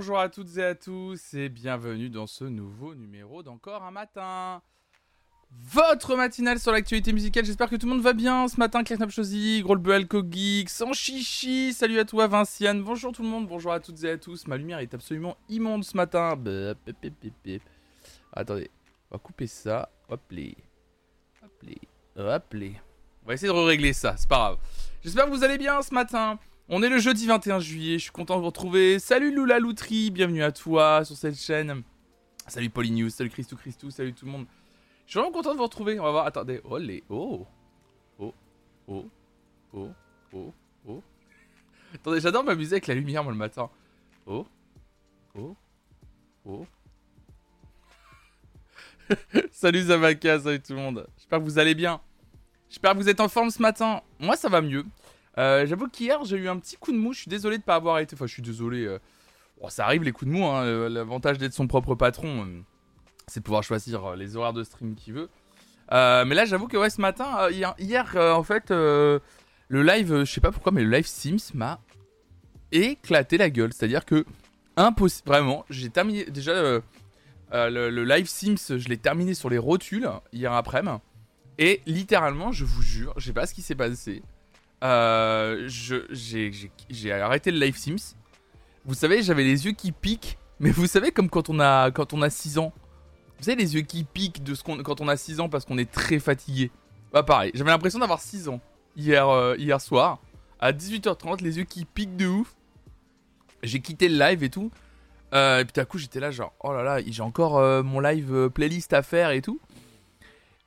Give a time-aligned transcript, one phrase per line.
[0.00, 4.62] Bonjour à toutes et à tous et bienvenue dans ce nouveau numéro d'Encore un matin.
[5.50, 8.82] Votre matinale sur l'actualité musicale, j'espère que tout le monde va bien ce matin.
[8.82, 13.46] Claire Chosy, Gros le Geek, sans chichi, salut à toi Vinciane, bonjour tout le monde,
[13.46, 14.46] bonjour à toutes et à tous.
[14.46, 16.34] Ma lumière est absolument immonde ce matin.
[16.34, 16.72] Bah,
[18.32, 18.70] Attendez,
[19.10, 20.56] on va couper ça, hop les,
[21.44, 21.78] hop les,
[22.16, 22.74] hop les.
[23.22, 24.58] On va essayer de régler ça, c'est pas grave.
[25.04, 26.38] J'espère que vous allez bien ce matin.
[26.72, 29.00] On est le jeudi 21 juillet, je suis content de vous retrouver.
[29.00, 31.82] Salut Lula Loutri, bienvenue à toi sur cette chaîne.
[32.46, 34.46] Salut Pauline salut Christou Christou, salut tout le monde.
[35.04, 35.98] Je suis vraiment content de vous retrouver.
[35.98, 36.60] On va voir, attendez.
[36.62, 37.02] Oh les.
[37.10, 37.44] Oh.
[38.20, 38.32] Oh.
[38.86, 39.04] Oh.
[39.74, 39.88] Oh.
[40.32, 40.54] Oh.
[40.86, 41.02] Oh.
[41.92, 43.68] Attendez, j'adore m'amuser avec la lumière moi le matin.
[44.24, 44.46] Oh.
[45.34, 45.56] Oh.
[46.44, 46.66] Oh.
[49.50, 51.08] salut Zamaka, salut tout le monde.
[51.16, 52.00] J'espère que vous allez bien.
[52.68, 54.02] J'espère que vous êtes en forme ce matin.
[54.20, 54.84] Moi ça va mieux.
[55.40, 57.12] Euh, j'avoue qu'hier, j'ai eu un petit coup de mou.
[57.14, 58.14] Je suis désolé de ne pas avoir été.
[58.14, 58.84] Enfin, je suis désolé.
[58.84, 58.98] Euh,
[59.68, 60.44] ça arrive les coups de mou.
[60.44, 60.88] Hein.
[60.90, 62.60] L'avantage d'être son propre patron, euh,
[63.26, 65.30] c'est de pouvoir choisir les horaires de stream qu'il veut.
[65.90, 69.20] mais là, j'avoue que ouais, ce matin, hier, en fait, le
[69.68, 71.80] live, je sais pas pourquoi, mais le live Sims m'a
[72.70, 73.72] éclaté la gueule.
[73.72, 74.26] C'est-à-dire que,
[74.76, 75.28] impossible.
[75.28, 76.24] Vraiment, j'ai terminé.
[76.26, 76.80] Déjà,
[77.52, 80.98] le, le, live Sims, je l'ai terminé sur les rotules hier après-midi.
[81.58, 84.22] Et littéralement, je vous jure, je sais pas ce qui s'est passé.
[84.82, 88.14] Euh, j'ai arrêté le live Sims.
[88.84, 90.38] Vous savez, j'avais les yeux qui piquent.
[90.58, 92.72] Mais vous savez, comme quand on a, quand on a 6 ans.
[93.38, 95.64] Vous savez, les yeux qui piquent de ce qu'on, quand on a 6 ans parce
[95.64, 96.70] qu'on est très fatigué.
[97.12, 98.60] Bah, pareil, j'avais l'impression d'avoir 6 ans
[98.96, 100.18] hier, euh, hier soir.
[100.60, 102.54] À 18h30, les yeux qui piquent de ouf.
[103.62, 104.70] J'ai quitté le live et tout.
[105.32, 108.50] Euh, et puis d'un coup, j'étais là, genre, oh là là, j'ai encore mon live
[108.50, 109.60] playlist à faire et tout.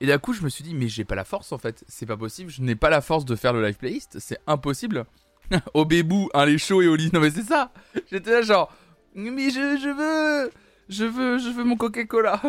[0.04, 1.86] Et d'un coup, je me suis dit, mais j'ai pas la force en fait.
[1.88, 2.52] C'est pas possible.
[2.52, 4.20] Je n'ai pas la force de faire le live playlist.
[4.20, 5.06] C'est impossible.
[5.74, 7.10] au bébou, un lait chaud et au lit.
[7.14, 7.72] Non, mais c'est ça.
[8.12, 8.70] J'étais là, genre,
[9.16, 9.62] mais je,
[9.94, 10.52] veux.
[10.90, 12.42] Je veux, je veux mon Coca-Cola.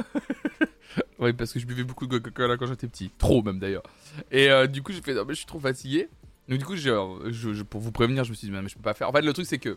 [1.20, 3.12] oui, parce que je buvais beaucoup de Coca-Cola quand j'étais petit.
[3.18, 3.84] Trop même d'ailleurs.
[4.32, 6.08] Et euh, du coup, j'ai fait, non, mais je suis trop fatigué.
[6.48, 8.94] Donc, du coup, je, pour vous prévenir, je me suis dit, mais je peux pas
[8.94, 9.08] faire.
[9.08, 9.76] En fait, le truc, c'est que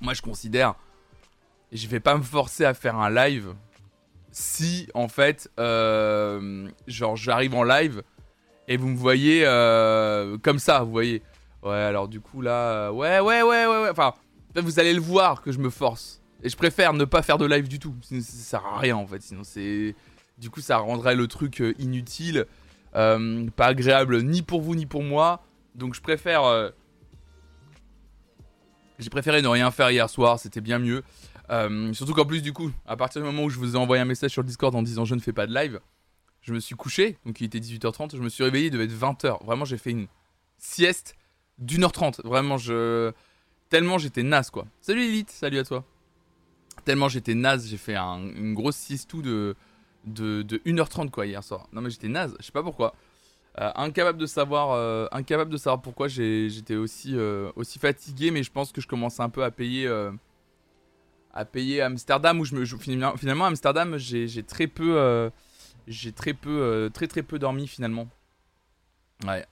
[0.00, 0.76] moi, je considère.
[1.72, 3.56] Je vais pas me forcer à faire un live
[4.36, 8.02] si en fait, euh, genre j'arrive en live
[8.68, 11.22] et vous me voyez euh, comme ça, vous voyez.
[11.62, 13.88] Ouais, alors du coup là, ouais, ouais, ouais, ouais, ouais.
[13.90, 14.12] Enfin,
[14.54, 16.20] vous allez le voir que je me force.
[16.42, 17.94] Et je préfère ne pas faire de live du tout.
[18.02, 19.22] Sinon, ça sert à rien en fait.
[19.22, 19.94] Sinon, c'est.
[20.36, 22.44] Du coup, ça rendrait le truc euh, inutile.
[22.92, 25.42] pas agréable ni pour vous ni pour moi.
[25.74, 26.72] Donc, je préfère.
[28.98, 30.38] J'ai préféré ne rien faire hier soir.
[30.38, 31.02] C'était bien mieux.
[31.50, 34.02] Euh, surtout qu'en plus, du coup, à partir du moment où je vous ai envoyé
[34.02, 35.80] un message sur Discord en disant je ne fais pas de live,
[36.42, 38.92] je me suis couché, donc il était 18h30, je me suis réveillé, il devait être
[38.92, 39.44] 20h.
[39.44, 40.06] Vraiment, j'ai fait une
[40.58, 41.16] sieste
[41.58, 42.20] d'une heure trente.
[42.24, 43.12] Vraiment, je.
[43.68, 44.66] Tellement j'étais naze, quoi.
[44.80, 45.84] Salut Elite, salut à toi.
[46.84, 49.56] Tellement j'étais naze, j'ai fait une grosse sieste de,
[50.04, 51.66] de, de 1h30, quoi, hier soir.
[51.72, 52.94] Non, mais j'étais naze, je sais pas pourquoi.
[53.58, 57.16] Euh, incapable de savoir, euh, incapable de savoir pourquoi j'étais aussi,
[57.56, 59.88] aussi fatigué, mais je pense que je commence un peu à payer
[61.36, 65.28] à payer Amsterdam où je me finalement Amsterdam j'ai très peu euh,
[65.86, 68.08] j'ai très peu euh, très très peu dormi finalement.
[69.26, 69.46] Ouais.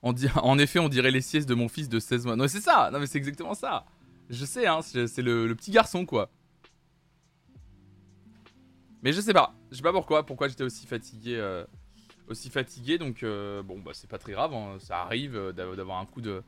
[0.00, 2.36] On dit, en effet on dirait les siestes de mon fils de 16 mois.
[2.36, 2.90] Non c'est ça!
[2.92, 3.84] Non mais c'est exactement ça!
[4.30, 6.30] Je sais hein c'est le, petit garçon quoi.
[9.02, 9.54] Mais je sais pas.
[9.72, 11.64] Je sais pas pourquoi pourquoi j'étais aussi fatigué euh,
[12.28, 12.96] aussi fatigué.
[12.96, 14.76] Donc bon bah c'est pas très grave hein.
[14.78, 16.44] ça arrive d'avoir un coup de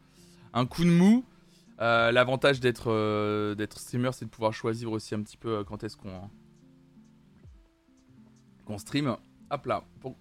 [0.52, 1.24] un coup de mou
[1.80, 5.64] euh, l'avantage d'être euh, d'être streamer, c'est de pouvoir choisir aussi un petit peu euh,
[5.64, 6.30] quand est-ce qu'on
[8.66, 9.16] qu'on stream.
[9.52, 9.84] Hop là.
[10.00, 10.14] Bon,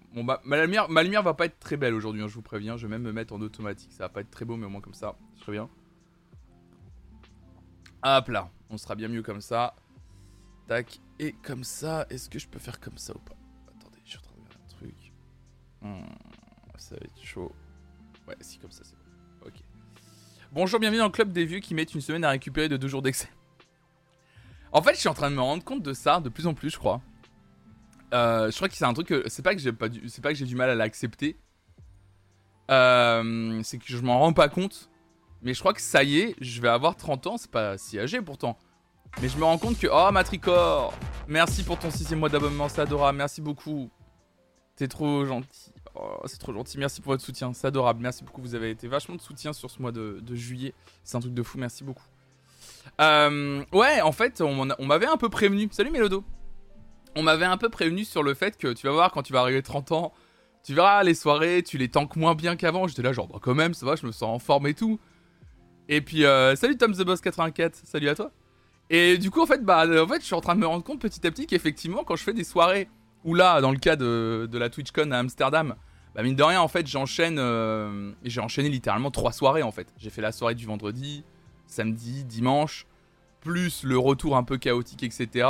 [0.44, 2.76] ma, lumière, ma lumière va pas être très belle aujourd'hui, hein, je vous préviens.
[2.76, 3.92] Je vais même me mettre en automatique.
[3.92, 5.68] Ça va pas être très beau, mais au moins comme ça, très bien.
[8.02, 8.50] Hop là.
[8.70, 9.76] On sera bien mieux comme ça.
[10.66, 11.00] Tac.
[11.18, 13.36] Et comme ça, est-ce que je peux faire comme ça ou pas?
[13.68, 15.12] Attendez, je suis en train de faire un truc.
[15.82, 17.52] Hmm, ça va être chaud.
[18.26, 18.99] Ouais, si, comme ça, c'est
[20.52, 22.88] Bonjour, bienvenue dans le club des vieux qui mettent une semaine à récupérer de deux
[22.88, 23.28] jours d'excès.
[24.72, 26.54] En fait, je suis en train de me rendre compte de ça de plus en
[26.54, 27.00] plus, je crois.
[28.12, 30.08] Euh, je crois que c'est un truc que c'est pas que j'ai du...
[30.08, 31.36] c'est pas que j'ai du mal à l'accepter.
[32.68, 34.90] Euh, c'est que je m'en rends pas compte.
[35.42, 38.00] Mais je crois que ça y est, je vais avoir 30 ans, c'est pas si
[38.00, 38.58] âgé pourtant.
[39.22, 40.92] Mais je me rends compte que oh Matricor,
[41.28, 43.88] merci pour ton sixième mois d'abonnement, c'est adorable, merci beaucoup.
[44.74, 45.72] T'es trop gentil.
[45.94, 46.78] Oh, c'est trop gentil.
[46.78, 47.52] Merci pour votre soutien.
[47.52, 48.00] C'est adorable.
[48.00, 48.40] Merci beaucoup.
[48.40, 50.74] Vous avez été vachement de soutien sur ce mois de, juillet.
[51.04, 51.58] C'est un truc de fou.
[51.58, 52.04] Merci beaucoup.
[53.00, 55.68] Euh, ouais, en fait, on, m'avait un peu prévenu.
[55.72, 56.24] Salut Mélodo.
[57.16, 59.40] On m'avait un peu prévenu sur le fait que tu vas voir quand tu vas
[59.40, 60.12] arriver 30 ans,
[60.62, 62.86] tu verras les soirées, tu les tanques moins bien qu'avant.
[62.86, 65.00] J'étais là, genre, bah, quand même, ça va, je me sens en forme et tout.
[65.88, 67.80] Et puis, euh, salut Tom the Boss 84.
[67.84, 68.30] Salut à toi.
[68.90, 70.84] Et du coup, en fait, bah, en fait, je suis en train de me rendre
[70.84, 72.88] compte petit à petit qu'effectivement, quand je fais des soirées,
[73.24, 75.74] ou là, dans le cas de, de la TwitchCon à Amsterdam,
[76.14, 79.92] bah mine de rien, en fait, j'enchaîne, euh, j'ai enchaîné littéralement trois soirées en fait.
[79.96, 81.24] J'ai fait la soirée du vendredi,
[81.66, 82.86] samedi, dimanche,
[83.40, 85.48] plus le retour un peu chaotique, etc.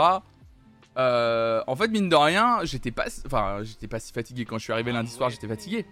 [0.99, 4.65] Euh, en fait, mine de rien, j'étais pas, enfin, j'étais pas si fatigué quand je
[4.65, 5.87] suis arrivé lundi soir, j'étais fatigué.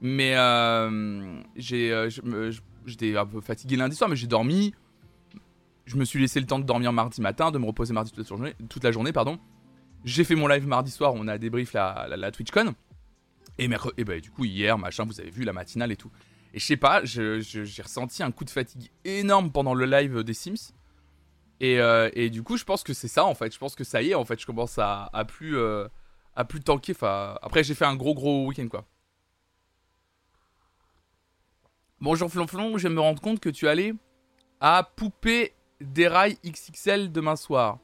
[0.00, 4.74] Mais euh, j'étais un peu fatigué lundi soir, mais j'ai dormi
[5.86, 8.28] je me suis laissé le temps de dormir mardi matin, de me reposer mardi toute
[8.28, 9.38] la journée, toute la journée pardon.
[10.04, 12.74] J'ai fait mon live mardi soir, on a débrief la, TwitchCon.
[13.58, 16.10] Et, et bah, du coup, hier, machin, vous avez vu la matinale et tout.
[16.54, 20.34] Et je sais pas, j'ai ressenti un coup de fatigue énorme pendant le live des
[20.34, 20.72] Sims.
[21.60, 23.52] Et, euh, et du coup, je pense que c'est ça en fait.
[23.52, 25.88] Je pense que ça y est, en fait, je commence à, plus, euh,
[26.34, 26.94] à plus tanker.
[27.02, 28.86] Après, j'ai fait un gros, gros week-end quoi.
[32.00, 33.94] Bonjour Flonflon, je me rendre compte que tu allais
[34.60, 35.54] à Poupée
[35.98, 37.78] rails XXL demain soir.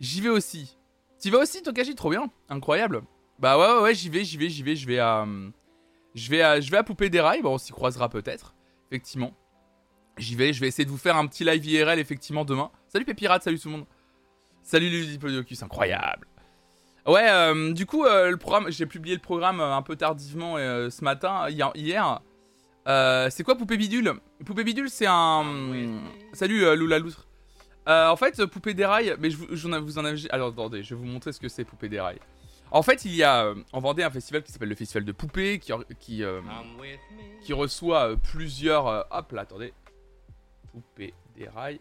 [0.00, 0.78] J'y vais aussi.
[1.26, 2.30] T'y vas aussi, Tokaji Trop bien.
[2.48, 3.02] Incroyable.
[3.40, 4.76] Bah ouais, ouais, ouais j'y vais, j'y vais, j'y vais.
[4.76, 5.26] Je vais à.
[6.14, 8.54] Je vais à, je vais à Poupée rails Bon, on s'y croisera peut-être.
[8.88, 9.34] Effectivement.
[10.18, 12.70] J'y vais, je vais essayer de vous faire un petit live IRL effectivement demain.
[12.86, 13.86] Salut Pépirate, salut tout le monde.
[14.62, 16.28] Salut Ludipodiocus, incroyable.
[17.08, 20.58] Ouais, euh, du coup, euh, le programme, j'ai publié le programme euh, un peu tardivement
[20.58, 22.20] ce matin, hier.
[22.86, 24.14] Euh, c'est quoi Poupée Bidule?
[24.44, 25.44] Poupée Bidule, c'est un.
[26.32, 27.26] Salut euh, Lula Loutre.
[27.88, 30.30] Euh, en fait, Poupée Dérail, mais je, vous en avez.
[30.30, 32.18] Alors attendez, je vais vous montrer ce que c'est Poupée Dérail.
[32.72, 35.60] En fait, il y a en Vendée un festival qui s'appelle le Festival de Poupées,
[35.60, 36.24] qui, qui,
[37.42, 39.06] qui reçoit plusieurs.
[39.10, 39.72] hop là, attendez.
[40.72, 41.80] Poupée Dérail.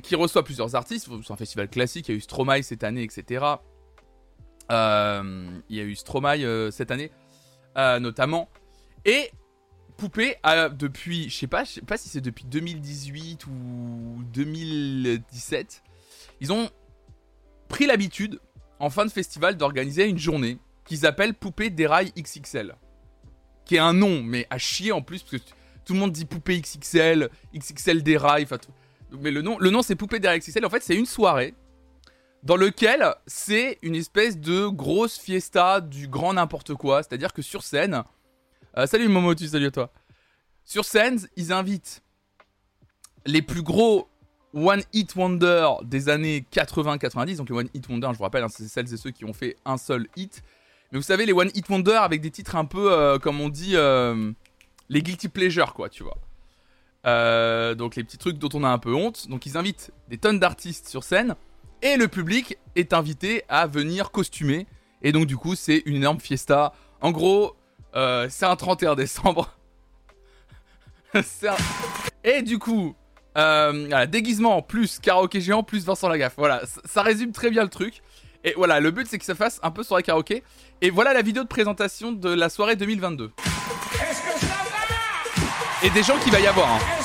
[0.00, 1.08] qui reçoit plusieurs artistes.
[1.22, 2.08] C'est un festival classique.
[2.08, 3.44] Il y a eu Stromae cette année, etc.
[4.70, 7.12] il y a eu Stromae cette année,
[7.76, 8.48] notamment.
[9.04, 9.30] Et
[9.96, 15.82] Poupée a depuis, je sais pas, je sais pas si c'est depuis 2018 ou 2017,
[16.40, 16.68] ils ont
[17.68, 18.40] pris l'habitude
[18.80, 22.74] en fin de festival d'organiser une journée qu'ils appellent Poupée Dérail XXL.
[23.64, 25.50] Qui est un nom, mais à chier en plus, parce que
[25.84, 28.46] tout le monde dit Poupée XXL, XXL Dérail,
[29.20, 30.66] mais le nom, le nom c'est Poupée Dérail XXL.
[30.66, 31.54] En fait, c'est une soirée
[32.42, 37.02] dans lequel c'est une espèce de grosse fiesta du grand n'importe quoi.
[37.02, 38.04] C'est-à-dire que sur scène,
[38.76, 39.92] euh, salut Momotu, salut à toi.
[40.64, 42.02] Sur scène, ils invitent
[43.26, 44.08] les plus gros
[44.54, 47.36] One Hit Wonder des années 80-90.
[47.36, 49.32] Donc les One Hit Wonder, je vous rappelle, hein, c'est celles et ceux qui ont
[49.32, 50.42] fait un seul hit.
[50.92, 53.48] Mais vous savez, les One Hit Wonder avec des titres un peu, euh, comme on
[53.48, 54.32] dit, euh,
[54.88, 56.16] les guilty pleasure, quoi, tu vois.
[57.74, 59.28] donc les petits trucs dont on a un peu honte.
[59.28, 61.36] Donc ils invitent des tonnes d'artistes sur scène.
[61.82, 64.66] Et le public est invité à venir costumer.
[65.02, 66.72] Et donc du coup, c'est une énorme fiesta.
[67.02, 67.54] En gros,
[67.94, 69.54] euh, c'est un 31 décembre.
[72.24, 72.94] Et du coup,
[73.36, 76.34] euh, déguisement plus karaoké géant plus Vincent Lagaffe.
[76.36, 78.02] Voilà, ça, résume très bien le truc.
[78.42, 80.42] Et voilà, le but c'est que ça fasse un peu sur la karaoké.
[80.80, 83.32] Et voilà la vidéo de présentation de la soirée 2022.
[85.82, 86.72] Et des gens qu'il va y avoir.
[86.72, 87.03] Hein.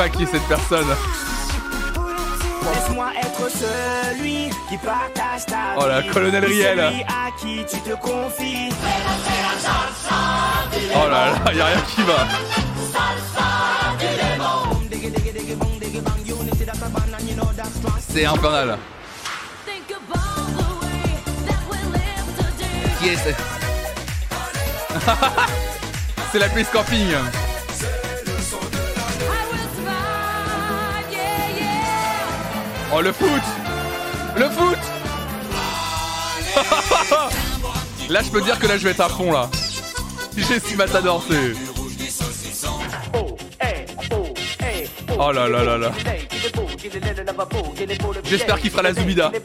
[0.00, 0.86] Pas qui est cette personne.
[2.64, 6.80] Laisse-moi être celui qui partage ta Oh la colonel Riel.
[6.80, 8.70] à qui tu te confies.
[10.94, 12.26] Oh là là, y'a rien qui va.
[18.08, 18.78] C'est infernal.
[23.02, 23.30] Qui est ce
[26.32, 27.14] C'est la police camping.
[32.92, 33.42] Oh le foot
[34.36, 34.78] Le foot
[38.10, 39.48] Là je peux dire que là je vais être à fond là.
[40.36, 41.52] J'ai si matador c'est.
[45.18, 45.92] Oh là là là là.
[48.24, 49.30] J'espère qu'il fera la Zubida.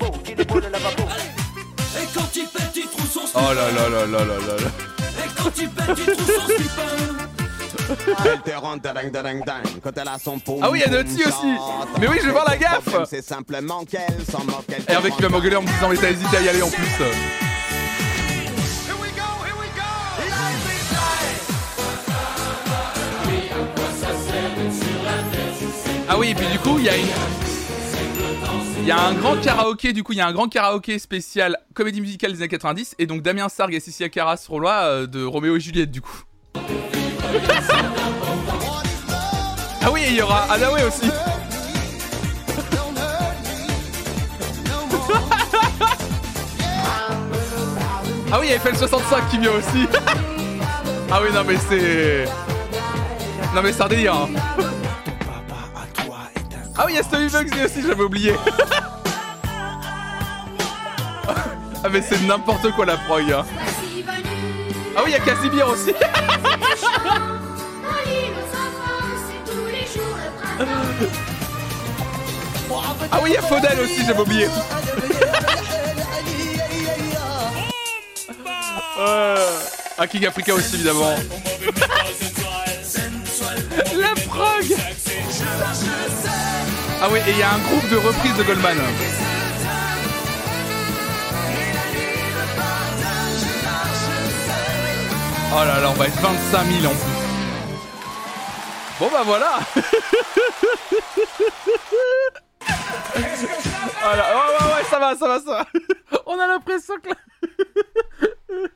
[3.36, 4.70] oh là là là là là là
[10.64, 11.54] Ah oui, il y a Naughty aussi
[12.00, 12.88] Mais oui, je vais voir la gaffe
[14.88, 16.70] Et avec qui va m'engueuler en me disant mais t'as hésité à y aller en
[16.70, 16.86] plus
[26.08, 27.06] Ah oui, et puis du coup, il y a une.
[28.82, 31.58] Il y a un grand karaoké, du coup, il y a un grand karaoké spécial
[31.74, 35.08] comédie musicale des années 90, et donc Damien Sargue et Cécilia Caras seront là euh,
[35.08, 36.24] de Roméo et Juliette, du coup.
[39.84, 41.10] Ah oui, il y aura Adaway aussi.
[48.32, 49.88] ah oui, il y a FL65 qui vient aussi.
[51.12, 52.26] ah oui, non, mais c'est.
[53.54, 54.14] Non, mais c'est un délire.
[54.16, 54.30] hein.
[56.78, 58.34] Ah oui, il y a Stevie Bugsy aussi, j'avais oublié.
[61.28, 63.32] ah mais c'est n'importe quoi la prog.
[63.32, 63.46] hein.
[64.96, 65.94] Ah oui, il y a Casimir aussi.
[73.12, 74.48] ah oui, il y a Faudel aussi, j'avais oublié.
[78.98, 79.36] Euh,
[79.98, 81.16] Ah, King Africa aussi, évidemment.
[83.96, 84.76] la prog
[87.02, 88.78] Ah oui, et il y a un groupe de reprises de Goldman.
[95.58, 97.00] Oh là là, on va être 25 000 en plus.
[99.00, 99.60] Bon bah voilà
[104.02, 105.66] Voilà, ouais, ouais, ouais, ça va, ça va, ça va.
[106.26, 107.10] On a l'impression que...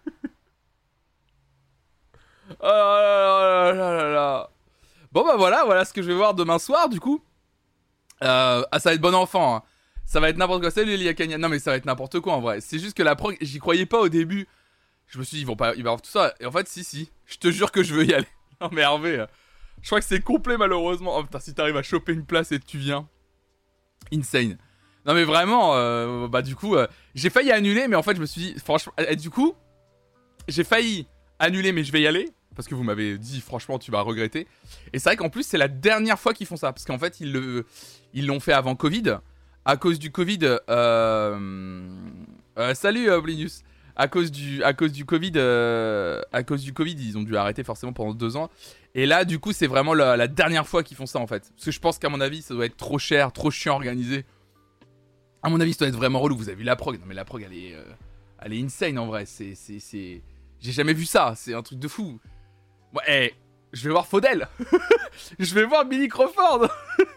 [2.61, 4.49] Oh là là là là là.
[5.13, 7.23] Bon bah voilà, voilà ce que je vais voir demain soir du coup.
[8.23, 9.55] Euh, ah ça va être bon enfant.
[9.55, 9.63] hein.
[10.05, 10.71] Ça va être n'importe quoi.
[10.71, 11.37] Salut Elia Kanya.
[11.37, 12.59] Non mais ça va être n'importe quoi en vrai.
[12.59, 14.45] C'est juste que la prog, j'y croyais pas au début.
[15.09, 16.33] Je me suis dit ils vont pas, avoir tout ça.
[16.39, 17.11] Et en fait si si.
[17.25, 18.27] Je te jure que je veux y aller.
[18.61, 19.25] Non mais Hervé, euh,
[19.81, 21.17] je crois que c'est complet malheureusement.
[21.17, 23.07] Oh putain si t'arrives à choper une place et tu viens.
[24.13, 24.57] Insane.
[25.05, 26.85] Non mais vraiment, euh, bah du coup, euh,
[27.15, 29.55] j'ai failli annuler, mais en fait je me suis dit, franchement, du coup,
[30.49, 31.07] j'ai failli
[31.39, 34.45] annuler, mais je vais y aller parce que vous m'avez dit, franchement, tu vas regretter.
[34.91, 37.21] Et c'est vrai qu'en plus c'est la dernière fois qu'ils font ça, parce qu'en fait
[37.21, 39.19] ils l'ont fait avant Covid.
[39.65, 40.39] À cause du Covid,
[42.73, 43.63] salut euh, Blinus.
[43.99, 47.35] À cause du, à cause du Covid, euh, à cause du Covid, ils ont dû
[47.35, 48.49] arrêter forcément pendant deux ans.
[48.95, 51.51] Et là, du coup, c'est vraiment la, dernière fois qu'ils font ça en fait.
[51.53, 54.23] Parce que je pense qu'à mon avis, ça doit être trop cher, trop chiant organisé.
[55.43, 56.37] À mon avis, ça doit être vraiment relou.
[56.37, 57.83] Vous avez vu la prog Non, mais la prog, elle est, euh,
[58.41, 59.25] elle est insane en vrai.
[59.25, 60.23] C'est, c'est.
[60.61, 61.33] J'ai jamais vu ça.
[61.35, 62.21] C'est un truc de fou.
[62.93, 63.33] Ouais, eh,
[63.73, 64.47] je vais voir Faudel.
[65.39, 66.69] je vais voir Billy Crawford.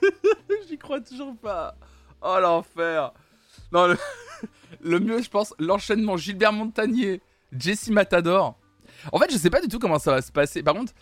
[0.68, 1.76] J'y crois toujours pas.
[2.22, 3.12] Oh l'enfer.
[3.70, 3.96] Non, le,
[4.82, 7.20] le mieux, je pense, l'enchaînement Gilbert Montagnier,
[7.56, 8.58] Jesse Matador.
[9.10, 10.62] En fait, je sais pas du tout comment ça va se passer.
[10.62, 10.92] Par contre,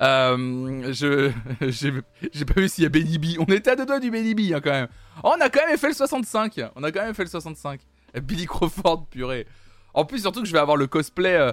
[0.00, 1.30] euh, je
[1.68, 1.92] j'ai
[2.32, 3.38] j'ai pas vu s'il y a Benny B.
[3.38, 4.88] On était à deux doigts du Benny B hein, quand même.
[5.22, 6.60] Oh, on a quand même fait le 65.
[6.76, 7.80] On a quand même fait le 65.
[8.14, 9.46] Et Billy Crawford, purée.
[9.92, 11.34] En plus, surtout que je vais avoir le cosplay.
[11.34, 11.52] euh,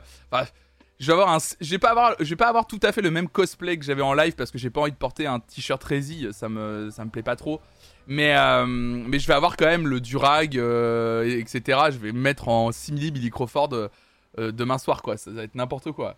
[0.99, 1.37] je vais avoir un.
[1.59, 2.15] Je vais pas avoir.
[2.19, 4.51] Je vais pas avoir tout à fait le même cosplay que j'avais en live parce
[4.51, 6.27] que j'ai pas envie de porter un t-shirt Rési.
[6.31, 7.61] Ça me ça me plaît pas trop.
[8.07, 11.79] Mais euh, mais je vais avoir quand même le durag, euh, etc.
[11.91, 15.17] Je vais me mettre en simili Billy Crawford euh, demain soir quoi.
[15.17, 16.17] Ça va être n'importe quoi.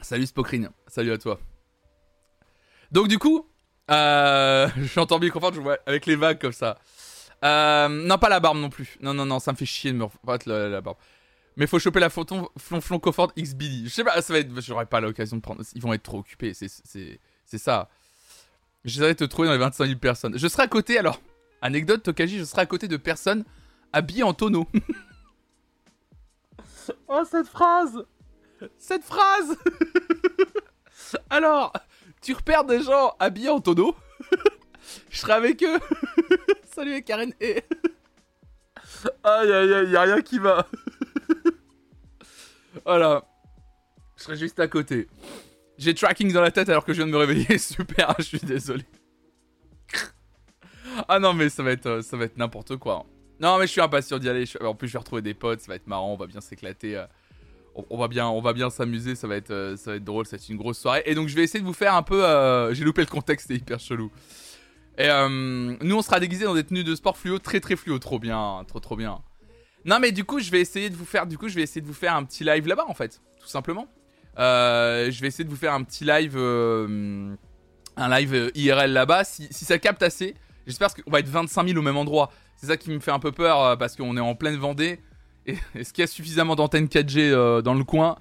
[0.00, 1.40] Salut Spokrine, salut à toi.
[2.92, 3.44] Donc du coup,
[3.88, 6.78] j'entends Billy Crawford, je vois avec les vagues comme ça.
[7.42, 8.98] Non, pas la barbe non plus.
[9.00, 10.96] Non, non, non, ça me fait chier de me refaire la, barbe.
[11.56, 13.88] Mais faut choper la Flonflon Crawford X Billy.
[13.88, 14.60] Je sais pas, ça va être.
[14.60, 15.62] J'aurai pas l'occasion de prendre.
[15.74, 17.88] Ils vont être trop occupés, c'est ça.
[18.88, 20.38] J'essaierai de te trouver dans les 25 000 personnes.
[20.38, 21.20] Je serai à côté, alors,
[21.60, 23.44] anecdote Tokaji, je serai à côté de personnes
[23.92, 24.66] habillées en tonneau.
[27.08, 28.06] oh, cette phrase
[28.78, 29.58] Cette phrase
[31.30, 31.74] Alors,
[32.22, 33.94] tu repères des gens habillés en tonneau?
[35.10, 35.78] Je serai avec eux
[36.64, 37.62] Salut Karen et...
[39.22, 40.66] aïe aïe aïe, y'a rien qui va
[42.86, 43.22] Voilà.
[44.16, 45.08] Je serai juste à côté.
[45.78, 47.56] J'ai tracking dans la tête alors que je viens de me réveiller.
[47.58, 48.84] Super, je suis désolé.
[51.08, 53.06] ah non, mais ça va être, euh, ça va être n'importe quoi.
[53.40, 54.44] Non, mais je suis impatient d'y aller.
[54.62, 55.60] En plus, je vais retrouver des potes.
[55.60, 56.12] Ça va être marrant.
[56.12, 56.96] On va bien s'éclater.
[56.96, 57.06] euh,
[57.90, 59.14] On, va bien, on va bien s'amuser.
[59.14, 60.26] Ça va être, euh, ça va être drôle.
[60.26, 61.02] Ça va être une grosse soirée.
[61.06, 62.22] Et donc, je vais essayer de vous faire un peu.
[62.74, 63.46] J'ai loupé le contexte.
[63.46, 64.10] C'était hyper chelou.
[65.00, 68.18] Et nous, on sera déguisés dans des tenues de sport fluo, très très fluo, trop
[68.18, 69.20] bien, trop trop bien.
[69.84, 71.80] Non, mais du coup, je vais essayer de vous faire, du coup, je vais essayer
[71.80, 73.86] de vous faire un petit live là-bas, en fait, tout simplement.
[74.38, 77.34] Euh, je vais essayer de vous faire un petit live, euh,
[77.96, 80.34] un live euh, IRL là-bas, si, ça capte assez.
[80.66, 82.30] J'espère qu'on va être 25 000 au même endroit.
[82.56, 85.00] C'est ça qui me fait un peu peur parce qu'on est en pleine Vendée.
[85.74, 88.16] Est-ce qu'il y a suffisamment d'antennes 4G euh, dans le coin?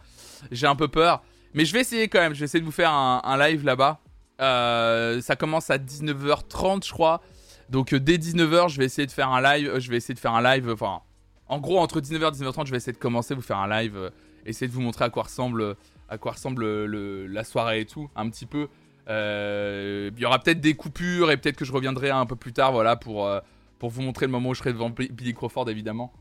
[0.51, 1.21] J'ai un peu peur.
[1.53, 2.33] Mais je vais essayer quand même.
[2.33, 3.99] Je vais essayer de vous faire un, live là-bas.
[4.39, 7.21] Ça commence à 19h30, je crois.
[7.69, 9.77] Donc dès 19h, je vais essayer de faire un live.
[9.79, 10.69] Je vais essayer de faire un live.
[10.69, 11.01] Enfin,
[11.47, 13.67] en gros, entre 19h et 19h30, je vais essayer de commencer à vous faire un
[13.67, 14.11] live.
[14.45, 15.75] essayer de vous montrer à quoi ressemble,
[16.09, 18.67] à quoi ressemble le- la soirée et tout, un petit peu.
[19.09, 22.53] Euh, il y aura peut-être des coupures et peut-être que je reviendrai un peu plus
[22.53, 23.39] tard, voilà, pour, euh,
[23.81, 26.11] vous montrer le moment où je serai devant Billy Crawford, évidemment.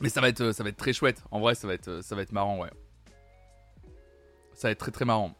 [0.00, 1.22] Mais ça va être, très chouette.
[1.30, 2.70] En vrai, ça va être, ça va être marrant, ouais.
[4.54, 5.34] Ça va être très très marrant.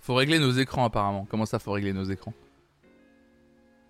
[0.00, 1.26] Faut régler nos écrans apparemment.
[1.30, 2.34] Comment ça, faut régler nos écrans?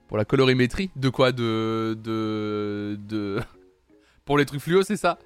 [0.08, 0.90] Pour la colorimétrie?
[0.94, 1.32] De quoi?
[1.32, 3.40] De de de
[4.26, 5.18] pour les trucs fluo, c'est ça?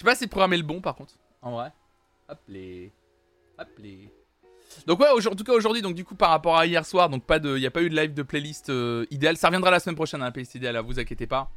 [0.00, 1.14] Sais pas si programmer le bon par contre.
[1.42, 1.72] En vrai.
[2.28, 2.92] Hop les.
[3.58, 4.12] Hop les.
[4.86, 7.24] Donc ouais, en tout cas aujourd'hui, donc du coup par rapport à hier soir, donc
[7.24, 9.36] pas de, il y a pas eu de live de playlist euh, idéal.
[9.36, 11.50] Ça reviendra la semaine prochaine, un hein, playlist idéal, vous inquiétez pas.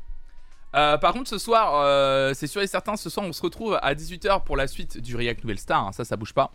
[0.76, 3.78] Euh, par contre, ce soir, euh, c'est sûr et certain, ce soir, on se retrouve
[3.82, 5.88] à 18h pour la suite du React Nouvelle Star.
[5.88, 6.52] Hein, ça, ça bouge pas.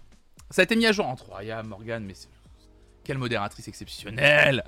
[0.50, 1.06] Ça a été mis à jour.
[1.06, 2.14] Incroyable, Morgan, mais
[3.04, 4.64] quelle modératrice exceptionnelle.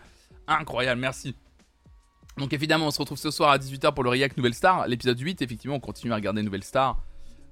[0.46, 1.34] Incroyable, merci.
[2.36, 4.86] Donc évidemment, on se retrouve ce soir à 18h pour le React Nouvelle Star.
[4.86, 7.02] L'épisode 8, effectivement, on continue à regarder Nouvelle Star.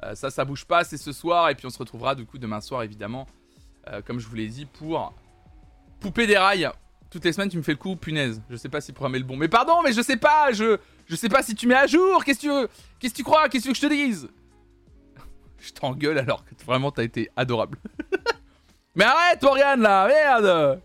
[0.05, 1.51] Euh, ça, ça bouge pas, c'est ce soir.
[1.51, 3.27] Et puis on se retrouvera du coup demain soir, évidemment,
[4.05, 5.15] comme je vous l'ai dit, pour
[6.01, 6.71] Poupée des rails.
[7.11, 8.43] Toutes les semaines, tu me fais le coup, punaise.
[8.51, 9.37] Je sais pas si programmer le bon.
[9.37, 10.79] Mais pardon, mais je sais pas, je...
[11.09, 12.23] Sais pas si tu mets à jour.
[12.23, 12.69] Qu'est-ce que tu veux?
[12.99, 13.49] Qu'est-ce que tu crois?
[13.49, 14.29] Qu'est-ce que je te dise?
[15.59, 17.79] Je t'engueule alors que vraiment t'as été adorable.
[18.95, 20.81] Mais arrête, Oriane là, merde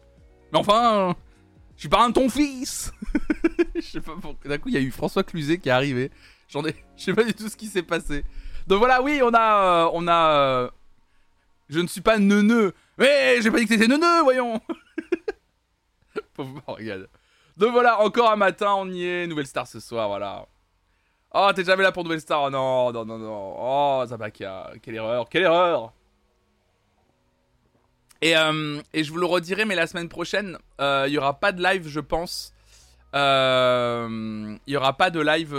[0.52, 1.16] Mais enfin,
[1.76, 2.92] je suis pas un de ton fils
[3.76, 4.50] Je sais pas pourquoi.
[4.50, 6.10] D'un coup, il y a eu François Cluzet qui est arrivé.
[6.48, 6.74] J'en ai.
[6.98, 8.24] Je sais pas du tout ce qui s'est passé.
[8.68, 9.86] Donc voilà, oui, on a.
[9.86, 10.30] Euh, on a.
[10.32, 10.70] Euh,
[11.70, 12.74] je ne suis pas neuneux.
[12.98, 14.60] Mais j'ai pas dit que t'étais neuneux, voyons
[16.34, 17.08] Pauvre Morgane.
[17.58, 19.28] Donc voilà, encore un matin, on y est.
[19.28, 20.46] Nouvelle star ce soir, voilà.
[21.36, 23.56] Oh, t'es jamais là pour Nouvelle Star Oh non, non, non, non.
[23.58, 25.92] Oh, Zabaka, quelle erreur, quelle erreur
[28.22, 31.40] et, euh, et, je vous le redirai, mais la semaine prochaine, euh, il n'y aura
[31.40, 32.54] pas de live, je pense.
[33.14, 35.56] Euh, il n'y aura pas de live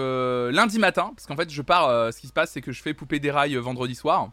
[0.53, 2.13] lundi matin, parce qu'en fait, je pars.
[2.13, 4.31] ce qui se passe, c'est que je fais poupée des rails vendredi soir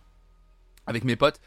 [0.87, 1.39] avec mes potes.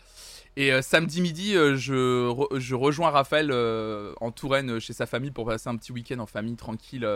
[0.56, 5.46] Et euh, samedi midi, euh, je, rejoins Raphaël euh, en Touraine chez sa famille pour
[5.46, 7.08] passer un petit week-end en famille tranquille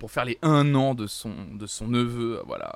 [0.00, 2.42] pour faire les 1 an de son, de son neveu.
[2.46, 2.72] Voilà.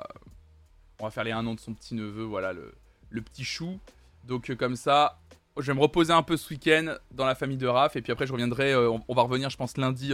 [0.99, 2.73] On va faire les 1 an de son petit neveu, voilà, le,
[3.09, 3.79] le petit chou.
[4.23, 5.19] Donc comme ça,
[5.59, 7.95] je vais me reposer un peu ce week-end dans la famille de Raph.
[7.95, 10.11] Et puis après, je reviendrai, on, va revenir, je pense, lundi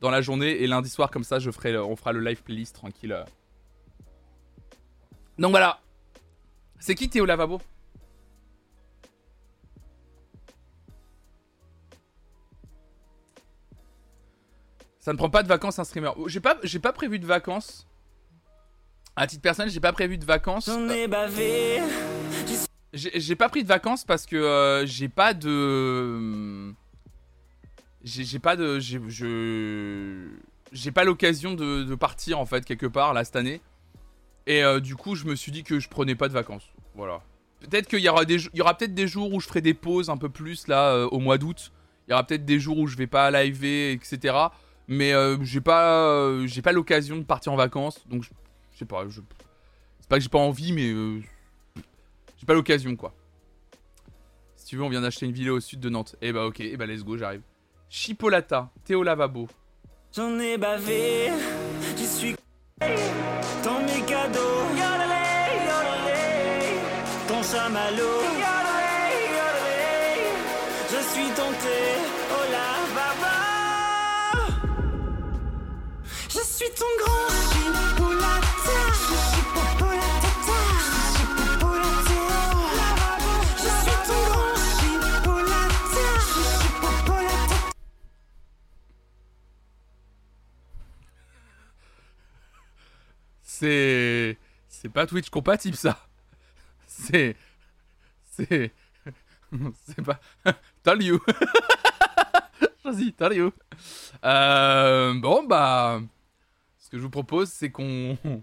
[0.00, 0.62] dans la journée.
[0.62, 3.24] Et lundi soir, comme ça, je ferai, on fera le live playlist tranquille.
[5.38, 5.80] Donc voilà.
[6.78, 7.60] C'est qui Théo Lavabo?
[15.08, 16.10] Ça ne prend pas de vacances un streamer.
[16.26, 17.86] J'ai pas, j'ai pas prévu de vacances.
[19.16, 20.68] À titre personnel, j'ai pas prévu de vacances.
[22.94, 26.72] J'ai pas pris de vacances parce que euh, j'ai pas de.
[28.02, 28.78] J'ai pas de.
[30.72, 33.60] J'ai pas l'occasion de, partir en fait quelque part là cette année.
[34.46, 36.66] Et euh, du coup, je me suis dit que je prenais pas de vacances.
[36.94, 37.20] Voilà.
[37.60, 38.22] Peut-être qu'il y aura
[38.60, 41.18] aura peut-être des jours où je ferai des pauses un peu plus là euh, au
[41.18, 41.72] mois d'août.
[42.06, 44.34] Il y aura peut-être des jours où je vais pas live, etc.
[44.86, 48.30] Mais j'ai pas, j'ai pas l'occasion de partir en vacances, donc je,
[48.78, 49.06] sais pas.
[49.08, 49.20] Je,
[50.00, 50.94] c'est pas que j'ai pas envie, mais
[52.38, 53.12] j'ai pas l'occasion quoi.
[54.56, 56.16] Si tu veux, on vient d'acheter une villa au sud de Nantes.
[56.22, 57.42] Eh bah ok, eh bah let's go, j'arrive.
[57.90, 59.48] Chipolata, Théo Lavabo.
[60.14, 61.30] J'en ai bavé,
[61.96, 62.34] j'y suis
[62.80, 64.38] dans mes cadeaux.
[67.26, 68.22] Ton chamallow.
[70.90, 71.78] Je suis tenté,
[72.30, 73.36] oh la baba.
[76.30, 77.37] Je suis ton grand
[93.58, 94.38] C'est.
[94.68, 95.98] C'est pas Twitch compatible ça.
[96.86, 97.34] C'est.
[98.30, 98.72] C'est.
[99.84, 100.20] C'est pas.
[100.84, 101.20] Tell you.
[102.84, 103.52] Vas-y, tell you.
[104.24, 106.00] Euh, bon, bah.
[106.78, 108.16] Ce que je vous propose, c'est qu'on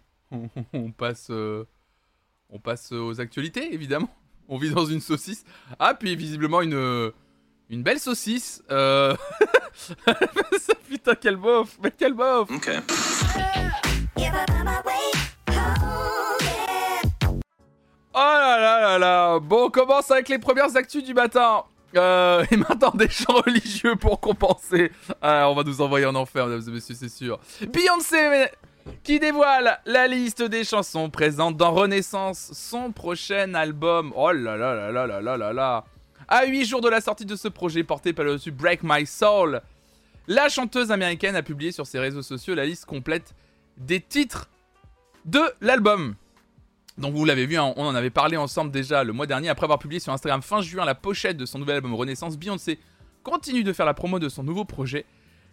[0.73, 1.65] on, passe, euh,
[2.49, 4.13] on passe aux actualités, évidemment.
[4.49, 5.45] On vit dans une saucisse.
[5.79, 7.11] Ah, puis visiblement une,
[7.69, 8.61] une belle saucisse.
[8.69, 9.15] Euh...
[10.89, 12.69] Putain, quel bof Mais quel bof Ok.
[18.17, 21.65] Oh là là là là Bon, on commence avec les premières actus du matin.
[21.97, 24.93] Euh, et maintenant des chants religieux pour compenser.
[25.21, 27.39] Ah, on va nous envoyer en enfer, mesdames et messieurs, c'est sûr.
[27.67, 28.47] Beyoncé
[29.03, 34.13] qui dévoile la liste des chansons présentes dans Renaissance, son prochain album.
[34.15, 35.83] Oh là là là là là là là là.
[36.29, 39.05] À 8 jours de la sortie de ce projet porté par le dessus Break My
[39.05, 39.61] Soul,
[40.27, 43.35] la chanteuse américaine a publié sur ses réseaux sociaux la liste complète
[43.77, 44.49] des titres
[45.25, 46.15] de l'album.
[46.97, 49.49] Donc vous l'avez vu, hein, on en avait parlé ensemble déjà le mois dernier.
[49.49, 52.79] Après avoir publié sur Instagram fin juin la pochette de son nouvel album Renaissance, Beyoncé
[53.23, 55.05] continue de faire la promo de son nouveau projet.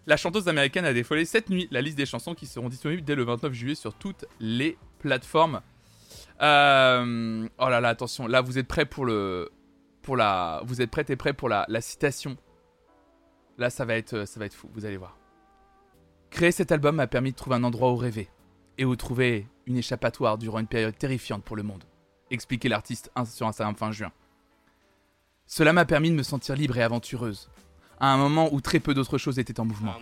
[0.06, 3.14] La chanteuse américaine a dévoilé cette nuit la liste des chansons qui seront disponibles dès
[3.14, 5.60] le 29 juillet sur toutes les plateformes.
[6.40, 9.50] Euh, oh là là, attention, là vous êtes prêts pour le,
[10.08, 10.76] la, vous
[11.48, 12.36] la, citation.
[13.58, 15.16] Là ça va être fou, vous allez voir.
[16.30, 18.28] Créer cet album m'a permis de trouver un endroit où rêver
[18.78, 21.84] et où trouver une échappatoire durant une période terrifiante pour le monde,
[22.30, 24.12] expliquait l'artiste sur Instagram fin juin.
[25.46, 27.50] Cela m'a permis de me sentir libre et aventureuse,
[28.00, 29.94] à un moment où très peu d'autres choses étaient en mouvement.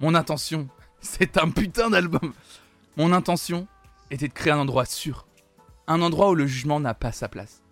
[0.00, 0.68] Mon intention,
[1.00, 2.32] c'est un putain d'album.
[2.96, 3.66] Mon intention
[4.10, 5.26] était de créer un endroit sûr,
[5.86, 7.62] un endroit où le jugement n'a pas sa place,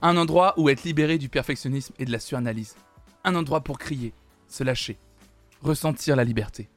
[0.00, 2.74] un endroit où être libéré du perfectionnisme et de la suranalyse,
[3.24, 4.12] un endroit pour crier,
[4.48, 4.98] se lâcher,
[5.62, 6.68] ressentir la liberté.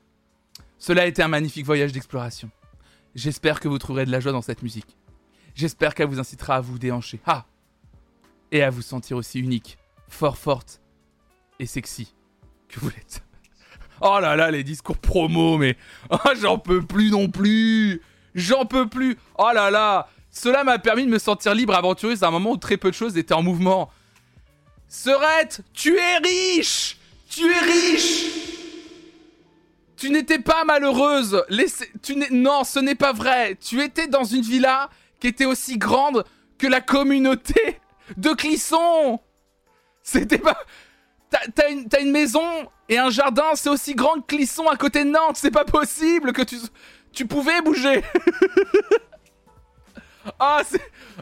[0.78, 2.52] Cela a été un magnifique voyage d'exploration.
[3.15, 4.97] J'espère que vous trouverez de la joie dans cette musique.
[5.56, 7.21] J'espère qu'elle vous incitera à vous déhancher.
[7.25, 7.45] Ah
[8.51, 9.78] Et à vous sentir aussi unique,
[10.10, 10.82] fort forte
[11.60, 12.13] et sexy
[12.67, 13.23] que vous l'êtes.
[14.01, 15.78] Oh là là, les discours promo, mais
[16.10, 18.01] oh, j'en peux plus non plus.
[18.36, 19.17] J'en peux plus.
[19.38, 20.10] Oh là là.
[20.30, 22.95] Cela m'a permis de me sentir libre, aventureuse à un moment où très peu de
[22.95, 23.89] choses étaient en mouvement.
[24.89, 26.97] Serette, tu es riche.
[27.30, 28.44] Tu es riche.
[29.97, 31.43] Tu n'étais pas malheureuse.
[32.31, 33.55] Non, ce n'est pas vrai.
[33.55, 36.25] Tu étais dans une villa qui était aussi grande
[36.58, 37.79] que la communauté
[38.17, 39.19] de Clisson.
[40.03, 40.58] C'était pas.
[41.29, 42.43] T'as une, une, maison
[42.88, 45.36] et un jardin, c'est aussi grand que Clisson à côté de Nantes.
[45.36, 46.58] C'est pas possible que tu,
[47.12, 48.03] tu pouvais bouger.
[50.40, 50.82] ah, c'est.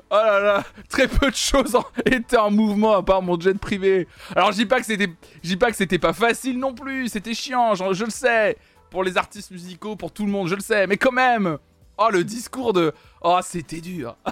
[0.10, 4.08] Oh là là, très peu de choses étaient en mouvement à part mon jet privé.
[4.36, 5.10] Alors je dis pas que c'était,
[5.44, 7.10] je pas que c'était pas facile non plus.
[7.10, 8.58] C'était chiant, je, le sais.
[8.90, 10.88] Pour les artistes musicaux, pour tout le monde, je le sais.
[10.88, 11.58] Mais quand même.
[11.98, 12.94] Oh le discours de.
[13.22, 14.16] Oh c'était dur.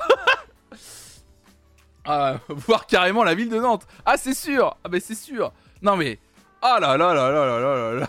[2.05, 3.85] ah, voir carrément la ville de Nantes.
[4.05, 4.75] Ah c'est sûr.
[4.83, 5.51] Ah ben c'est sûr.
[5.81, 6.19] Non mais.
[6.63, 8.07] Oh là là là là là là là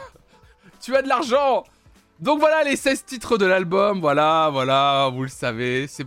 [0.80, 1.64] Tu as de l'argent
[2.20, 4.00] Donc voilà les 16 titres de l'album.
[4.00, 5.86] Voilà, voilà, vous le savez.
[5.86, 6.06] C'est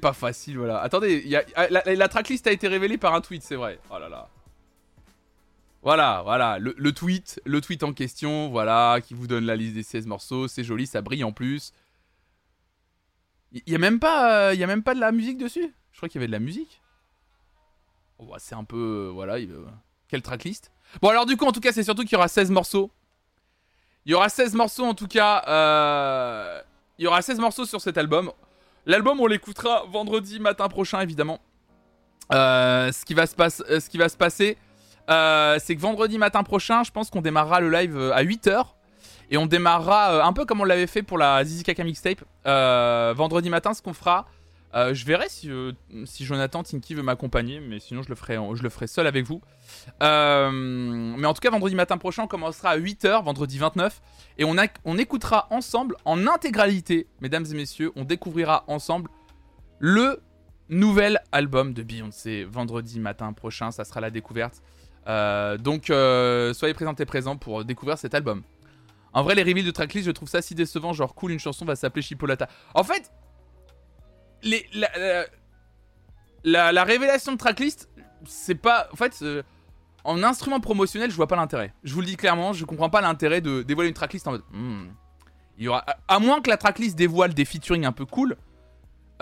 [0.00, 0.80] pas facile, voilà.
[0.80, 3.78] Attendez, ah, la, tracklist a été révélée par un tweet, c'est vrai.
[3.90, 4.28] Oh là là.
[5.82, 9.82] Voilà, voilà, le, tweet, le tweet en question, voilà, qui vous donne la liste des
[9.82, 11.74] 16 morceaux, c'est joli, ça brille en plus.
[13.52, 15.74] Il y, a même pas, euh, y a même pas de la musique dessus?
[15.92, 16.80] Je crois qu'il y avait de la musique.
[18.18, 19.54] Oh, bah, c'est un peu, euh, voilà, il,
[20.08, 20.72] quelle tracklist?
[21.02, 22.90] Bon, alors du coup, en tout cas, c'est surtout qu'il y aura 16 morceaux.
[24.06, 25.44] Il y aura 16 morceaux, en tout cas.
[25.48, 26.60] Euh,
[26.98, 28.30] il y aura 16 morceaux sur cet album.
[28.86, 31.40] L'album, on l'écoutera vendredi matin prochain, évidemment.
[32.32, 34.56] Euh, ce, qui va se euh, ce qui va se passer,
[35.08, 38.66] c'est que vendredi matin prochain, je pense qu'on démarrera le live à 8h.
[39.30, 42.22] Et on démarrera un peu comme on l'avait fait pour la Zizi Kaka mixtape.
[42.44, 44.26] vendredi matin, ce qu'on fera,
[44.74, 45.72] euh, je verrai si, euh,
[46.04, 49.40] si Jonathan Tinky veut m'accompagner, mais sinon je le ferai, seul avec vous.
[50.02, 54.02] Euh, mais en tout cas, vendredi matin prochain, on commencera à 8h, vendredi 29,
[54.38, 59.10] et on, on écoutera ensemble, en intégralité, mesdames et messieurs, on découvrira ensemble
[59.78, 60.20] le
[60.68, 62.44] nouvel album de Beyoncé.
[62.44, 64.62] Vendredi matin prochain, ça sera la découverte.
[65.06, 68.42] donc soyez présents et présents pour découvrir cet album.
[69.12, 70.92] En vrai, les reveals de tracklist, je trouve ça si décevant.
[70.92, 72.48] Genre, cool, une chanson va s'appeler Chipolata.
[72.74, 73.12] En fait,
[76.44, 77.88] la, révélation de tracklist,
[78.26, 78.88] c'est pas.
[78.92, 79.42] En fait, euh,
[80.04, 81.72] en instrument promotionnel, je vois pas l'intérêt.
[81.82, 84.42] Je vous le dis clairement, je comprends pas l'intérêt de dévoiler une tracklist en mode.
[84.52, 84.88] Hmm,
[85.58, 88.36] il y aura, à, moins que la tracklist dévoile des featuring un peu cool.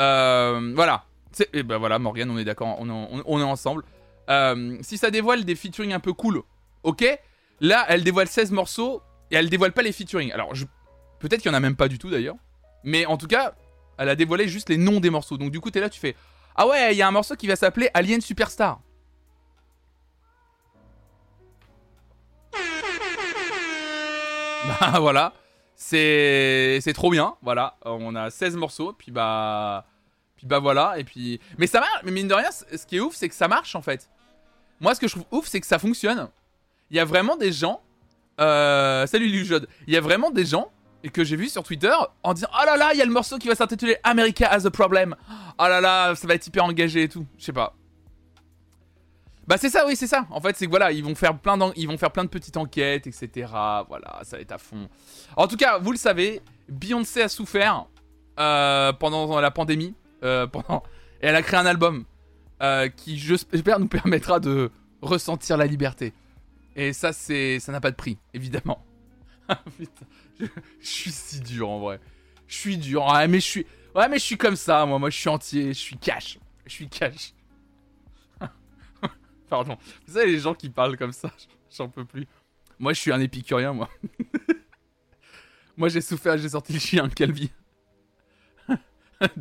[0.00, 1.04] Euh, voilà.
[1.38, 3.84] Et eh ben voilà, Morgan, on est d'accord, on, est ensemble.
[4.28, 6.42] Euh, si ça dévoile des featuring un peu cool,
[6.82, 7.04] ok.
[7.60, 10.30] Là, elle dévoile 16 morceaux et elle dévoile pas les featuring.
[10.32, 10.52] Alors,
[11.20, 12.36] peut-être qu'il y en a même pas du tout d'ailleurs.
[12.84, 13.54] Mais en tout cas,
[14.02, 15.36] elle a dévoilé juste les noms des morceaux.
[15.36, 16.14] Donc du coup, t'es là, tu fais
[16.54, 18.80] Ah ouais, il y a un morceau qui va s'appeler Alien Superstar.
[24.66, 25.32] Bah voilà,
[25.74, 27.76] c'est trop bien, voilà.
[27.84, 29.86] On a 16 morceaux, puis bah
[30.36, 33.00] puis bah voilà et puis mais ça marche, mais mine de rien, ce qui est
[33.00, 34.08] ouf, c'est que ça marche en fait.
[34.80, 36.28] Moi, ce que je trouve ouf, c'est que ça fonctionne.
[36.90, 37.80] Il y a vraiment des gens
[38.40, 39.68] euh, salut Lujod.
[39.86, 40.70] Il y a vraiment des gens
[41.04, 43.12] et que j'ai vu sur Twitter en disant Oh là là, il y a le
[43.12, 45.16] morceau qui va s'intituler America has a problem.
[45.58, 47.26] Oh là là, ça va être hyper engagé et tout.
[47.38, 47.74] Je sais pas.
[49.46, 50.26] Bah c'est ça, oui, c'est ça.
[50.30, 52.56] En fait, c'est que voilà, ils vont faire plein ils vont faire plein de petites
[52.56, 53.48] enquêtes, etc.
[53.88, 54.88] Voilà, ça va être à fond.
[55.36, 57.86] En tout cas, vous le savez, Beyoncé a souffert
[58.38, 60.84] euh, pendant la pandémie, euh, pendant,
[61.20, 62.04] et elle a créé un album
[62.62, 66.12] euh, qui, j'espère, nous permettra de ressentir la liberté.
[66.76, 68.82] Et ça, ça n'a pas de prix, évidemment.
[69.48, 70.06] Putain
[70.40, 70.46] je,
[70.80, 72.00] suis si dur en vrai.
[72.46, 73.04] Je suis dur.
[73.08, 73.66] Ah, mais je suis.
[73.94, 74.98] Ouais, mais je suis comme ça, moi.
[74.98, 75.68] Moi, je suis entier.
[75.68, 76.38] Je suis cash.
[76.66, 77.34] Je suis cash.
[79.48, 79.76] Pardon.
[80.06, 81.30] Vous savez, les gens qui parlent comme ça,
[81.76, 82.26] j'en peux plus.
[82.78, 83.88] Moi, je suis un épicurien, moi.
[85.76, 87.50] moi, j'ai souffert, j'ai sorti le chien, vie.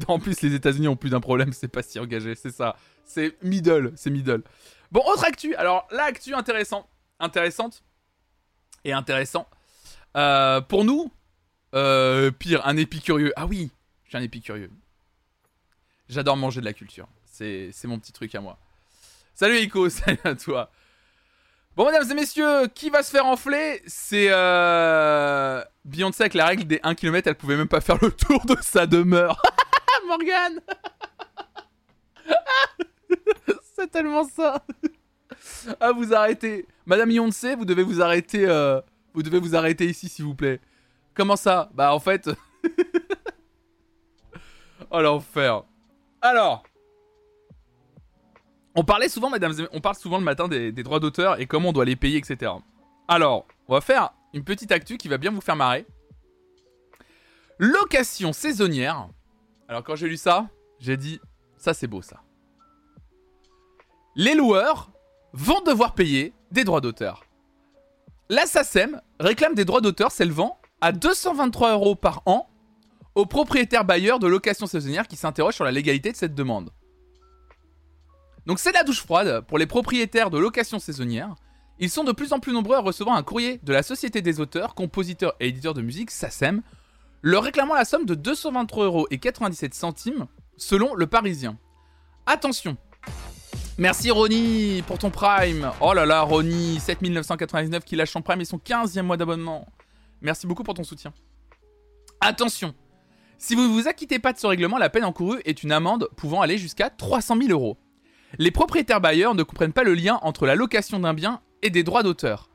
[0.08, 2.76] en plus, les États-Unis ont plus d'un problème, c'est pas si engagé, c'est ça.
[3.04, 4.44] C'est middle, c'est middle.
[4.92, 5.56] Bon, autre actu.
[5.56, 6.88] Alors, là, actu intéressant.
[7.20, 7.84] Intéressante.
[8.84, 9.48] Et intéressant.
[10.18, 11.12] Euh, pour nous,
[11.74, 13.34] euh, pire, un épicurieux.
[13.36, 13.72] Ah oui,
[14.04, 14.72] je suis un épicurieux.
[16.10, 17.08] J'adore manger de la culture.
[17.26, 18.60] C'est mon petit truc à moi.
[19.34, 20.70] Salut Ico, salut à toi.
[21.76, 23.82] Bon, mesdames et messieurs, qui va se faire enfler?
[23.88, 25.64] C'est euh...
[25.86, 28.58] Beyoncé avec la règle des 1 km, elle pouvait même pas faire le tour de
[28.62, 29.42] sa demeure.
[30.08, 30.60] Morgane
[33.76, 34.64] C'est tellement ça
[35.80, 38.46] Ah, vous arrêtez Madame Beyoncé, vous devez vous arrêter...
[39.14, 40.60] Vous devez vous arrêter ici, s'il vous plaît.
[41.14, 41.70] Comment ça?
[41.74, 42.30] Bah, en fait...
[44.92, 45.64] oh, l'enfer.
[46.22, 46.64] Alors...
[48.74, 49.54] On parlait souvent, mesdames.
[49.74, 52.54] On parle souvent le matin des droits d'auteur et comment on doit les payer, etc.
[53.08, 55.86] Alors, on va faire une petite actu qui va bien vous faire marrer.
[57.58, 59.10] Location saisonnière.
[59.68, 61.20] Alors quand j'ai lu ça, j'ai dit,
[61.58, 62.24] ça c'est beau ça.
[64.16, 64.92] Les loueurs
[65.34, 67.24] vont devoir payer des droits d'auteur.
[68.32, 72.48] La SACEM réclame des droits d'auteur s'élevant à 223 euros par an
[73.14, 76.70] aux propriétaires bailleurs de location saisonnière qui s'interrogent sur la légalité de cette demande.
[78.46, 81.36] Donc c'est la douche froide pour les propriétaires de location saisonnière.
[81.78, 84.40] Ils sont de plus en plus nombreux à recevoir un courrier de la Société des
[84.40, 86.62] auteurs, compositeurs et éditeurs de musique, SACEM,
[87.22, 91.58] leur réclamant la somme de 223,97 euros selon le Parisien.
[92.28, 92.78] Attention
[93.82, 98.46] Merci Ronnie pour ton Prime Oh là là Ronnie, 7999 qui lâche son Prime et
[98.46, 99.68] son 15e mois d'abonnement.
[100.22, 101.12] Merci beaucoup pour ton soutien.
[102.20, 102.76] Attention
[103.40, 106.08] Si vous ne vous acquittez pas de ce règlement, la peine encourue est une amende
[106.16, 107.80] pouvant aller jusqu'à 300 000 euros.
[108.38, 111.82] Les propriétaires bailleurs ne comprennent pas le lien entre la location d'un bien et des
[111.82, 112.52] droits d'auteur.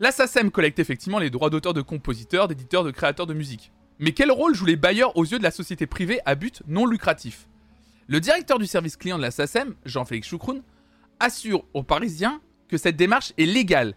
[0.00, 3.70] La SACEM collecte effectivement les droits d'auteur de compositeurs, d'éditeurs, de créateurs de musique.
[4.00, 6.84] Mais quel rôle jouent les bailleurs aux yeux de la société privée à but non
[6.84, 7.46] lucratif?
[8.08, 10.62] Le directeur du service client de la SACEM, Jean-Félix Choucroun,
[11.20, 13.94] assure aux Parisiens que cette démarche est légale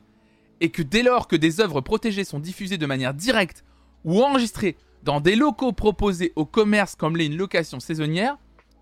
[0.60, 3.64] et que dès lors que des œuvres protégées sont diffusées de manière directe
[4.04, 8.38] ou enregistrées dans des locaux proposés au commerce comme l'est une location saisonnière,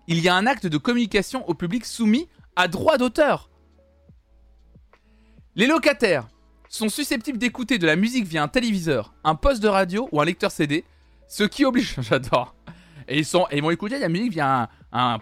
[0.08, 3.50] il y a un acte de communication au public soumis à droit d'auteur.
[5.54, 6.26] Les locataires
[6.68, 10.24] sont susceptibles d'écouter de la musique via un téléviseur, un poste de radio ou un
[10.24, 10.84] lecteur CD,
[11.28, 12.56] ce qui oblige, j'adore,
[13.06, 14.68] et ils, sont, et ils vont écouter de la musique via un,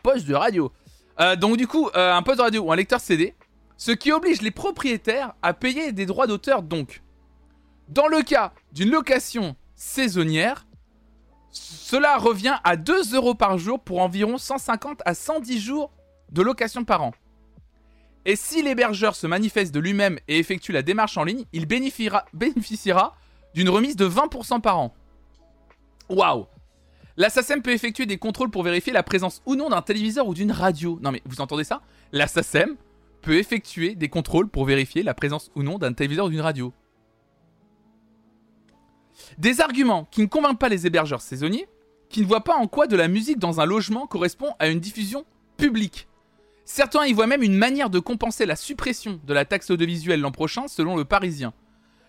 [0.02, 0.72] poste de radio.
[1.20, 3.34] Euh, donc du coup, euh, un poste de radio ou un lecteur CD,
[3.76, 7.02] ce qui oblige les propriétaires à payer des droits d'auteur donc.
[7.88, 10.66] Dans le cas d'une location saisonnière,
[11.50, 15.90] cela revient à 2 euros par jour pour environ 150 à 110 jours
[16.30, 17.12] de location par an.
[18.26, 22.26] Et si l'hébergeur se manifeste de lui-même et effectue la démarche en ligne, il bénéficiera,
[22.34, 23.16] bénéficiera
[23.54, 24.94] d'une remise de 20% par an.
[26.10, 26.46] Waouh
[27.18, 30.52] La peut effectuer des contrôles pour vérifier la présence ou non d'un téléviseur ou d'une
[30.52, 31.00] radio.
[31.02, 31.82] Non mais vous entendez ça?
[32.12, 32.26] La
[33.22, 36.72] peut effectuer des contrôles pour vérifier la présence ou non d'un téléviseur ou d'une radio.
[39.36, 41.68] Des arguments qui ne convainquent pas les hébergeurs saisonniers,
[42.08, 44.78] qui ne voient pas en quoi de la musique dans un logement correspond à une
[44.78, 45.26] diffusion
[45.56, 46.06] publique.
[46.64, 50.30] Certains y voient même une manière de compenser la suppression de la taxe audiovisuelle l'an
[50.30, 51.52] prochain, selon le Parisien.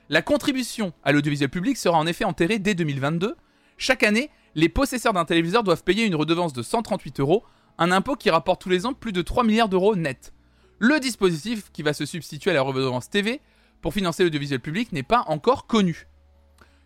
[0.07, 3.35] La contribution à l'audiovisuel public sera en effet enterrée dès 2022.
[3.77, 7.43] Chaque année, les possesseurs d'un téléviseur doivent payer une redevance de 138 euros,
[7.77, 10.33] un impôt qui rapporte tous les ans plus de 3 milliards d'euros net.
[10.79, 13.41] Le dispositif qui va se substituer à la redevance TV
[13.81, 16.07] pour financer l'audiovisuel public n'est pas encore connu.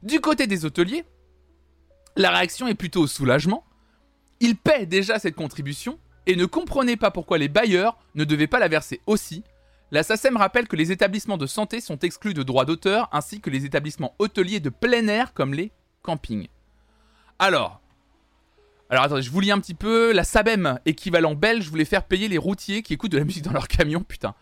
[0.02, 1.06] Du côté des hôteliers,
[2.16, 3.64] la réaction est plutôt au soulagement.
[4.40, 8.60] Ils paient déjà cette contribution et ne comprenaient pas pourquoi les bailleurs ne devaient pas
[8.60, 9.44] la verser aussi.
[9.92, 13.50] La SACEM rappelle que les établissements de santé sont exclus de droits d'auteur ainsi que
[13.50, 15.72] les établissements hôteliers de plein air comme les
[16.02, 16.48] campings.
[17.40, 17.82] Alors,
[18.90, 20.12] alors attendez, je vous lis un petit peu.
[20.14, 23.54] La SABEM, équivalent belge, voulait faire payer les routiers qui écoutent de la musique dans
[23.54, 24.36] leur camion, putain.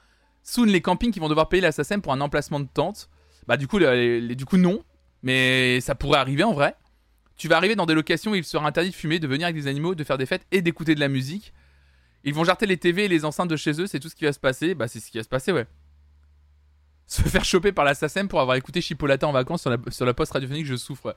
[0.43, 3.09] Soon, les campings qui vont devoir payer la pour un emplacement de tente.
[3.47, 4.83] Bah du coup, du coup non.
[5.23, 6.75] Mais ça pourrait arriver en vrai.
[7.37, 9.55] Tu vas arriver dans des locations où il sera interdit de fumer, de venir avec
[9.55, 11.53] des animaux, de faire des fêtes et d'écouter de la musique.
[12.23, 14.25] Ils vont jarter les TV et les enceintes de chez eux, c'est tout ce qui
[14.25, 14.75] va se passer.
[14.75, 15.65] Bah, c'est ce qui va se passer, ouais.
[17.07, 20.13] Se faire choper par l'assassin pour avoir écouté Chipolata en vacances sur la, sur la
[20.13, 21.15] poste radiophonique, je souffre.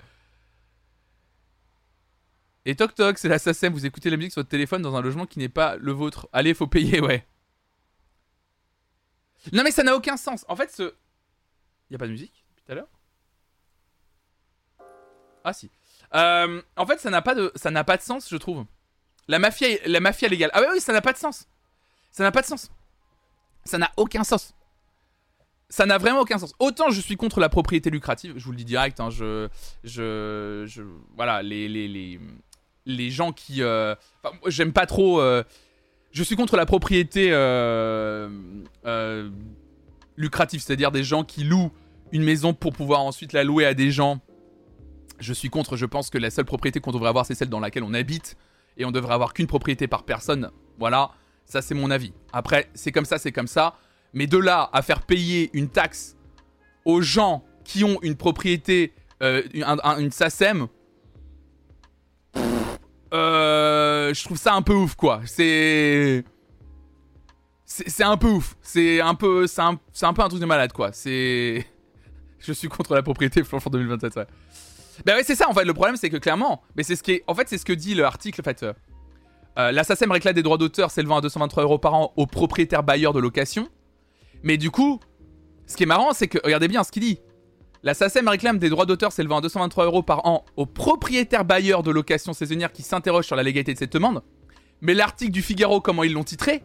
[2.66, 5.26] Et toc toc, c'est l'assassin, vous écoutez la musique sur votre téléphone dans un logement
[5.26, 6.28] qui n'est pas le vôtre.
[6.32, 7.26] Allez, faut payer, ouais.
[9.52, 10.44] Non mais ça n'a aucun sens.
[10.48, 10.94] En fait, ce...
[11.90, 12.88] Y a pas de musique depuis tout à l'heure?
[15.44, 15.70] Ah si.
[16.14, 17.52] Euh, en fait, ça n'a pas de,
[18.00, 18.64] sens, je trouve.
[19.28, 20.50] La mafia, la mafia légale.
[20.54, 21.46] Ah oui, oui, ça n'a pas de sens.
[22.10, 22.70] Ça n'a pas de sens.
[23.64, 24.54] Ça n'a aucun sens.
[25.68, 26.54] Ça n'a vraiment aucun sens.
[26.58, 29.00] Autant je suis contre la propriété lucrative, je vous le dis direct.
[29.00, 29.48] Hein, je,
[29.82, 30.82] je,
[31.16, 32.20] voilà, les,
[32.86, 35.20] les gens qui, euh, enfin, j'aime pas trop.
[35.20, 35.42] euh,
[36.12, 38.28] je suis contre la propriété euh,
[40.16, 41.72] lucrative, c'est-à-dire des gens qui louent
[42.12, 44.20] une maison pour pouvoir ensuite la louer à des gens.
[45.18, 45.76] Je suis contre.
[45.76, 48.36] Je pense que la seule propriété qu'on devrait avoir, c'est celle dans laquelle on habite,
[48.76, 50.50] et on devrait avoir qu'une propriété par personne.
[50.78, 51.10] Voilà,
[51.46, 52.12] ça c'est mon avis.
[52.32, 53.74] Après, c'est comme ça, c'est comme ça.
[54.12, 56.16] Mais de là à faire payer une taxe
[56.84, 58.92] aux gens qui ont une propriété,
[59.22, 60.66] euh, un- un- une SACEM,
[63.14, 65.20] je trouve ça un peu ouf, quoi.
[65.26, 66.24] C'est.
[67.66, 68.56] C'est un peu ouf.
[68.62, 70.92] C'est un peu, c'est un, un peu un truc de malade, quoi.
[70.92, 71.66] C'est.
[72.38, 74.26] Je suis contre la propriété franchement 2027, ouais.
[75.06, 75.64] Ben ouais, c'est ça en fait.
[75.64, 78.40] Le problème, c'est que clairement, mais c'est ce en fait, c'est ce que dit l'article.
[78.40, 78.72] En fait, euh,
[79.58, 83.20] euh, réclame des droits d'auteur s'élevant à 223 euros par an aux propriétaires bailleurs de
[83.20, 83.68] location.
[84.42, 85.00] Mais du coup,
[85.66, 87.18] ce qui est marrant, c'est que regardez bien ce qu'il dit.
[87.84, 91.82] La SACEM réclame des droits d'auteur s'élevant à 223 euros par an aux propriétaires bailleurs
[91.82, 94.22] de location saisonnière qui s'interrogent sur la légalité de cette demande.
[94.80, 96.64] Mais l'article du Figaro, comment ils l'ont titré?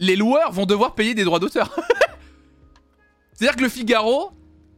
[0.00, 1.76] Les loueurs vont devoir payer des droits d'auteur.
[3.32, 4.32] C'est-à-dire que le Figaro,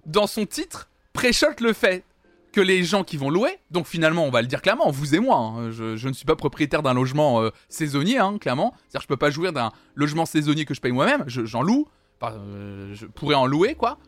[0.04, 2.04] dans son titre, préchote le fait
[2.52, 5.18] que les gens qui vont louer, donc finalement, on va le dire clairement, vous et
[5.18, 8.74] moi, hein, je, ne suis pas propriétaire d'un logement euh, saisonnier, hein, clairement.
[8.88, 11.62] C'est-à-dire que je peux pas jouir d'un logement saisonnier que je paye moi-même, je- j'en
[11.62, 11.88] loue,
[12.22, 13.98] euh, je pourrais en louer, quoi.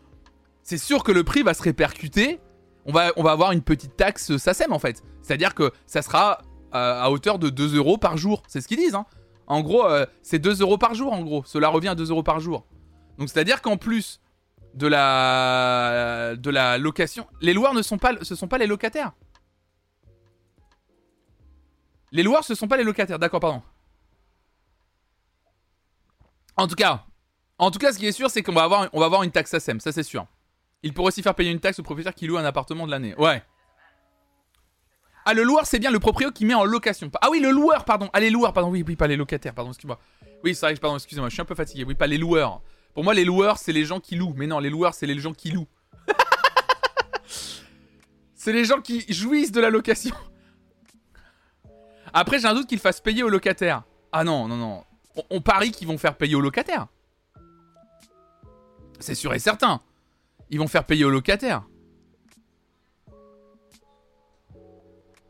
[0.62, 2.40] C'est sûr que le prix va se répercuter.
[2.86, 5.02] On va, avoir une petite taxe SACEM en fait.
[5.22, 6.42] C'est-à-dire que ça sera
[6.74, 8.42] euh, à hauteur de 2 euros par jour.
[8.48, 8.94] C'est ce qu'ils disent.
[8.94, 9.06] Hein.
[9.46, 11.44] En gros, euh, c'est 2 euros par jour en gros.
[11.44, 12.66] Cela revient à 2 euros par jour.
[13.18, 14.20] Donc c'est-à-dire qu'en plus
[14.74, 18.12] de la, location, les loueurs ne sont pas,
[18.58, 19.12] les locataires.
[22.10, 23.18] Les loueurs, ce sont pas les locataires.
[23.18, 23.62] D'accord, pardon.
[26.56, 27.04] En tout cas,
[27.58, 29.50] en tout cas, ce qui est sûr, c'est qu'on va avoir, va avoir une taxe
[29.50, 30.26] SACEM, ça c'est sûr.
[30.82, 33.14] Il pourrait aussi faire payer une taxe au propriétaire qui loue un appartement de l'année.
[33.16, 33.42] Ouais.
[35.24, 37.10] Ah, le loueur, c'est bien le proprio qui met en location.
[37.20, 38.10] Ah oui, le loueur, pardon.
[38.12, 38.70] Ah, les loueurs, pardon.
[38.70, 40.00] Oui, oui, pas les locataires, pardon, excuse-moi.
[40.42, 41.84] Oui, c'est vrai, pardon, excusez-moi, je suis un peu fatigué.
[41.84, 42.60] Oui, pas les loueurs.
[42.94, 44.34] Pour moi, les loueurs, c'est les gens qui louent.
[44.36, 45.68] Mais non, les loueurs, c'est les gens qui louent.
[48.34, 50.16] c'est les gens qui jouissent de la location.
[52.12, 53.84] Après, j'ai un doute qu'ils fassent payer aux locataires.
[54.10, 54.84] Ah non, non, non.
[55.14, 56.88] On, on parie qu'ils vont faire payer aux locataires.
[58.98, 59.80] C'est sûr et certain.
[60.52, 61.64] Ils vont faire payer aux locataires.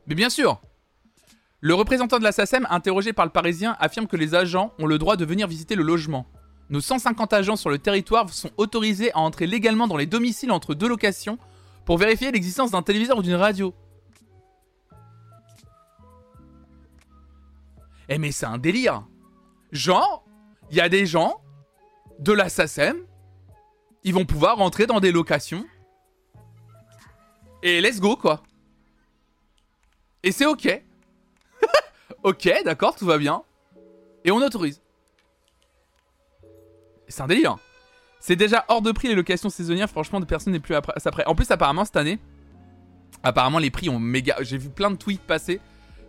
[0.09, 0.61] Mais bien sûr.
[1.61, 2.33] Le représentant de la
[2.71, 5.85] interrogé par le Parisien, affirme que les agents ont le droit de venir visiter le
[5.85, 6.27] logement.
[6.71, 10.75] Nos 150 agents sur le territoire sont autorisés à entrer légalement dans les domiciles entre
[10.75, 11.39] deux locations
[11.85, 13.73] pour vérifier l'existence d'un téléviseur ou d'une radio.
[18.09, 19.07] Eh mais c'est un délire.
[19.71, 20.25] Genre,
[20.73, 21.41] il y a des gens
[22.19, 22.49] de la
[24.05, 25.65] ils vont pouvoir rentrer dans des locations.
[27.63, 28.43] Et let's go quoi.
[30.23, 30.83] Et c'est ok.
[32.23, 33.43] ok, d'accord, tout va bien.
[34.25, 34.81] Et on autorise.
[37.09, 37.59] C'est un délire.
[38.21, 41.25] C'est déjà hors de prix les locations saisonnières, franchement, personne n'est plus à ça près.
[41.27, 42.21] En plus, apparemment, cette année,
[43.25, 44.37] apparemment, les prix ont méga.
[44.43, 45.61] J'ai vu plein de tweets passer.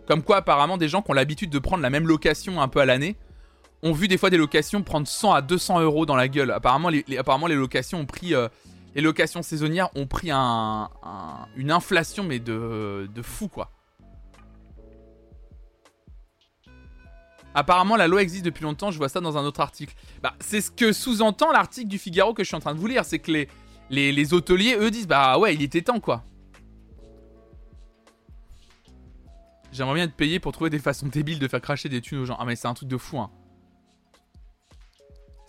[0.06, 2.78] Comme quoi, apparemment, des gens qui ont l'habitude de prendre la même location un peu
[2.78, 3.16] à l'année
[3.84, 6.50] ont vu des fois des locations prendre 100 à 200 euros dans la gueule.
[6.50, 7.04] Apparemment, les,
[7.54, 8.34] locations ont pris.
[8.34, 8.48] euh,
[8.94, 13.70] les locations saisonnières ont pris un, un- une inflation, mais de, fou, quoi.
[17.56, 19.94] Apparemment, la loi existe depuis longtemps, je vois ça dans un autre article.
[20.22, 22.86] Bah, c'est ce que sous-entend l'article du Figaro que je suis en train de vous
[22.88, 23.04] lire.
[23.04, 23.48] C'est que les,
[23.90, 26.24] les, les hôteliers, eux, disent Bah ouais, il était temps, quoi.
[29.72, 32.24] J'aimerais bien être payé pour trouver des façons débiles de faire cracher des thunes aux
[32.24, 32.36] gens.
[32.38, 33.30] Ah, mais c'est un truc de fou, hein.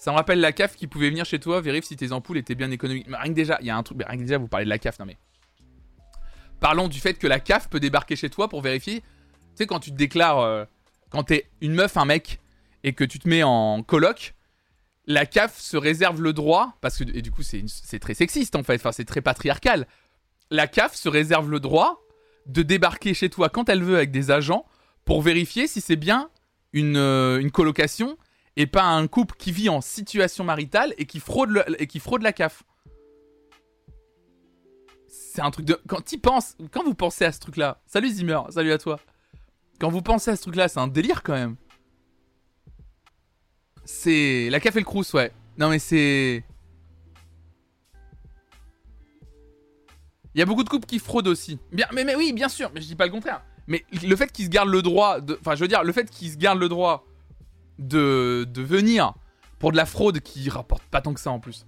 [0.06, 2.54] Ça me rappelle la CAF qui pouvait venir chez toi, vérifier si tes ampoules étaient
[2.54, 3.08] bien économiques.
[3.10, 3.98] Rien que déjà, il y a un truc.
[3.98, 5.18] mais rien que déjà, vous parlez de la CAF, non mais.
[6.60, 9.02] Parlons du fait que la CAF peut débarquer chez toi pour vérifier.
[9.02, 9.08] Tu
[9.56, 10.42] sais, quand tu te déclares.
[10.42, 10.64] euh,
[11.10, 12.40] quand t'es une meuf, un mec,
[12.84, 14.36] et que tu te mets en coloc,
[15.08, 17.04] la CAF se réserve le droit, parce que.
[17.18, 19.88] Et du coup, c'est très sexiste en fait, enfin, c'est très patriarcal.
[20.52, 22.06] La CAF se réserve le droit
[22.46, 24.66] de débarquer chez toi quand elle veut avec des agents
[25.04, 26.30] pour vérifier si c'est bien
[26.74, 28.20] une, euh, une colocation
[28.58, 31.52] et pas un couple qui vit en situation maritale et qui fraude,
[32.22, 32.64] la CAF.
[35.08, 35.80] C'est un truc de.
[35.88, 39.00] Quand tu penses, quand vous pensez à ce truc-là, salut Zimmer, salut à toi.
[39.80, 41.58] Quand vous pensez à ce truc-là, c'est un délire quand même.
[43.84, 45.32] C'est la CAF et le Crous, ouais.
[45.58, 46.44] Non mais c'est.
[50.34, 51.60] Il y a beaucoup de couples qui fraudent aussi.
[51.72, 53.42] Bien, mais, oui, bien sûr, mais je dis pas le contraire.
[53.68, 55.20] Mais le fait qu'ils se gardent le droit.
[55.40, 57.06] Enfin, je veux dire, le fait qu'ils se gardent le droit
[57.80, 59.14] de, de venir
[59.60, 61.66] pour de la fraude qui rapporte pas tant que ça en plus.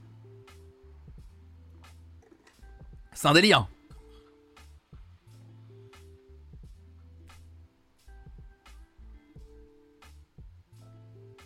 [3.13, 3.67] C'est un délire.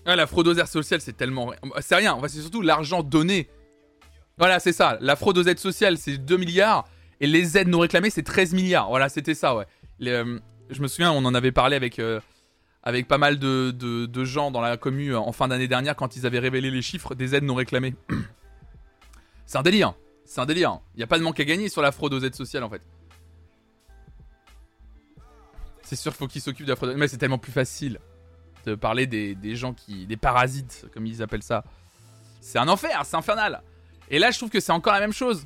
[0.05, 1.53] Ah, la fraude aux aides sociales, c'est tellement.
[1.79, 3.49] C'est rien, c'est surtout l'argent donné.
[4.37, 4.97] Voilà, c'est ça.
[4.99, 6.87] La fraude aux aides sociales, c'est 2 milliards.
[7.19, 8.89] Et les aides non réclamées, c'est 13 milliards.
[8.89, 9.65] Voilà, c'était ça, ouais.
[10.01, 10.39] Euh,
[10.71, 12.19] je me souviens, on en avait parlé avec, euh,
[12.83, 16.25] avec pas mal de, de, gens dans la commune en fin d'année dernière quand ils
[16.25, 17.95] avaient révélé les chiffres des aides non réclamées.
[19.45, 19.93] c'est un délire.
[20.25, 20.79] C'est un délire.
[20.95, 22.69] Il n'y a pas de manque à gagner sur la fraude aux aides sociales, en
[22.69, 22.81] fait.
[25.83, 26.95] C'est sûr qu'il faut qu'ils s'occupent de la fraude.
[26.95, 27.99] Mais c'est tellement plus facile
[28.65, 30.07] de parler des, gens qui.
[30.07, 31.63] des parasites, comme ils appellent ça.
[32.39, 33.61] C'est un enfer, c'est infernal.
[34.09, 35.45] Et là, je trouve que c'est encore la même chose.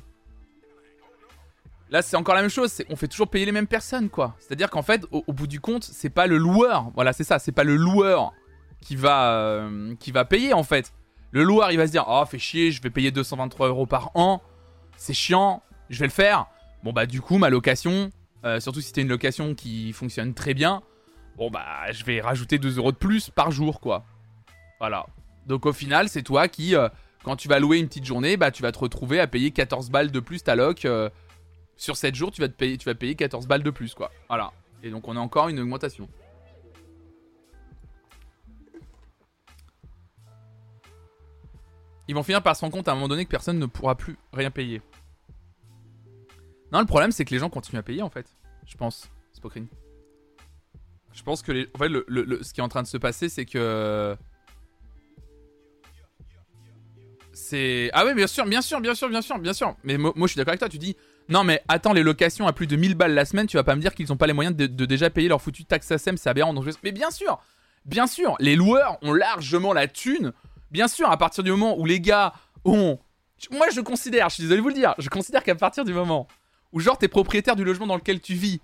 [1.90, 2.82] Là, c'est encore la même chose.
[2.90, 4.34] On fait toujours payer les mêmes personnes, quoi.
[4.38, 6.90] C'est-à-dire qu'en fait, au, bout du compte, c'est pas le loueur.
[6.94, 7.38] Voilà, c'est ça.
[7.38, 8.32] C'est pas le loueur
[8.80, 9.94] qui va, euh,
[10.28, 10.92] payer, en fait.
[11.30, 14.10] Le loueur, il va se dire Oh, fais chier, je vais payer 223 euros par
[14.14, 14.42] an.
[14.96, 16.46] C'est chiant, je vais le faire.
[16.82, 18.10] Bon, bah, du coup, ma location,
[18.46, 20.82] euh, surtout si c'était une location qui fonctionne très bien,
[21.36, 24.04] bon bah je vais rajouter 2 euros de plus par jour quoi.
[24.78, 25.06] Voilà.
[25.46, 26.88] Donc au final c'est toi qui, euh,
[27.24, 29.90] quand tu vas louer une petite journée, bah tu vas te retrouver à payer 14
[29.90, 30.86] balles de plus ta loc.
[31.76, 34.10] Sur 7 jours tu vas, te payer, tu vas payer 14 balles de plus quoi.
[34.28, 34.52] Voilà.
[34.82, 36.08] Et donc on a encore une augmentation.
[42.08, 43.96] Ils vont finir par se rendre compte à un moment donné que personne ne pourra
[43.96, 44.80] plus rien payer.
[46.72, 48.26] Non, le problème c'est que les gens continuent à payer en fait.
[48.66, 49.08] Je pense.
[49.32, 49.68] Spokrine.
[51.16, 53.46] Je pense que en fait, le, ce qui est en train de se passer, c'est
[53.46, 54.16] que.
[57.32, 57.90] C'est.
[57.94, 59.76] Ah oui, bien sûr, bien sûr, bien sûr, bien sûr, bien sûr.
[59.82, 60.68] Mais moi, je suis d'accord avec toi.
[60.68, 60.94] Tu dis,
[61.28, 63.74] non, mais attends, les locations à plus de 1000 balles la semaine, tu vas pas
[63.74, 66.30] me dire qu'ils ont pas les moyens de, déjà payer leur foutu taxe ASEM, c'est
[66.30, 66.54] aberrant.
[66.54, 67.40] Donc, Mais bien sûr,
[67.84, 70.32] bien sûr, les loueurs ont largement la thune.
[70.70, 72.32] Bien sûr, à partir du moment où les gars
[72.64, 72.98] ont.
[73.50, 75.92] Moi, je considère, je suis désolé de vous le dire, je considère qu'à partir du
[75.92, 76.26] moment
[76.72, 78.60] où, genre, t'es propriétaire du logement dans lequel tu vis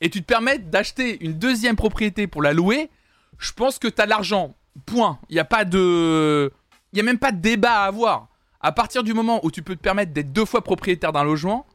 [0.00, 2.90] et tu te permets d'acheter une deuxième propriété pour la louer,
[3.38, 4.54] je pense que tu as l'argent.
[4.86, 5.18] Point.
[5.28, 6.52] Il n'y a pas de.
[6.92, 8.28] Il y a même pas de débat à avoir.
[8.60, 11.66] À partir du moment où tu peux te permettre d'être deux fois propriétaire d'un logement,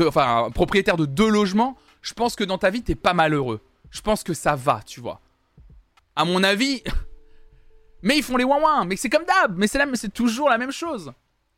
[0.00, 3.60] enfin, propriétaire de deux logements, je pense que dans ta vie, t'es pas malheureux.
[3.90, 5.20] Je pense que ça va, tu vois.
[6.16, 6.82] À mon avis.
[8.02, 9.56] mais ils font les ouin Mais c'est comme d'hab.
[9.56, 11.12] Mais c'est toujours la même chose.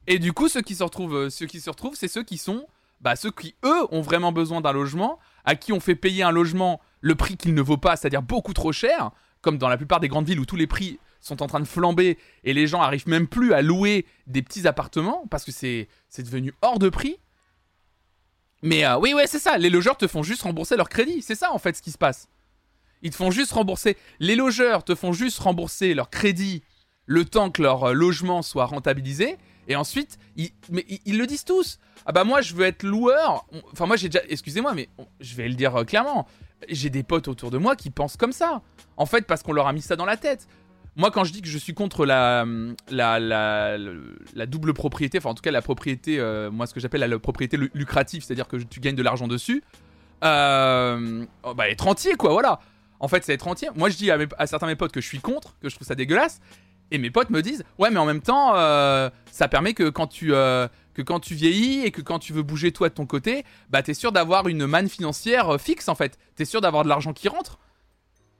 [0.06, 2.36] Et du coup, ceux qui se retrouvent, euh, ceux qui se retrouvent, c'est ceux qui
[2.38, 2.66] sont
[3.04, 6.30] bah, ceux qui, eux, ont vraiment besoin d'un logement, à qui on fait payer un
[6.30, 9.10] logement le prix qu'il ne vaut pas, c'est-à-dire beaucoup trop cher,
[9.42, 11.66] comme dans la plupart des grandes villes où tous les prix sont en train de
[11.66, 15.88] flamber et les gens arrivent même plus à louer des petits appartements parce que c'est
[16.18, 17.18] devenu hors de prix.
[18.64, 19.58] Mais euh, oui, ouais, c'est ça.
[19.58, 21.20] Les logeurs te font juste rembourser leur crédit.
[21.20, 22.28] C'est ça, en fait, ce qui se passe.
[23.02, 23.98] Ils te font juste rembourser.
[24.20, 26.62] Les logeurs te font juste rembourser leur crédit
[27.04, 29.36] le temps que leur euh, logement soit rentabilisé.
[29.68, 30.50] Et ensuite, ils,
[31.04, 31.78] ils, le disent tous.
[32.06, 33.46] Ah bah moi, je veux être loueur.
[33.72, 34.24] Enfin, moi, j'ai déjà.
[34.30, 34.88] Excusez-moi, mais
[35.20, 36.26] je vais le dire euh, clairement.
[36.70, 38.62] J'ai des potes autour de moi qui pensent comme ça.
[38.96, 40.48] En fait, parce qu'on leur a mis ça dans la tête.
[40.96, 42.46] Moi, quand je dis que je suis contre la,
[42.88, 47.00] la, la, double propriété, enfin en tout cas la propriété, euh, moi ce que j'appelle
[47.00, 49.64] la, propriété lucrative, c'est-à-dire que tu gagnes de l'argent dessus,
[50.22, 52.60] euh, oh, bah être entier quoi, voilà.
[53.00, 53.68] En fait, c'est être entier.
[53.74, 55.86] Moi, je dis à, certains de mes potes que je suis contre, que je trouve
[55.86, 56.40] ça dégueulasse.
[56.90, 60.06] Et mes potes me disent, ouais, mais en même temps, euh, ça permet que quand
[60.06, 63.44] tu que quand tu vieillis et que quand tu veux bouger toi de ton côté,
[63.68, 66.18] bah t'es sûr d'avoir une manne financière fixe en fait.
[66.36, 67.58] T'es sûr d'avoir de l'argent qui rentre.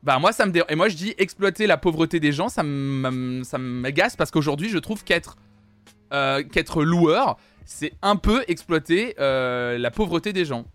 [0.04, 4.16] Bah moi ça me et moi je dis exploiter la pauvreté des gens, ça m'agace
[4.16, 5.36] parce qu'aujourd'hui je trouve qu'être
[6.10, 10.66] qu'être loueur, c'est un peu exploiter la pauvreté des gens.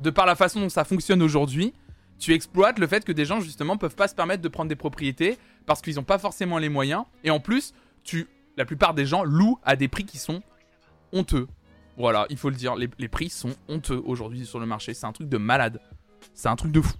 [0.00, 1.72] De par la façon dont ça fonctionne aujourd'hui,
[2.18, 4.76] tu exploites le fait que des gens justement peuvent pas se permettre de prendre des
[4.76, 7.04] propriétés parce qu'ils n'ont pas forcément les moyens.
[7.22, 10.42] Et en plus, tu, la plupart des gens louent à des prix qui sont
[11.12, 11.46] honteux.
[11.96, 14.94] Voilà, il faut le dire, les, prix sont honteux aujourd'hui sur le marché.
[14.94, 15.80] C'est un truc de malade.
[16.34, 16.94] C'est un truc de fou.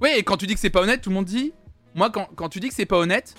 [0.00, 1.52] Oui, et quand tu dis que c'est pas honnête, tout le monde dit.
[1.94, 3.34] Moi, quand, quand tu dis que c'est pas honnête,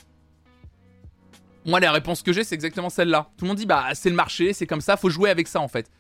[1.66, 3.30] moi, la réponse que j'ai, c'est exactement celle-là.
[3.38, 5.60] Tout le monde dit, bah, c'est le marché, c'est comme ça, faut jouer avec ça
[5.60, 5.92] en fait.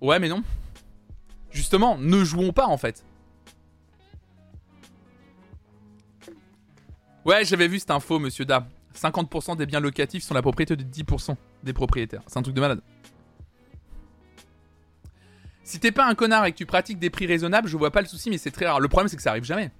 [0.00, 0.42] Ouais, mais non.
[1.50, 3.04] Justement, ne jouons pas en fait.
[7.24, 8.66] Ouais, j'avais vu cette info, monsieur Da.
[8.94, 12.22] 50% des biens locatifs sont la propriété de 10% des propriétaires.
[12.26, 12.80] C'est un truc de malade.
[15.66, 18.00] Si t'es pas un connard et que tu pratiques des prix raisonnables, je vois pas
[18.00, 18.78] le souci, mais c'est très rare.
[18.78, 19.72] Le problème, c'est que ça arrive jamais.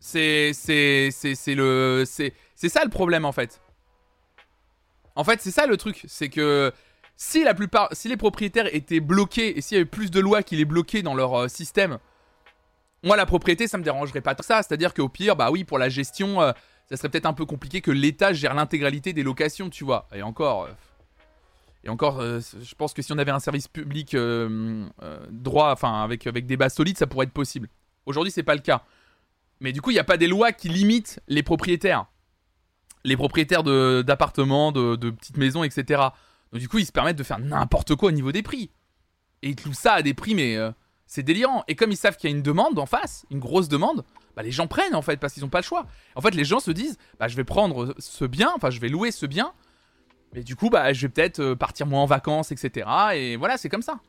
[0.00, 0.52] C'est.
[0.54, 1.10] C'est.
[1.12, 2.04] C'est le.
[2.06, 2.32] C'est.
[2.56, 3.60] Ça le problème en fait.
[5.14, 6.72] En fait, c'est ça le truc, c'est que
[7.16, 10.42] si la plupart, si les propriétaires étaient bloqués et s'il y avait plus de lois
[10.42, 11.98] qui les bloquaient dans leur euh, système,
[13.02, 14.62] moi la propriété ça me dérangerait pas tant ça.
[14.62, 16.52] C'est-à-dire qu'au pire, bah oui, pour la gestion, euh,
[16.88, 20.08] ça serait peut-être un peu compliqué que l'État gère l'intégralité des locations, tu vois.
[20.14, 20.72] Et encore, euh,
[21.84, 25.70] et encore, euh, je pense que si on avait un service public euh, euh, droit,
[25.72, 27.68] enfin avec avec des bases solides, ça pourrait être possible.
[28.06, 28.82] Aujourd'hui, c'est pas le cas.
[29.60, 32.06] Mais du coup, il n'y a pas des lois qui limitent les propriétaires,
[33.04, 36.02] les propriétaires de- d'appartements, de, de petites maisons, etc.
[36.52, 38.70] Donc du coup, ils se permettent de faire n'importe quoi au niveau des prix.
[39.42, 40.56] Et ils clouent ça à des prix, mais
[41.06, 41.64] c'est délirant.
[41.68, 44.04] Et comme ils savent qu'il y a une demande en face, une grosse demande,
[44.36, 45.86] bah, les gens prennent en fait parce qu'ils n'ont pas le choix.
[46.14, 48.88] En fait, les gens se disent, bah, je vais prendre ce bien, enfin, je vais
[48.88, 49.52] louer ce bien,
[50.32, 52.88] mais du coup, bah, je vais peut-être euh, partir moins en vacances, etc.
[53.14, 54.00] Et voilà, c'est comme ça.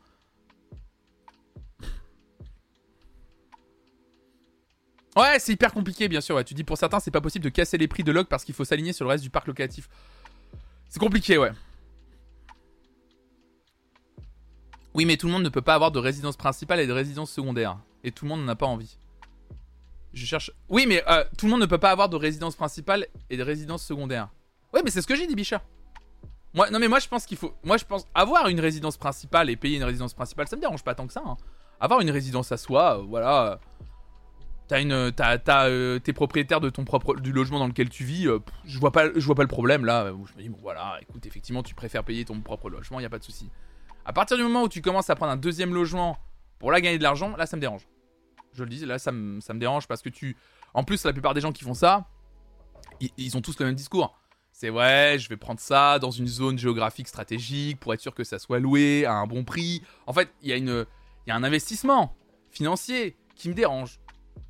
[5.16, 6.44] Ouais, c'est hyper compliqué, bien sûr.
[6.46, 8.56] Tu dis pour certains, c'est pas possible de casser les prix de log parce qu'il
[8.56, 9.90] faut s'aligner sur le reste du parc locatif.
[10.90, 11.52] C'est compliqué, ouais.
[14.94, 17.32] Oui, mais tout le monde ne peut pas avoir de résidence principale et de résidence
[17.32, 17.78] secondaire.
[18.04, 18.98] Et tout le monde n'en a pas envie.
[20.14, 20.52] Je cherche.
[20.70, 23.44] Oui, mais euh, tout le monde ne peut pas avoir de résidence principale et de
[23.44, 24.30] résidence secondaire.
[24.74, 25.62] Oui, mais c'est ce que j'ai dit, Bichard.
[26.54, 27.54] Moi, non, mais moi, je pense qu'il faut.
[27.64, 30.84] Moi, je pense avoir une résidence principale et payer une résidence principale, ça me dérange
[30.84, 31.24] pas tant que ça.
[31.26, 31.38] hein.
[31.80, 33.60] Avoir une résidence à soi, euh, voilà.
[34.68, 38.04] T'as une, t'as, t'as, euh, t'es propriétaire de ton propre, du logement dans lequel tu
[38.06, 38.28] vis.
[38.28, 40.06] euh, je vois pas, je vois pas le problème là.
[40.08, 43.10] je me dis bon voilà, écoute, effectivement, tu préfères payer ton propre logement, y a
[43.10, 43.50] pas de souci.
[44.06, 46.18] À partir du moment où tu commences à prendre un deuxième logement
[46.60, 47.88] pour là gagner de l'argent, là ça me dérange.
[48.54, 50.38] Je le dis, là ça me, ça me dérange parce que tu,
[50.74, 52.06] en plus la plupart des gens qui font ça,
[53.02, 54.18] ils, ils ont tous le même discours.
[54.62, 58.24] C'est ouais, je vais prendre ça dans une zone géographique stratégique pour être sûr que
[58.24, 59.82] ça soit loué à un bon prix.
[60.06, 62.16] En fait, il y a un investissement
[62.52, 64.00] financier qui me dérange.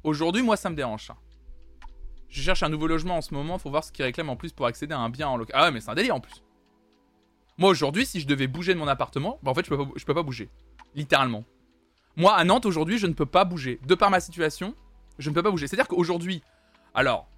[0.03, 1.07] Aujourd'hui, moi, ça me dérange.
[1.07, 1.15] ça.
[2.27, 3.57] Je cherche un nouveau logement en ce moment.
[3.57, 5.55] Faut voir ce qu'ils réclament en plus pour accéder à un bien en local.
[5.57, 6.43] Ah ouais, mais c'est un délire en plus.
[7.57, 9.89] Moi, aujourd'hui, si je devais bouger de mon appartement, bah en fait, je peux pas,
[9.95, 10.49] je peux pas bouger.
[10.93, 11.45] Littéralement.
[12.17, 13.79] Moi, à Nantes, aujourd'hui, je ne peux pas bouger.
[13.87, 14.75] De par ma situation,
[15.19, 15.67] je ne peux pas bouger.
[15.67, 16.43] C'est-à-dire qu'aujourd'hui,
[16.93, 17.29] alors,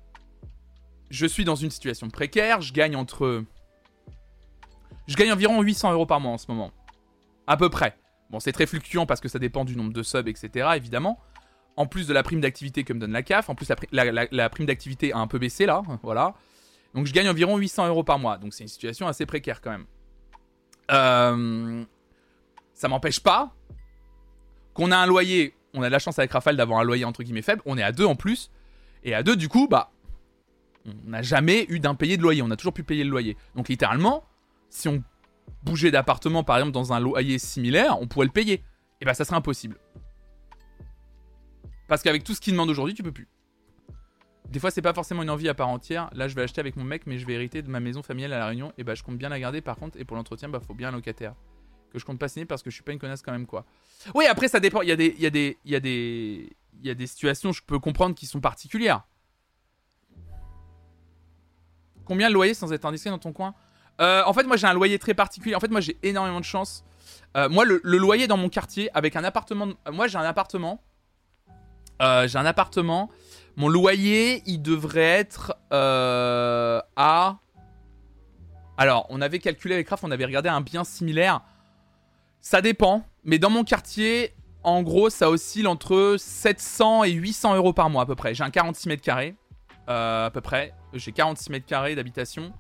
[1.10, 2.62] je suis dans une situation précaire.
[2.62, 3.44] Je gagne entre.
[5.08, 6.72] Je gagne environ 800 euros par mois en ce moment.
[7.48, 7.98] À peu près.
[8.30, 10.70] Bon, c'est très fluctuant parce que ça dépend du nombre de subs, etc.
[10.76, 11.20] Évidemment
[11.76, 13.88] en plus de la prime d'activité que me donne la CAF, en plus la, pri-
[13.92, 16.36] la- la- la prime d'activité a un peu baissé là, voilà.
[16.94, 19.72] Donc je gagne environ 800 euros par mois, donc c'est une situation assez précaire quand
[19.72, 19.86] même.
[20.92, 21.84] Euh,
[22.76, 23.56] ça m'empêche pas
[24.76, 27.24] qu'on a un loyer, on a de la chance avec Rafale d'avoir un loyer entre
[27.24, 28.52] guillemets faible, on est à deux en plus,
[29.04, 29.90] et à deux du coup, bah,
[30.86, 33.38] on n'a jamais eu d'impayé de loyer, on a toujours pu payer le loyer.
[33.56, 34.24] Donc littéralement,
[34.70, 35.04] si on
[35.64, 38.64] bougeait d'appartement par exemple dans un loyer similaire, on pourrait le payer.
[39.02, 39.78] Et bah ça serait impossible.
[41.88, 43.28] Parce qu'avec tout ce qu'ils demandent aujourd'hui, tu peux plus.
[44.50, 46.10] Des fois, c'est pas forcément une envie à part entière.
[46.14, 48.34] Là, je vais acheter avec mon mec, mais je vais hériter de ma maison familiale
[48.34, 48.72] à La Réunion.
[48.78, 50.00] Et bah, je compte bien la garder par contre.
[50.00, 51.34] Et pour l'entretien, bah, faut bien un locataire.
[51.92, 53.66] Que je compte pas signer parce que je suis pas une connasse quand même, quoi.
[54.16, 54.82] Oui, après, ça dépend.
[54.82, 58.16] Il y a des, il y a il y a des situations, je peux comprendre,
[58.16, 59.04] qui sont particulières.
[62.06, 63.54] Combien le loyer sans être indiscret dans ton coin
[64.02, 65.56] Euh, En fait, moi, j'ai un loyer très particulier.
[65.56, 66.84] En fait, moi, j'ai énormément de chance.
[67.38, 69.70] Euh, moi, le, loyer dans mon quartier, avec un appartement.
[69.92, 70.82] Moi, j'ai un appartement.
[72.02, 73.10] Euh, j'ai un appartement.
[73.56, 77.38] Mon loyer, il devrait être à.
[78.78, 81.42] Alors, on avait calculé avec Raph, on avait regardé un bien similaire.
[82.42, 84.34] Ça dépend, mais dans mon quartier,
[84.64, 88.34] en gros, ça oscille entre 700 et 800 euros par mois à peu près.
[88.34, 89.36] J'ai un 46 mètres carrés,
[89.88, 90.74] à peu près.
[90.94, 92.54] J'ai 46 mètres carrés d'habitation.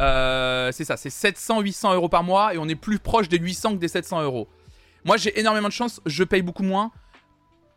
[0.00, 3.74] Euh, c'est ça, c'est 700-800 euros par mois et on est plus proche des 800
[3.74, 4.48] que des 700 euros.
[5.04, 6.90] Moi, j'ai énormément de chance, je paye beaucoup moins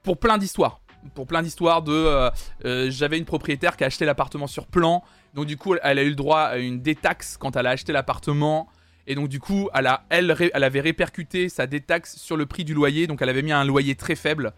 [0.04, 0.80] pour plein d'histoires.
[1.14, 1.92] Pour plein d'histoires de.
[1.92, 2.32] euh,
[2.66, 5.04] euh, J'avais une propriétaire qui a acheté l'appartement sur plan.
[5.34, 7.94] Donc, du coup, elle a eu le droit à une détaxe quand elle a acheté
[7.94, 8.68] l'appartement.
[9.06, 13.08] Et donc, du coup, elle, elle avait répercuté sa détaxe sur le prix du loyer.
[13.08, 14.54] Donc, elle avait mis un loyer très faible.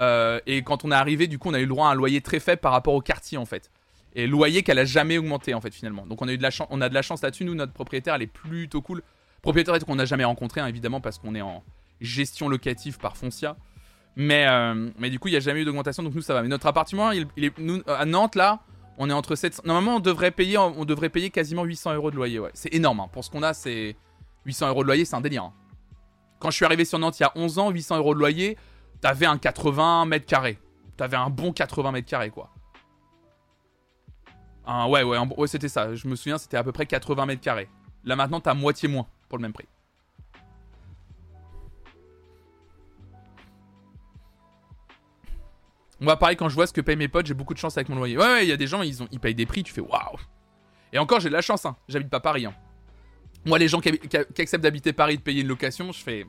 [0.00, 1.94] Euh, et quand on est arrivé, du coup, on a eu le droit à un
[1.94, 3.70] loyer très faible par rapport au quartier, en fait.
[4.16, 6.06] Et loyer qu'elle a jamais augmenté, en fait, finalement.
[6.06, 7.44] Donc, on a eu de la chance, on a de la chance là-dessus.
[7.44, 9.02] Nous, notre propriétaire, elle est plutôt cool.
[9.42, 11.62] Propriétaire qu'on n'a jamais rencontré, hein, évidemment, parce qu'on est en
[12.00, 13.56] gestion locative par Foncia.
[14.16, 16.42] Mais, euh, mais du coup, il n'y a jamais eu d'augmentation, donc nous, ça va.
[16.42, 17.10] Mais notre appartement,
[17.86, 18.60] à Nantes, là,
[18.96, 19.62] on est entre 700.
[19.64, 22.38] Normalement, on devrait payer, on devrait payer quasiment 800 euros de loyer.
[22.38, 22.50] Ouais.
[22.54, 23.00] C'est énorme.
[23.00, 23.08] hein.
[23.12, 23.96] Pour ce qu'on a, c'est
[24.46, 25.42] 800 euros de loyer, c'est un délire.
[25.44, 25.52] hein.
[26.38, 28.56] Quand je suis arrivé sur Nantes il y a 11 ans, 800 euros de loyer,
[29.04, 30.58] t'avais un 80 mètres carrés.
[30.96, 32.50] T'avais un bon 80 mètres carrés, quoi.
[34.66, 35.94] Ouais, ouais, ouais, c'était ça.
[35.94, 37.68] Je me souviens, c'était à peu près 80 mètres carrés.
[38.04, 39.68] Là, maintenant, t'as moitié moins pour le même prix.
[46.00, 47.90] Moi, pareil, quand je vois ce que payent mes potes, j'ai beaucoup de chance avec
[47.90, 48.16] mon loyer.
[48.16, 50.16] Ouais, ouais, il y a des gens, ils, payent des prix, tu fais waouh.
[50.94, 51.76] Et encore, j'ai de la chance, hein.
[51.88, 52.54] J'habite pas Paris, hein.
[53.44, 56.24] Moi, les gens qui, qui- qui acceptent d'habiter Paris, de payer une location, je fais.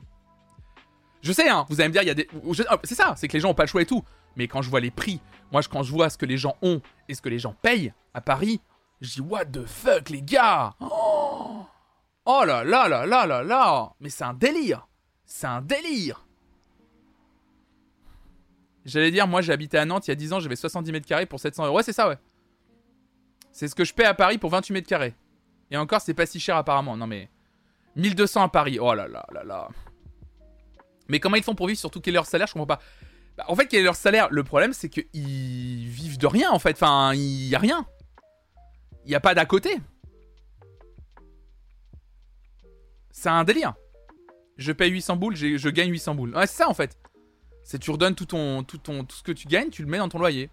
[1.26, 2.28] Je sais, hein, vous allez me dire, il y a des.
[2.68, 4.04] ah, C'est ça, c'est que les gens ont pas le choix et tout.
[4.36, 5.20] Mais quand je vois les prix,
[5.50, 7.92] moi, quand je vois ce que les gens ont et ce que les gens payent
[8.14, 8.60] à Paris,
[9.00, 11.64] je dis, what the fuck, les gars Oh,
[12.26, 14.86] Oh là là là là là là Mais c'est un délire
[15.24, 16.24] C'est un délire
[18.84, 21.26] J'allais dire, moi, habité à Nantes il y a 10 ans, j'avais 70 mètres carrés
[21.26, 21.76] pour 700 euros.
[21.76, 22.18] Ouais, c'est ça, ouais.
[23.50, 25.16] C'est ce que je paie à Paris pour 28 mètres carrés.
[25.72, 26.96] Et encore, c'est pas si cher apparemment.
[26.96, 27.28] Non, mais.
[27.96, 28.78] 1200 à Paris.
[28.78, 29.68] Oh là là là là.
[31.08, 32.80] Mais comment ils font pour vivre surtout quel est leur salaire Je comprends pas.
[33.36, 34.28] Bah, en fait, quel est leur salaire?
[34.30, 36.72] Le problème, c'est qu'ils vivent de rien, en fait.
[36.72, 37.86] Enfin, il y a rien.
[39.04, 39.76] Il y a pas d'à côté.
[43.10, 43.74] C'est un délire.
[44.56, 46.34] Je paye 800 boules, je gagne 800 boules.
[46.34, 46.96] Ouais, c'est ça, en fait.
[47.66, 49.98] C'est tu redonnes tout ton, tout ton, tout ce que tu gagnes, tu le mets
[49.98, 50.50] dans ton loyer.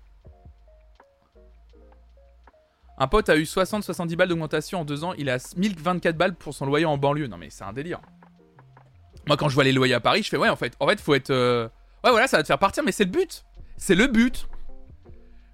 [2.97, 5.13] Un pote a eu 60-70 balles d'augmentation en deux ans.
[5.13, 7.27] Il a 1024 balles pour son loyer en banlieue.
[7.27, 8.01] Non mais c'est un délire.
[9.27, 10.99] Moi quand je vois les loyers à Paris, je fais ouais en fait, en fait
[10.99, 11.67] faut être, euh,
[12.03, 13.45] ouais voilà ça va te faire partir, mais c'est le but.
[13.77, 14.47] C'est le but.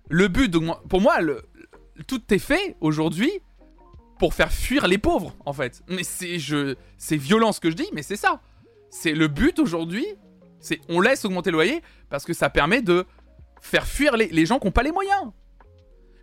[0.09, 0.81] Le but d'augmenter.
[0.89, 1.17] Pour moi,
[2.07, 3.31] tout est fait aujourd'hui
[4.17, 5.83] pour faire fuir les pauvres en fait.
[5.87, 6.75] Mais c'est je,
[7.11, 8.41] violent ce que je dis, mais c'est ça.
[8.89, 10.05] C'est le but aujourd'hui.
[10.59, 13.05] C'est on laisse augmenter le loyer parce que ça permet de
[13.61, 15.31] faire fuir les, les gens qui n'ont pas les moyens.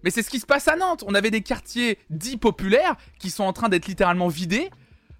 [0.02, 1.04] Mais c'est ce qui se passe à Nantes.
[1.06, 4.70] On avait des quartiers dits populaires qui sont en train d'être littéralement vidés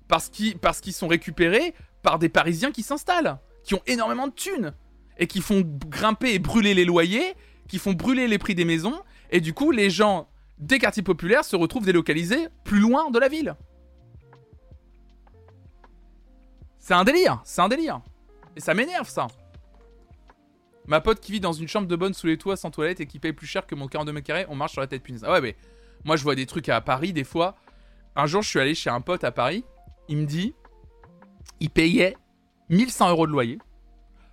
[0.09, 1.75] parce qu'ils parce qu'ils sont récupérés
[2.07, 4.73] par des Parisiens qui s'installent, qui ont énormément de thunes
[5.19, 7.35] et qui font grimper et brûler les loyers,
[7.67, 9.03] qui font brûler les prix des maisons
[9.33, 10.29] et du coup les gens
[10.59, 13.57] des quartiers populaires se retrouvent délocalisés plus loin de la ville.
[16.79, 18.01] C'est un délire, c'est un délire.
[18.55, 19.27] Et ça m'énerve ça.
[20.87, 23.07] Ma pote qui vit dans une chambre de bonne sous les toits sans toilette et
[23.07, 25.25] qui paye plus cher que mon 42 mètres carrés, on marche sur la tête punaise.
[25.27, 25.57] Ah ouais, mais
[26.05, 27.57] moi je vois des trucs à Paris des fois.
[28.15, 29.65] Un jour, je suis allé chez un pote à Paris.
[30.09, 30.55] Il me dit,
[31.61, 32.17] il payait
[32.69, 33.59] 1100 euros de loyer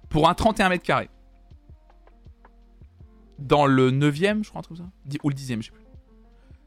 [0.09, 1.09] pour un 31 mètres carrés.
[3.39, 4.77] Dans le 9ème, je crois, un truc
[5.23, 5.83] Ou le 10ème, je sais plus.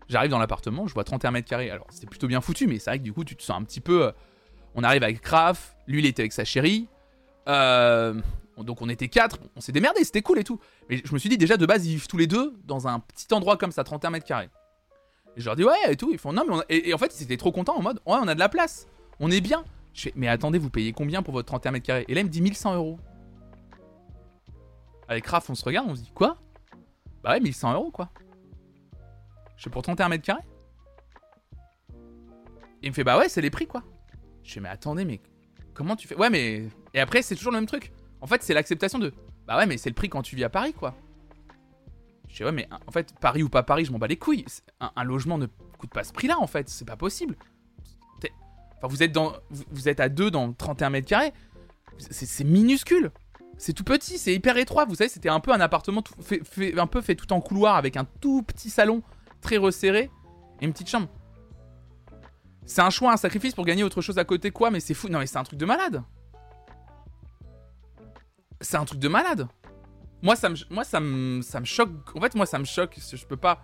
[0.08, 1.70] J'arrive dans l'appartement, je vois 31 mètres carrés.
[1.70, 3.64] Alors, c'était plutôt bien foutu, mais c'est vrai que du coup, tu te sens un
[3.64, 4.06] petit peu.
[4.06, 4.12] euh,
[4.74, 6.88] On arrive avec Raph, lui, il était avec sa chérie.
[7.48, 8.14] Euh,
[8.58, 9.38] donc, on était quatre.
[9.56, 10.60] On s'est démerdé, c'était cool et tout.
[10.88, 13.00] Mais je me suis dit, déjà, de base, ils vivent tous les deux dans un
[13.00, 14.50] petit endroit comme ça, 31 mètres carrés.
[15.36, 16.10] Et je leur dis, ouais, et tout.
[16.12, 18.16] Ils font, non, mais et, et en fait, ils étaient trop contents en mode, ouais,
[18.20, 18.86] on a de la place.
[19.20, 19.64] On est bien.
[20.14, 22.04] Mais attendez, vous payez combien pour votre 31 mètres carrés?
[22.08, 22.98] Et là, il me dit 1100 euros.
[25.08, 26.36] Avec Raph, on se regarde, on se dit, quoi?
[27.22, 28.10] Bah ouais, 1100 euros, quoi.
[29.56, 30.42] Je fais pour 31 mètres carrés?
[32.82, 33.82] Il me fait, bah ouais, c'est les prix, quoi.
[34.42, 35.20] Je fais, mais attendez, mais
[35.74, 36.16] comment tu fais?
[36.16, 36.68] Ouais, mais.
[36.94, 37.92] Et après, c'est toujours le même truc.
[38.20, 39.12] En fait, c'est l'acceptation de.
[39.46, 40.94] Bah ouais, mais c'est le prix quand tu vis à Paris, quoi.
[42.28, 44.44] Je fais, ouais, mais en fait, Paris ou pas Paris, je m'en bats les couilles.
[44.80, 45.46] Un, un logement ne
[45.78, 46.68] coûte pas ce prix-là, en fait.
[46.68, 47.36] C'est pas possible.
[48.76, 49.02] Enfin, vous
[49.88, 51.32] êtes, à deux dans 31 mètres carrés.
[51.98, 53.10] C'est minuscule.
[53.58, 54.84] C'est tout petit, c'est hyper étroit.
[54.84, 57.96] Vous savez, c'était un peu un appartement fait- un peu fait tout en couloir avec
[57.96, 59.02] un tout petit salon
[59.40, 60.10] très resserré
[60.60, 61.08] et une petite chambre.
[62.66, 65.08] C'est un choix, un sacrifice pour gagner autre chose à côté, quoi, mais c'est fou.
[65.08, 66.02] Non, mais c'est un truc de malade.
[68.60, 69.48] C'est un truc de malade.
[70.22, 71.90] Moi, ça me, moi, ça me, ça me choque.
[72.16, 72.98] En fait, moi, ça me choque.
[73.12, 73.62] Je peux pas.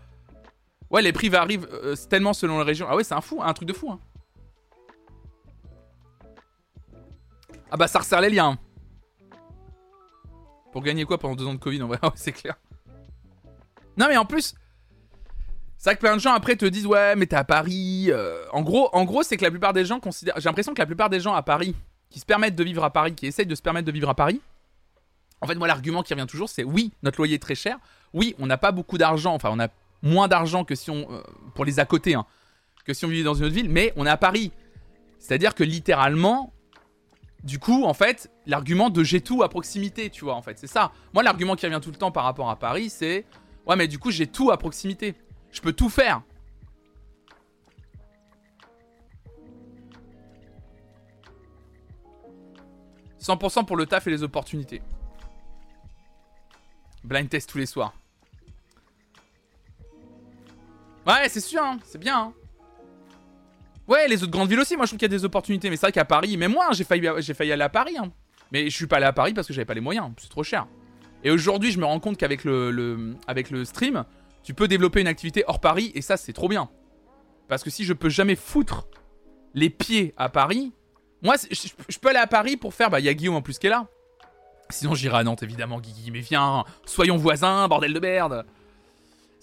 [0.90, 2.86] Ouais, les prix varient euh, tellement selon les régions.
[2.88, 3.90] Ah ouais, c'est un fou, un truc de fou.
[3.90, 4.00] Hein.
[7.74, 8.58] Ah bah, ça resserre les liens.
[10.72, 12.54] Pour gagner quoi pendant deux ans de Covid, en vrai, c'est clair.
[13.96, 14.54] Non, mais en plus,
[15.78, 18.08] c'est vrai que plein de gens après te disent ouais, mais t'es à Paris.
[18.10, 20.34] euh, En gros, en gros, c'est que la plupart des gens considèrent.
[20.36, 21.74] J'ai l'impression que la plupart des gens à Paris
[22.10, 24.14] qui se permettent de vivre à Paris, qui essayent de se permettre de vivre à
[24.14, 24.42] Paris.
[25.40, 27.78] En fait, moi, l'argument qui revient toujours, c'est oui, notre loyer est très cher.
[28.12, 29.34] Oui, on n'a pas beaucoup d'argent.
[29.34, 29.68] Enfin, on a
[30.02, 31.22] moins d'argent que si on euh,
[31.54, 32.26] pour les à côté, hein,
[32.84, 33.70] que si on vivait dans une autre ville.
[33.70, 34.52] Mais on est à Paris.
[35.18, 36.52] C'est-à-dire que littéralement,
[37.44, 40.66] du coup, en fait, l'argument de j'ai tout à proximité, tu vois, en fait, c'est
[40.66, 40.92] ça.
[41.12, 43.24] Moi, l'argument qui revient tout le temps par rapport à Paris, c'est
[43.66, 45.14] ouais, mais du coup, j'ai tout à proximité.
[45.50, 46.22] Je peux tout faire.
[53.22, 54.82] «100% pour le taf et les opportunités.
[57.04, 57.94] Blind test tous les soirs.
[61.06, 62.18] Ouais, c'est sûr, hein, c'est bien.
[62.18, 62.32] hein.
[63.92, 65.68] Ouais, les autres grandes villes aussi, moi je trouve qu'il y a des opportunités.
[65.68, 67.94] Mais c'est vrai qu'à Paris, même moi, j'ai failli, failli aller à Paris.
[67.98, 68.10] hein.
[68.50, 70.42] Mais je suis pas allé à Paris parce que j'avais pas les moyens, c'est trop
[70.42, 70.66] cher.
[71.24, 74.04] Et aujourd'hui, je me rends compte qu'avec le, avec le stream,
[74.42, 76.70] tu peux développer une activité hors Paris et ça, c'est trop bien.
[77.48, 78.86] Parce que si je peux jamais foutre
[79.52, 80.72] les pieds à Paris,
[81.20, 81.34] moi,
[81.88, 82.88] je peux aller à Paris pour faire.
[82.88, 83.86] Bah, il y a Guillaume en plus qui est là.
[84.70, 86.10] Sinon, j'irai à Nantes, évidemment, Guigui.
[86.10, 88.46] Mais viens, soyons voisins, bordel de merde.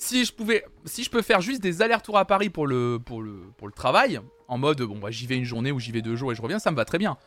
[0.01, 3.21] Si je pouvais, si je peux faire juste des allers-retours à Paris pour le, pour
[3.21, 6.01] le, pour le travail, en mode bon bah j'y vais une journée ou j'y vais
[6.01, 7.17] deux jours et je reviens, ça me va très bien.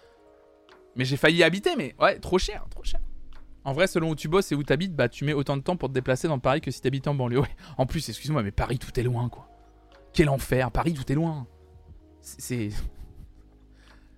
[0.97, 3.01] Mais j'ai failli habiter, mais ouais, trop cher, trop cher.
[3.65, 5.77] En vrai, selon où tu bosses et où t'habites, bah tu mets autant de temps
[5.77, 7.43] pour te déplacer dans Paris que si t'habites en banlieue.
[7.77, 9.49] En plus, excuse-moi, mais Paris tout est loin quoi.
[10.15, 11.47] Quel enfer, Paris tout est loin.
[12.23, 12.71] C'est.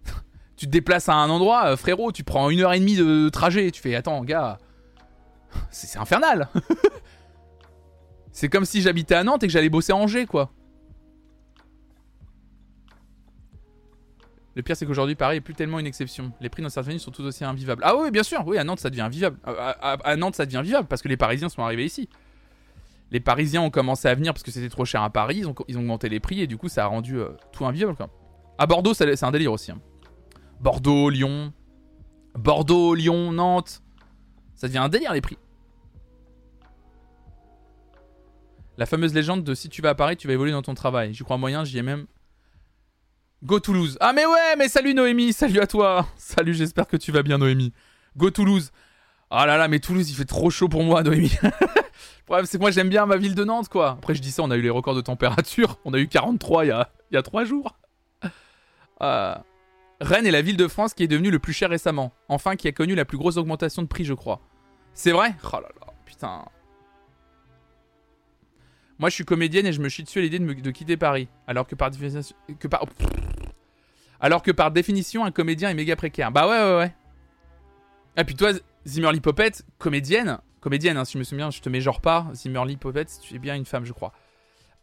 [0.56, 3.28] tu te déplaces à un endroit, euh, frérot, tu prends une heure et demie de
[3.30, 3.72] trajet.
[3.72, 4.58] Tu fais, attends, gars,
[5.70, 6.48] c'est infernal.
[8.34, 10.50] c'est comme si j'habitais à Nantes et que j'allais bosser à Angers, quoi.
[14.56, 16.32] Le pire, c'est qu'aujourd'hui, Paris est plus tellement une exception.
[16.40, 17.82] Les prix dans certaines villes sont tout aussi invivables.
[17.84, 19.38] Ah oui, bien sûr, oui, à Nantes, ça devient invivable.
[19.44, 22.08] À, Nantes, ça devient vivable parce que les Parisiens sont arrivés ici.
[23.12, 25.54] Les Parisiens ont commencé à venir parce que c'était trop cher à Paris, ils ont,
[25.68, 27.96] ils ont, augmenté les prix et du coup, ça a rendu euh, tout invivable.
[27.96, 28.10] Quoi.
[28.58, 29.70] À Bordeaux, c'est un délire aussi.
[29.70, 29.80] Hein.
[30.60, 31.52] Bordeaux, Lyon.
[32.36, 33.80] Bordeaux, Lyon, Nantes.
[34.56, 35.38] Ça devient un délire les prix.
[38.76, 41.14] La fameuse légende de si tu vas à Paris, tu vas évoluer dans ton travail.
[41.14, 42.06] J'y crois moyen, j'y ai même.
[43.44, 43.96] Go Toulouse.
[44.00, 46.06] Ah mais ouais, mais salut Noémie, salut à toi.
[46.16, 47.72] Salut, j'espère que tu vas bien Noémie.
[48.16, 48.72] Go Toulouse.
[49.30, 51.36] Ah là là, mais Toulouse, il fait trop chaud pour moi Noémie.
[52.26, 53.90] Problème, c'est que moi j'aime bien ma ville de Nantes quoi.
[53.90, 55.78] Après je dis ça, on a eu les records de température.
[55.84, 57.76] On a eu 43 il y a, il y a 3 jours.
[59.02, 59.34] Euh,
[60.00, 62.12] Rennes est la ville de France qui est devenue le plus cher récemment.
[62.28, 64.40] Enfin, qui a connu la plus grosse augmentation de prix, je crois.
[64.94, 65.34] C'est vrai?
[65.44, 66.44] Oh là là, putain.
[68.98, 71.28] Moi, je suis comédienne et je me chie dessus à l'idée de, quitter Paris.
[71.46, 72.36] Alors que par définition.
[74.20, 76.30] Alors que par définition, un comédien est méga précaire.
[76.30, 76.94] Bah ouais, ouais, ouais.
[78.16, 78.52] Et puis toi,
[78.86, 80.38] Zimmerly Popette, comédienne.
[80.60, 82.28] Comédienne, hein, si je me souviens, je te mets genre pas.
[82.32, 84.12] Zimmerly Popette, tu es bien une femme, je crois.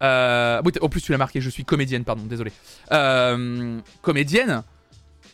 [0.03, 0.61] Euh...
[0.81, 2.51] en plus, tu l'as marqué, je suis comédienne, pardon, désolé.
[2.91, 3.79] Euh...
[4.01, 4.63] Comédienne.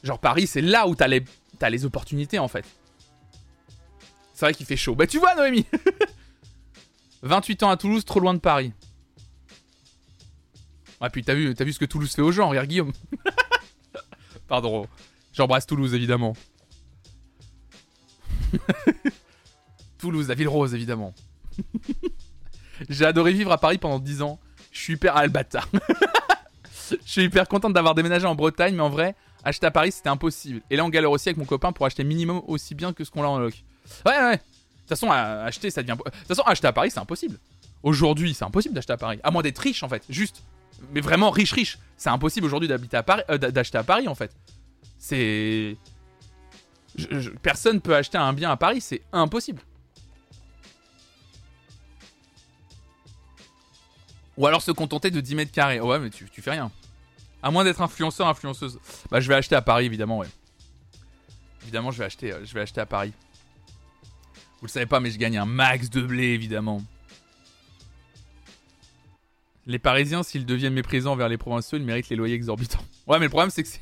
[0.04, 1.24] Genre Paris, c'est là où t'as les...
[1.60, 2.66] Les opportunités, en fait.
[4.36, 4.94] C'est vrai qu'il fait chaud.
[4.94, 5.66] Bah tu vois, Noémie
[7.24, 8.74] 28 ans à Toulouse, trop loin de Paris.
[11.00, 12.92] Ah, puis t'as vu, ce que Toulouse fait aux gens, regarde Guillaume.
[14.48, 14.88] Pardon.
[15.34, 16.34] J'embrasse Toulouse, évidemment.
[20.00, 21.14] Toulouse, la ville rose, évidemment.
[22.90, 24.40] J'ai adoré vivre à Paris pendant 10 ans.
[24.72, 25.64] Je suis hyper albata.
[26.90, 30.10] Je suis hyper contente d'avoir déménagé en Bretagne, mais en vrai, acheter à Paris, c'était
[30.10, 30.62] impossible.
[30.70, 33.12] Et là, on galère aussi avec mon copain pour acheter minimum aussi bien que ce
[33.12, 33.64] qu'on a en loc.
[34.06, 34.40] Ouais, ouais.
[34.88, 35.98] De toute façon, acheter, ça devient.
[35.98, 37.38] De toute façon, acheter à Paris, c'est impossible.
[37.84, 39.20] Aujourd'hui, c'est impossible d'acheter à Paris.
[39.22, 40.02] À moins d'être riche, en fait.
[40.08, 40.42] Juste.
[40.94, 41.78] Mais vraiment riche, riche.
[41.98, 44.32] C'est impossible aujourd'hui d'habiter à Paris, euh, d'acheter à Paris, en fait.
[44.98, 45.76] C'est.
[47.42, 49.62] Personne peut acheter un bien à Paris, c'est impossible.
[54.38, 55.82] Ou alors se contenter de 10 mètres carrés.
[55.82, 56.72] Ouais, mais tu, tu fais rien.
[57.44, 58.80] À moins d'être influenceur, influenceuse.
[59.12, 60.28] Bah, je vais acheter à Paris, évidemment, ouais.
[61.64, 63.12] Évidemment, je vais acheter, euh, je vais acheter à Paris.
[64.60, 66.82] Vous le savez pas, mais je gagne un max de blé, évidemment.
[69.68, 72.84] Les Parisiens, s'ils deviennent méprisants vers les provinciaux, ils méritent les loyers exorbitants.
[73.08, 73.80] Ouais, mais le problème, c'est que c'est...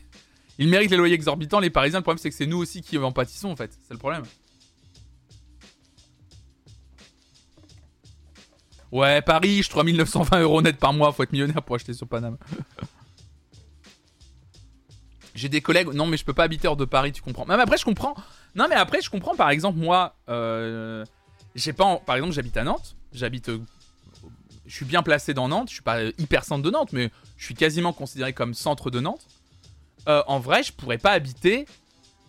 [0.59, 1.99] Ils méritent les loyers exorbitants, les Parisiens.
[1.99, 3.71] Le problème, c'est que c'est nous aussi qui en pâtissons, en fait.
[3.87, 4.23] C'est le problème.
[8.91, 11.11] Ouais, Paris, je 3920 euros net par mois.
[11.11, 12.37] Faut être millionnaire pour acheter sur Paname.
[15.35, 15.89] J'ai des collègues.
[15.93, 17.45] Non, mais je peux pas habiter hors de Paris, tu comprends.
[17.45, 18.15] Même après, je comprends.
[18.55, 19.35] Non, mais après, je comprends.
[19.35, 21.05] Par exemple, moi, euh,
[21.55, 21.97] j'ai pas.
[21.97, 22.95] Par exemple, j'habite à Nantes.
[23.11, 23.49] J'habite.
[23.49, 23.59] Euh,
[24.65, 25.67] je suis bien placé dans Nantes.
[25.67, 29.01] Je suis pas hyper centre de Nantes, mais je suis quasiment considéré comme centre de
[29.01, 29.27] Nantes.
[30.07, 31.67] Euh, en vrai, je pourrais pas habiter.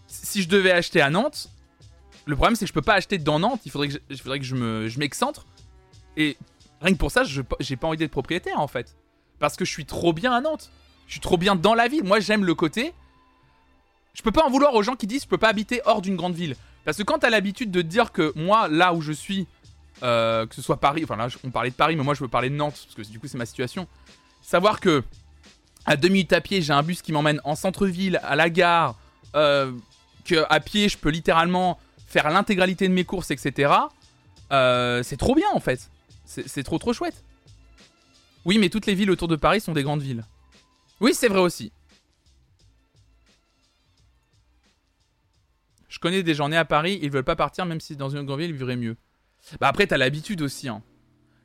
[0.08, 1.48] Si je devais acheter à Nantes,
[2.26, 3.60] le problème c'est que je peux pas acheter dans Nantes.
[3.64, 5.46] Il faudrait que je, faudrait que je me, je m'excentre.
[6.16, 6.36] Et
[6.80, 8.96] rien que pour ça, j'ai pas envie d'être propriétaire en fait,
[9.38, 10.70] parce que je suis trop bien à Nantes.
[11.06, 12.04] Je suis trop bien dans la ville.
[12.04, 12.92] Moi, j'aime le côté
[14.16, 16.16] je peux pas en vouloir aux gens qui disent je peux pas habiter hors d'une
[16.16, 16.56] grande ville.
[16.86, 19.46] Parce que quand t'as l'habitude de dire que moi, là où je suis,
[20.02, 22.28] euh, que ce soit Paris, enfin là on parlait de Paris, mais moi je veux
[22.28, 23.86] parler de Nantes, parce que du coup c'est ma situation.
[24.40, 25.04] Savoir que
[25.84, 28.96] à deux minutes à pied, j'ai un bus qui m'emmène en centre-ville, à la gare,
[29.34, 29.70] euh,
[30.24, 33.70] que à pied je peux littéralement faire l'intégralité de mes courses, etc.
[34.50, 35.90] Euh, c'est trop bien en fait.
[36.24, 37.22] C'est trop trop chouette.
[38.46, 40.24] Oui, mais toutes les villes autour de Paris sont des grandes villes.
[41.00, 41.72] Oui, c'est vrai aussi.
[45.88, 48.24] Je connais des gens nés à Paris, ils veulent pas partir même si dans une
[48.24, 48.96] grande ville ils vivraient mieux.
[49.60, 50.68] Bah après t'as l'habitude aussi.
[50.68, 50.82] Hein.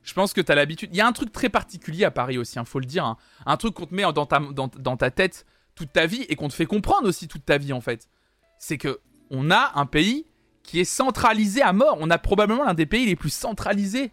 [0.02, 0.90] Je pense que t'as l'habitude.
[0.92, 3.06] Il y a un truc très particulier à Paris aussi, hein, faut le dire.
[3.06, 3.16] Hein.
[3.46, 6.66] Un truc qu'on te met dans ta, tête toute ta vie et qu'on te fait
[6.66, 8.08] comprendre aussi toute ta vie en fait.
[8.58, 9.00] C'est que
[9.30, 10.26] on a un pays
[10.62, 11.96] qui est centralisé à mort.
[12.00, 14.10] On a probablement l'un des pays les plus centralisés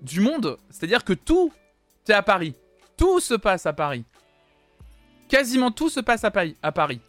[0.00, 0.58] du monde.
[0.70, 1.52] C'est-à-dire que tout
[2.08, 2.54] est à Paris.
[2.96, 4.04] Tout se passe à Paris.
[5.32, 7.00] Quasiment tout se passe à Paris.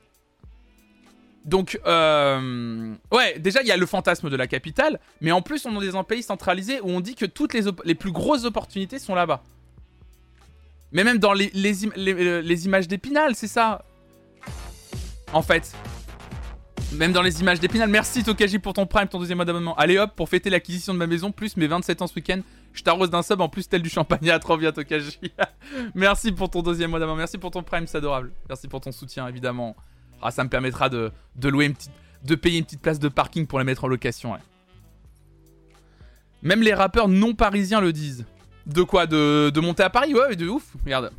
[1.44, 5.66] Donc, euh, ouais, déjà, il y a le fantasme de la capitale, mais en plus,
[5.66, 8.98] on est dans un pays centralisé où on dit que toutes les, plus grosses opportunités
[8.98, 9.44] sont là-bas.
[10.94, 13.84] Mais même dans les, les, les images d'Épinal, c'est ça.
[15.34, 15.74] En fait.
[16.98, 17.90] Même dans les images d'Épinal.
[17.90, 19.76] Merci Tokaji pour ton prime, ton deuxième mois d'abonnement.
[19.78, 22.40] Allez hop, pour fêter l'acquisition de ma maison, plus mes 27 ans ce week-end,
[22.72, 24.30] je t'arrose d'un sub en plus tel du champagne.
[24.30, 25.20] À trop bien Tokaji.
[25.96, 27.18] Merci pour ton deuxième mois d'abonnement.
[27.18, 28.32] Merci pour ton prime, c'est adorable.
[28.48, 29.76] Merci pour ton soutien, évidemment.
[30.22, 31.12] Ah, ça me permettra de,
[31.44, 31.92] louer une petite,
[32.24, 34.38] de payer une petite place de parking pour les mettre en location.
[36.44, 38.26] Même les rappeurs non parisiens le disent.
[38.68, 39.08] De quoi?
[39.08, 40.14] De, de monter à Paris?
[40.14, 40.76] Ouais, de ouf.
[40.86, 41.12] Regarde.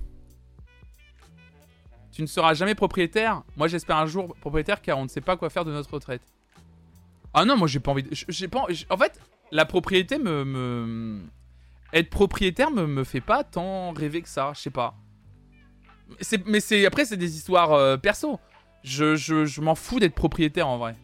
[2.14, 3.42] Tu ne seras jamais propriétaire.
[3.56, 6.22] Moi, j'espère un jour propriétaire car on ne sait pas quoi faire de notre retraite.
[7.34, 8.04] Ah non, moi, j'ai pas envie.
[8.04, 8.10] De...
[8.12, 8.66] J'ai pas.
[8.88, 11.20] En fait, la propriété me,
[11.92, 14.52] être propriétaire me, me fait pas tant rêver que ça.
[14.54, 14.94] Je sais pas.
[16.46, 18.38] Mais c'est après, c'est des histoires euh, perso.
[18.84, 20.94] Je, je, je m'en fous d'être propriétaire en vrai.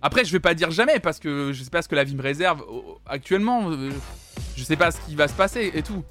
[0.00, 2.14] Après, je vais pas dire jamais parce que je sais pas ce que la vie
[2.14, 2.64] me réserve
[3.06, 3.72] actuellement.
[3.72, 3.90] Euh,
[4.56, 6.04] je sais pas ce qui va se passer et tout.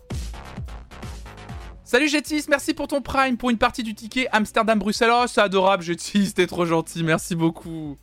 [1.92, 5.12] Salut Jetis, merci pour ton prime, pour une partie du ticket Amsterdam-Bruxelles.
[5.14, 7.98] Oh, c'est adorable Jetis, t'es trop gentil, merci beaucoup.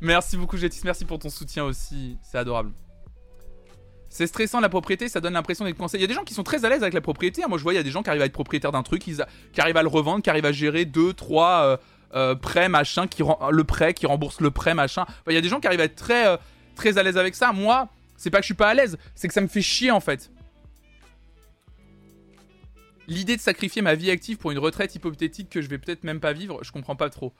[0.00, 2.70] Merci beaucoup Jetis, merci pour ton soutien aussi, c'est adorable.
[4.08, 5.98] C'est stressant la propriété, ça donne l'impression d'être conseillé.
[5.98, 7.44] Il y a des gens qui sont très à l'aise avec la propriété.
[7.44, 7.48] Hein.
[7.50, 9.02] Moi je vois, il y a des gens qui arrivent à être propriétaires d'un truc,
[9.02, 9.20] qui,
[9.58, 11.78] arrivent à le revendre, qui arrivent à gérer 2, 3
[12.14, 15.04] euh, prêts, machin, qui le prêt, qui rembourse le prêt, machin.
[15.28, 16.38] Il y a des gens qui arrivent à être très, euh,
[16.74, 17.52] très à l'aise avec ça.
[17.52, 19.90] Moi, c'est pas que je suis pas à l'aise, c'est que ça me fait chier
[19.90, 20.30] en fait.
[23.06, 26.20] L'idée de sacrifier ma vie active pour une retraite hypothétique que je vais peut-être même
[26.20, 27.32] pas vivre, je comprends pas trop.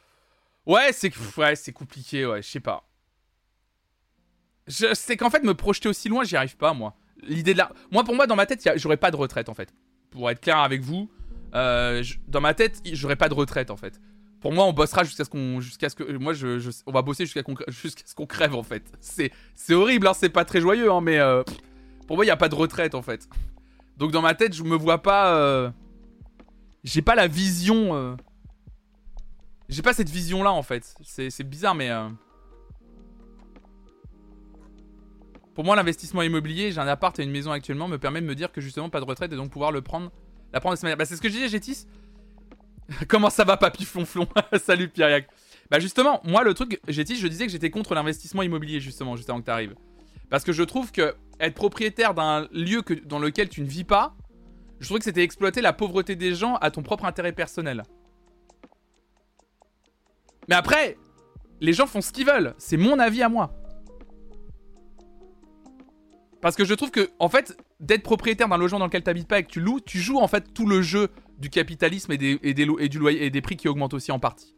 [0.66, 2.88] Ouais, c'est ouais, c'est compliqué, ouais, je sais pas.
[4.66, 6.96] Je sais qu'en fait me projeter aussi loin, j'y arrive pas moi.
[7.22, 9.72] L'idée de la Moi pour moi dans ma tête, j'aurais pas de retraite en fait.
[10.10, 11.10] Pour être clair avec vous,
[11.54, 14.00] euh, dans ma tête, j'aurais pas de retraite en fait.
[14.40, 17.24] Pour moi, on bossera jusqu'à ce qu'on jusqu'à ce que moi je, on va bosser
[17.24, 18.82] jusqu'à ce qu'on crève en fait.
[19.00, 21.42] C'est c'est horrible hein, c'est pas très joyeux hein, mais euh,
[22.06, 23.28] pour moi, il y a pas de retraite en fait.
[23.96, 25.36] Donc dans ma tête, je me vois pas.
[25.36, 25.70] Euh,
[26.84, 27.94] j'ai pas la vision.
[27.94, 28.14] Euh,
[29.68, 30.94] j'ai pas cette vision là en fait.
[31.02, 31.90] C'est bizarre, mais.
[31.90, 32.08] Euh,
[35.54, 38.34] pour moi, l'investissement immobilier, j'ai un appart et une maison actuellement, me permet de me
[38.34, 40.12] dire que justement pas de retraite et donc pouvoir le prendre.
[40.52, 40.98] La prendre de cette manière.
[40.98, 41.86] Bah, c'est ce que je disais, Gétis.
[43.08, 44.28] Comment ça va, papy flonflon?
[44.62, 45.26] Salut, Pierriac.
[45.70, 49.30] Bah, justement, moi, le truc, Gétis, je disais que j'étais contre l'investissement immobilier, justement, juste
[49.30, 49.74] avant que t'arrives.
[50.30, 54.16] Parce que je trouve que être propriétaire d'un lieu dans lequel tu ne vis pas,
[54.80, 57.82] je trouve que c'était exploiter la pauvreté des gens à ton propre intérêt personnel.
[60.48, 60.96] Mais après,
[61.60, 62.54] les gens font ce qu'ils veulent.
[62.58, 63.52] C'est mon avis à moi.
[66.40, 69.28] Parce que je trouve que, en fait, d'être propriétaire d'un logement dans lequel tu n'habites
[69.28, 71.08] pas et que tu loues, tu joues en fait tout le jeu
[71.38, 74.55] du capitalisme et des, et des prix qui augmentent aussi en partie.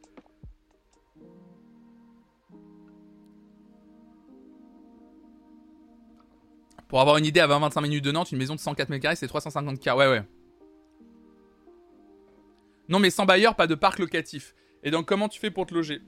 [6.88, 9.16] Pour avoir une idée, à 20-25 minutes de Nantes, une maison de 104 mètres carrés,
[9.16, 9.94] c'est 350K.
[9.94, 10.22] Ouais, ouais.
[12.88, 14.54] Non, mais sans bailleur, pas de parc locatif.
[14.82, 16.00] Et donc, comment tu fais pour te loger?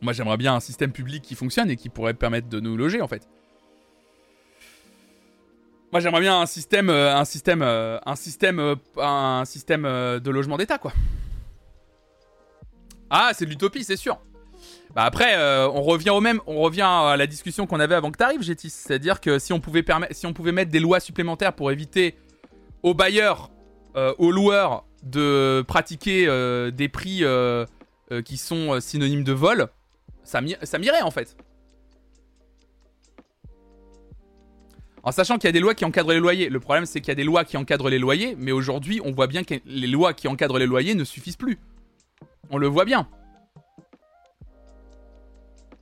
[0.00, 3.00] Moi, j'aimerais bien un système public qui fonctionne et qui pourrait permettre de nous loger,
[3.00, 3.28] en fait.
[5.94, 10.30] Moi, j'aimerais bien un système, euh, un système, euh, un système, euh, un système de
[10.30, 10.92] logement d'État, quoi.
[13.10, 14.20] Ah, c'est de l'utopie, c'est sûr.
[14.94, 18.12] Bah après, euh, on revient au même, on revient à la discussion qu'on avait avant
[18.12, 18.70] que tu arrives, Gétis.
[18.70, 22.14] C'est-à-dire que si on pouvait si on pouvait mettre des lois supplémentaires pour éviter
[22.84, 23.50] aux bailleurs,
[23.96, 27.24] euh, aux loueurs de pratiquer euh, des prix
[28.24, 29.66] qui sont synonymes de vol,
[30.22, 31.36] ça m'irait en fait.
[35.02, 36.48] En sachant qu'il y a des lois qui encadrent les loyers.
[36.48, 39.10] Le problème, c'est qu'il y a des lois qui encadrent les loyers, mais aujourd'hui, on
[39.10, 41.58] voit bien que les lois qui encadrent les loyers ne suffisent plus.
[42.48, 43.06] On le voit bien.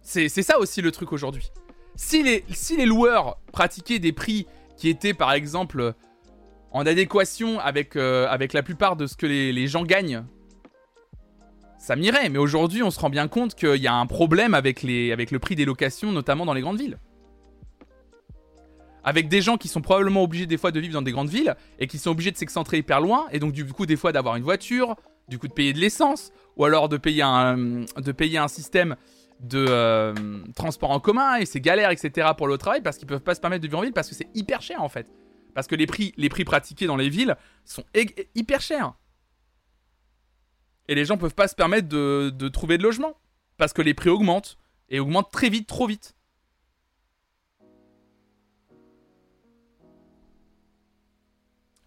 [0.03, 1.50] C'est ça aussi le truc aujourd'hui.
[1.94, 4.46] Si les, loueurs pratiquaient des prix
[4.76, 5.94] qui étaient par exemple
[6.72, 10.24] en adéquation avec, euh, avec la plupart de ce que les, gens gagnent,
[11.78, 12.28] ça m'irait.
[12.30, 15.38] Mais aujourd'hui, on se rend bien compte qu'il y a un problème avec, les, le
[15.38, 16.98] prix des locations, notamment dans les grandes villes.
[19.05, 21.57] Avec des gens qui sont probablement obligés des fois de vivre dans des grandes villes
[21.78, 24.36] et qui sont obligés de s'excentrer hyper loin et donc du coup des fois d'avoir
[24.36, 24.94] une voiture,
[25.26, 28.96] du coup de payer de l'essence ou alors de de payer un système
[29.43, 30.14] de euh,
[30.55, 32.30] transport en commun et c'est galère, etc.
[32.36, 34.14] pour le travail parce qu'ils peuvent pas se permettre de vivre en ville parce que
[34.14, 35.11] c'est hyper cher en fait.
[35.55, 36.14] Parce que les prix,
[36.45, 37.84] pratiqués dans les villes sont
[38.34, 38.95] hyper chers.
[40.88, 43.18] Et les gens peuvent pas se permettre de, de trouver de logement
[43.59, 44.57] parce que les prix augmentent
[44.88, 46.16] et augmentent très vite, trop vite.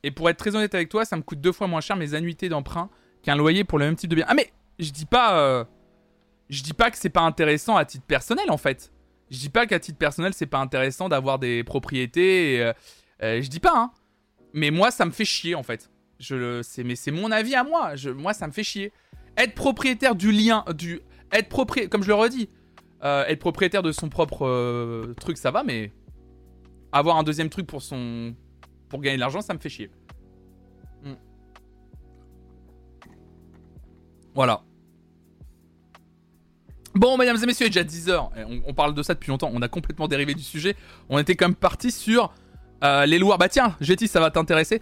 [0.03, 2.13] Et pour être très honnête avec toi, ça me coûte deux fois moins cher mes
[2.13, 2.91] annuités d'emprunt
[3.23, 4.25] qu'un loyer pour le même type de bien.
[4.27, 5.39] Ah mais je dis pas.
[5.39, 5.65] Euh,
[6.49, 8.91] je dis pas que c'est pas intéressant à titre personnel en fait.
[9.31, 12.61] Je dis pas qu'à titre personnel c'est pas intéressant d'avoir des propriétés.
[12.61, 12.73] euh,
[13.23, 13.91] euh, je dis pas, hein.
[14.53, 15.89] Mais moi ça me fait chier en fait.
[16.19, 17.93] Je, c'est, mais c'est mon avis à moi.
[18.15, 18.93] Moi ça me fait chier.
[19.37, 22.49] Être propriétaire du lien, du, être propriétaire, comme je le redis,
[23.03, 25.91] euh, être propriétaire de son propre truc ça va, mais
[26.91, 28.33] avoir un deuxième truc pour son,
[28.87, 29.91] pour gagner de l'argent ça me fait chier.
[31.03, 31.15] Hmm.
[34.33, 34.63] Voilà.
[36.95, 38.29] Bon, mesdames et messieurs, il est déjà 10h.
[38.47, 39.51] On, on parle de ça depuis longtemps.
[39.53, 40.75] On a complètement dérivé du sujet.
[41.09, 42.31] On était quand même parti sur
[42.83, 43.37] euh, les loueurs.
[43.37, 44.81] Bah tiens, Jetty, ça va t'intéresser.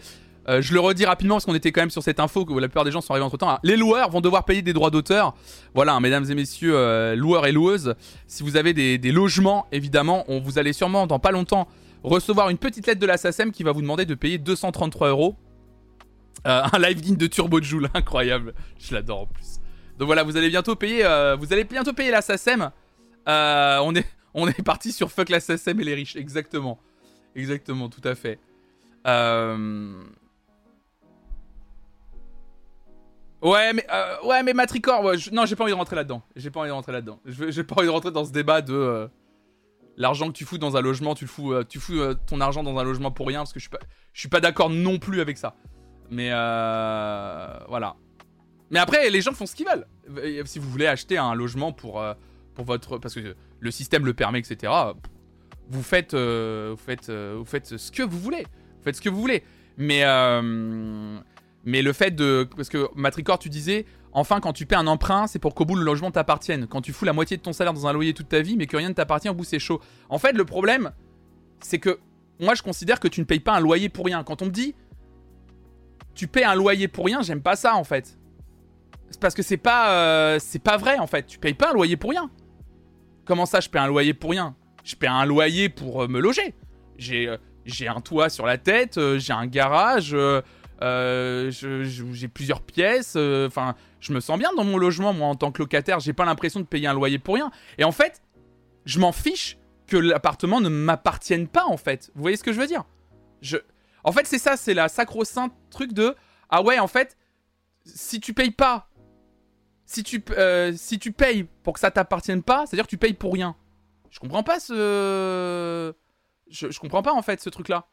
[0.49, 2.67] Euh, je le redis rapidement parce qu'on était quand même sur cette info que la
[2.67, 3.57] plupart des gens sont arrivés entre temps.
[3.63, 5.35] Les loueurs vont devoir payer des droits d'auteur.
[5.73, 7.95] Voilà, hein, mesdames et messieurs, euh, loueurs et loueuses,
[8.27, 11.67] si vous avez des, logements, évidemment, on vous allez sûrement dans pas longtemps
[12.03, 15.35] recevoir une petite lettre de la SACEM qui va vous demander de payer 233 euros.
[16.45, 18.53] Un live digne de Turbo Joule, incroyable.
[18.77, 19.62] Je l'adore en plus.
[19.97, 22.71] Donc voilà, vous allez bientôt payer, euh, vous allez bientôt payer la SACEM.
[23.27, 23.77] Euh,
[24.33, 26.79] on est, parti sur fuck la et les riches, exactement,
[27.35, 28.39] exactement, tout à fait.
[29.05, 30.03] Euh...
[33.41, 33.85] Ouais, mais
[34.23, 36.23] ouais, mais Matricor, non, j'ai pas envie de rentrer là-dedans.
[36.35, 37.19] J'ai pas envie de rentrer là-dedans.
[37.25, 39.09] J'ai pas envie de rentrer dans ce débat de
[39.97, 41.53] l'argent que tu fous dans un logement, tu fous,
[42.25, 43.79] ton argent dans un logement pour rien, parce que je suis pas,
[44.13, 45.55] je suis pas d'accord non plus avec ça.
[46.09, 47.97] Mais voilà.
[48.73, 49.85] Mais après, les gens font ce qu'ils veulent.
[50.17, 52.15] Euh, Si vous voulez acheter un logement pour euh,
[52.55, 54.73] pour votre, parce que le système le permet, etc.
[55.69, 58.41] Vous faites, euh, vous faites, vous faites ce que vous voulez.
[58.41, 59.43] Vous faites ce que vous voulez.
[59.77, 60.03] Mais
[61.65, 62.47] mais le fait de.
[62.55, 65.75] Parce que Matricor, tu disais, enfin, quand tu paies un emprunt, c'est pour qu'au bout
[65.75, 66.67] le logement t'appartienne.
[66.67, 68.65] Quand tu fous la moitié de ton salaire dans un loyer toute ta vie, mais
[68.67, 69.81] que rien ne t'appartient, au bout c'est chaud.
[70.09, 70.91] En fait, le problème,
[71.61, 71.99] c'est que
[72.39, 74.23] moi je considère que tu ne payes pas un loyer pour rien.
[74.23, 74.75] Quand on me dit,
[76.15, 78.17] tu payes un loyer pour rien, j'aime pas ça en fait.
[79.19, 81.25] Parce que c'est pas, euh, pas vrai en fait.
[81.25, 82.29] Tu payes pas un loyer pour rien.
[83.25, 84.55] Comment ça, je paye un loyer pour rien?
[84.83, 86.53] Je paye un loyer pour euh, me loger.
[86.97, 90.15] J'ai, euh, j'ai un toit sur la tête, j'ai un garage.
[90.81, 93.15] j'ai plusieurs pièces.
[93.15, 95.99] Enfin, je me sens bien dans mon logement, moi, en tant que locataire.
[95.99, 97.51] J'ai pas l'impression de payer un loyer pour rien.
[97.77, 98.21] Et en fait,
[98.85, 99.57] je m'en fiche
[99.87, 102.11] que l'appartement ne m'appartienne pas, en fait.
[102.15, 102.83] Vous voyez ce que je veux dire?
[103.41, 103.57] Je...
[104.03, 106.15] En fait, c'est ça, c'est la sacro-sainte truc de
[106.49, 107.17] Ah ouais, en fait,
[107.85, 108.89] si tu payes pas,
[109.93, 113.13] si tu, euh, si tu payes pour que ça t'appartienne pas, c'est-à-dire que tu payes
[113.13, 113.55] pour rien.
[114.09, 115.93] Je comprends pas ce.
[116.49, 117.87] Je, comprends pas, en fait, ce truc-là.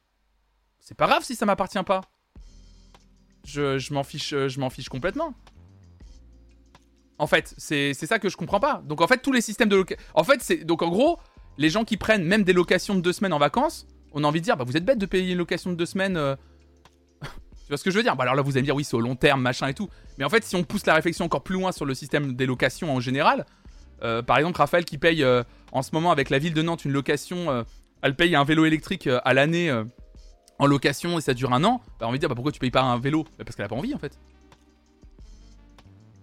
[0.78, 2.02] C'est pas grave si ça m'appartient pas.
[3.44, 5.34] Je, m'en fiche, euh, fiche complètement.
[7.18, 8.82] En fait, c'est c'est ça que je comprends pas.
[8.84, 10.04] Donc en fait, tous les systèmes de location...
[10.14, 10.64] En fait, c'est...
[10.64, 11.18] Donc en gros,
[11.58, 14.40] les gens qui prennent même des locations de deux semaines en vacances, on a envie
[14.40, 16.16] de dire, bah vous êtes bête de payer une location de deux semaines...
[16.16, 16.36] euh,
[17.70, 18.16] tu vois ce que je veux dire?
[18.16, 19.88] Bah alors là, vous allez me dire, oui, c'est au long terme, machin et tout.
[20.18, 22.44] Mais en fait, si on pousse la réflexion encore plus loin sur le système des
[22.44, 23.46] locations en général,
[24.02, 26.84] euh, par exemple, Raphaël qui paye euh, en ce moment avec la ville de Nantes
[26.84, 27.62] une location, euh,
[28.02, 29.72] elle paye un vélo électrique à l'année
[30.58, 32.72] en location et ça dure un an, bah on va dire bah pourquoi tu payes
[32.72, 33.22] pas un vélo?
[33.38, 34.18] Bah, Parce qu'elle a pas envie en fait.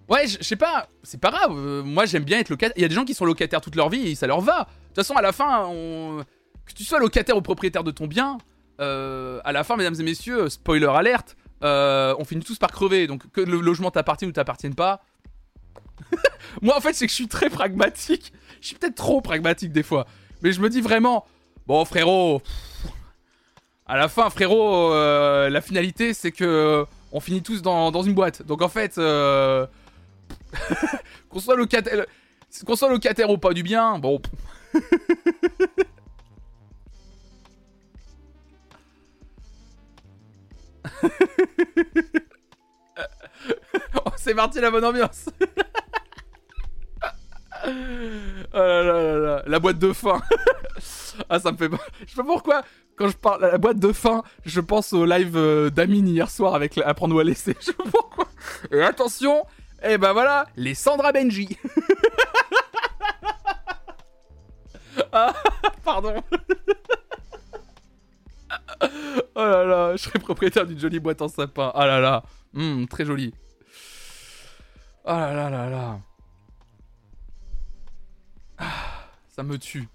[0.10, 1.54] Ouais, je sais pas, c'est pas grave.
[1.86, 2.76] moi j'aime bien être locataire.
[2.76, 4.64] Il y a des gens qui sont locataires toute leur vie et ça leur va.
[4.64, 6.26] De toute façon, à la fin, on...
[6.66, 8.38] que tu sois locataire ou propriétaire de ton bien,
[8.80, 13.08] euh, à la fin, mesdames et messieurs, spoiler alerte, euh, on finit tous par crever.
[13.08, 15.02] Donc que le logement t'appartienne ou t'appartienne pas.
[16.62, 18.32] moi en fait, c'est que je suis très pragmatique.
[18.62, 20.06] Je suis peut-être trop pragmatique des fois.
[20.42, 21.26] Mais je me dis vraiment,
[21.66, 22.42] bon frérot,
[23.88, 28.44] à la fin, frérot, euh, la finalité, c'est que on finit tous dans, une boîte.
[28.44, 28.96] Donc en fait,
[31.30, 31.56] qu'on soit
[32.66, 34.22] qu'on soit locataire ou pas du bien, bon.
[43.94, 45.30] Oh, c'est parti la bonne ambiance.
[48.54, 50.20] oh la boîte de fin.
[51.30, 51.70] ah, ça me fait.
[52.06, 52.64] Je sais pas pourquoi.
[52.96, 56.32] Quand je parle à la boîte de fin, je pense au live euh, d'Amine hier
[56.32, 57.56] soir avec Apprendre ou à laisser.
[57.60, 58.26] Je sais pas pourquoi.
[58.84, 59.46] Attention,
[59.84, 61.58] et ben voilà, les Sandra Benji.
[65.12, 65.34] ah,
[65.84, 66.24] pardon.
[69.36, 71.72] Oh là là, je serais propriétaire d'une jolie boîte en sapin.
[71.76, 72.24] Ah là là,
[72.56, 73.34] Hum, très jolie.
[75.06, 76.00] Oh là là là là.
[78.58, 79.88] Ah, ça me tue.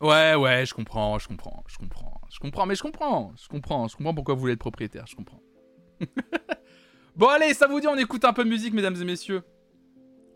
[0.00, 3.88] Ouais, ouais, je comprends, je comprends, je comprends, je comprends, mais je comprends, je comprends,
[3.88, 5.40] je comprends pourquoi vous voulez être propriétaire, je comprends.
[7.16, 9.42] bon allez, ça vous dit, on écoute un peu de musique, mesdames et messieurs.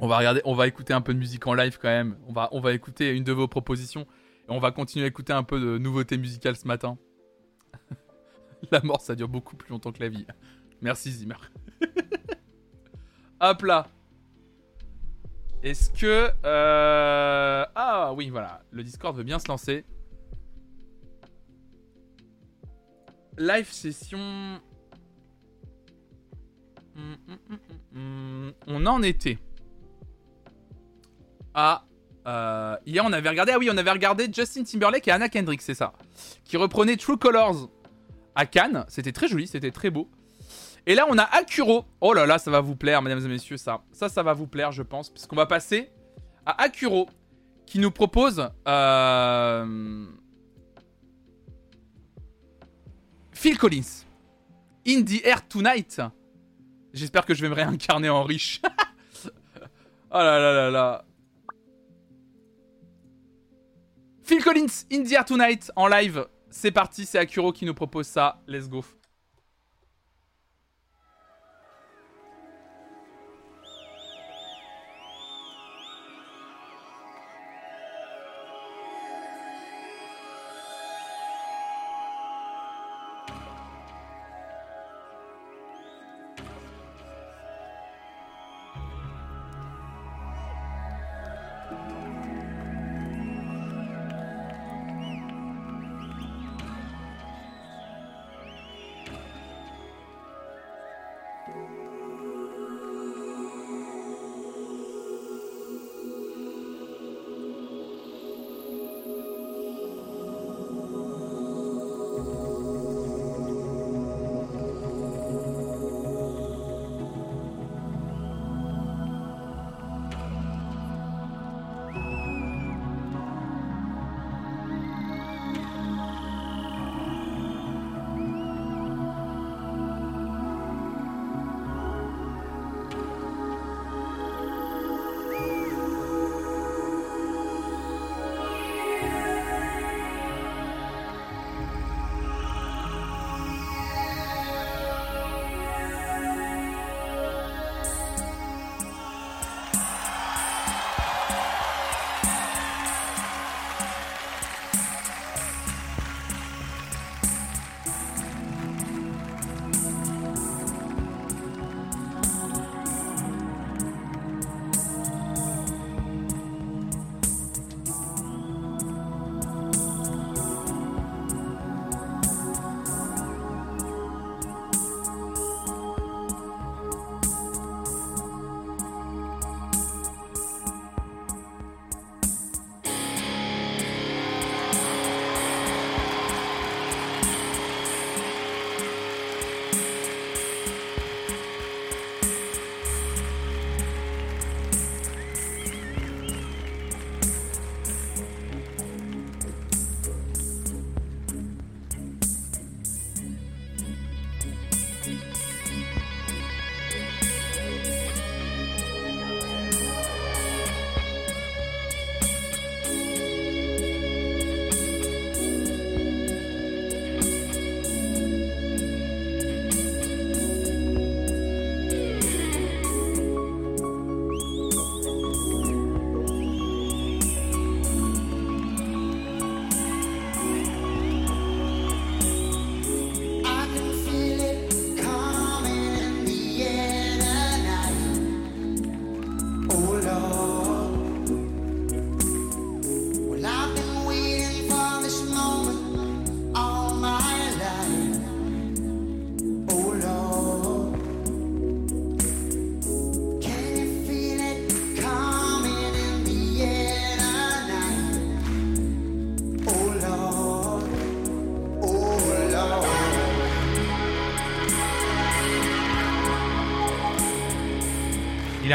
[0.01, 2.17] On va regarder, on va écouter un peu de musique en live quand même.
[2.29, 4.03] On va, on va écouter une de vos propositions
[4.49, 6.99] et on va continuer à écouter un peu de nouveautés musicales ce matin.
[8.71, 10.25] la mort, ça dure beaucoup plus longtemps que la vie.
[10.83, 11.35] Merci Zimmer.
[13.41, 13.89] Hop là.
[15.65, 16.31] Est-ce que...
[16.45, 18.63] euh, Ah oui, voilà.
[18.71, 19.85] Le Discord veut bien se lancer.
[23.37, 24.61] Live session...
[26.97, 27.59] Hum, hum,
[27.95, 28.53] hum.
[28.67, 29.39] On en était.
[31.61, 31.83] Ah...
[32.29, 33.51] euh, hier on avait regardé...
[33.53, 35.93] Ah oui, on avait regardé Justin Timberlake et Anna Kendrick, c'est ça.
[36.45, 37.69] Qui reprenait True Colors
[38.37, 38.85] à Cannes.
[38.87, 40.09] C'était très joli, c'était très beau.
[40.87, 41.85] Et là, on a Akuro.
[42.01, 43.83] Oh là là, ça va vous plaire, mesdames et messieurs, ça.
[43.91, 45.11] Ça, ça va vous plaire, je pense.
[45.11, 45.91] Puisqu'on va passer
[46.47, 47.09] à Akuro,
[47.67, 48.49] qui nous propose...
[48.69, 50.07] euh,
[53.33, 54.05] Phil Collins.
[54.87, 56.01] In the Air Tonight.
[56.95, 58.63] J'espère que je vais me réincarner en riche.
[59.27, 61.05] oh là là là là.
[64.29, 66.27] Phil Collins, In the Air Tonight, en live.
[66.51, 68.43] C'est parti, c'est Akuro qui nous propose ça.
[68.47, 68.85] Let's go.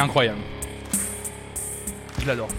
[0.04, 0.42] Incroyable.
[2.20, 2.50] Je l'adore.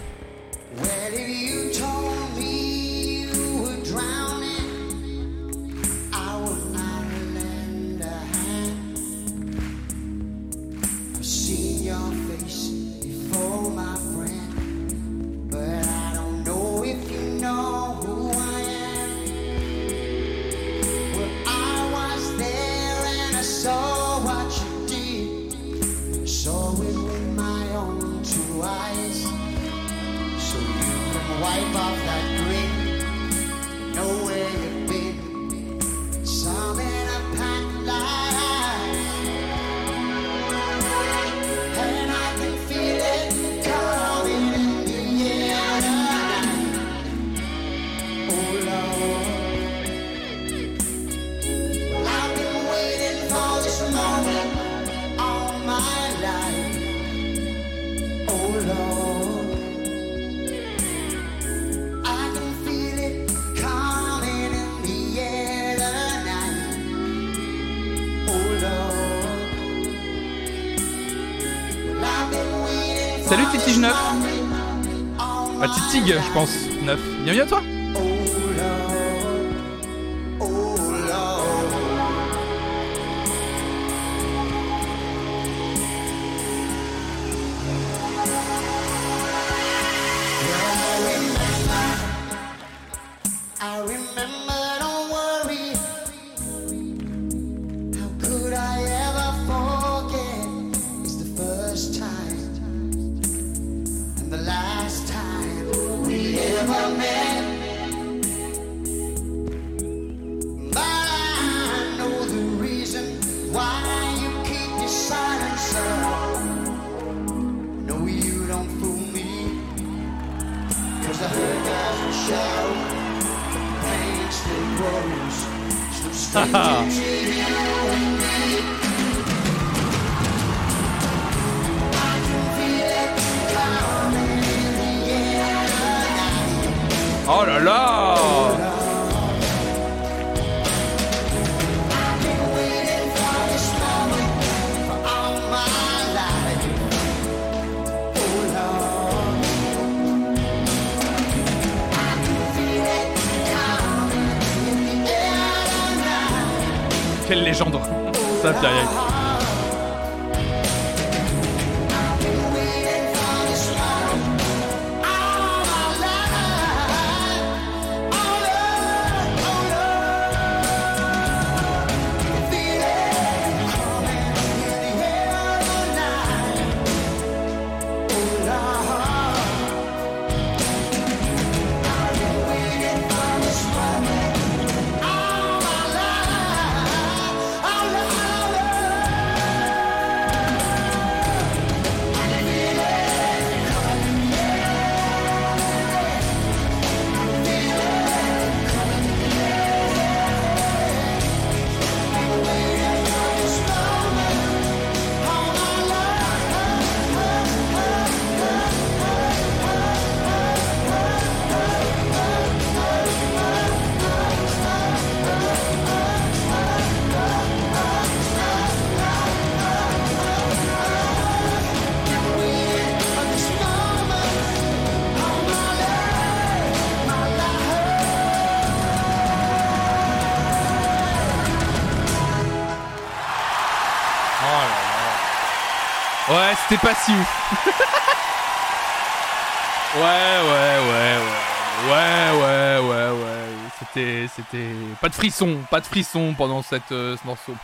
[236.78, 237.66] Pas si ouf.
[239.96, 241.90] ouais, ouais, ouais, ouais.
[241.90, 243.48] Ouais, ouais, ouais, ouais.
[243.78, 244.70] C'était, c'était.
[245.00, 247.54] Pas de frisson, pas de frisson pendant cette, euh, ce morceau.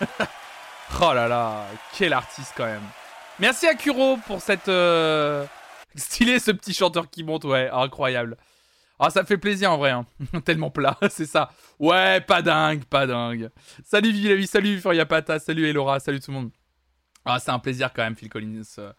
[1.00, 1.64] oh là là,
[1.96, 2.82] quel artiste quand même.
[3.38, 4.68] Merci à Kuro pour cette.
[4.68, 5.44] euh,
[5.96, 8.36] Stylé ce petit chanteur qui monte, ouais, incroyable.
[9.00, 10.04] Ah, ça fait plaisir en vrai, hein.
[10.44, 11.50] tellement plat, c'est ça.
[11.78, 13.48] Ouais, pas dingue, pas dingue.
[13.84, 16.50] Salut Vilavi, salut Furia Pata, salut Elora, salut tout le monde.
[17.24, 18.92] Ah, c'est un plaisir quand même, Phil Collins, euh,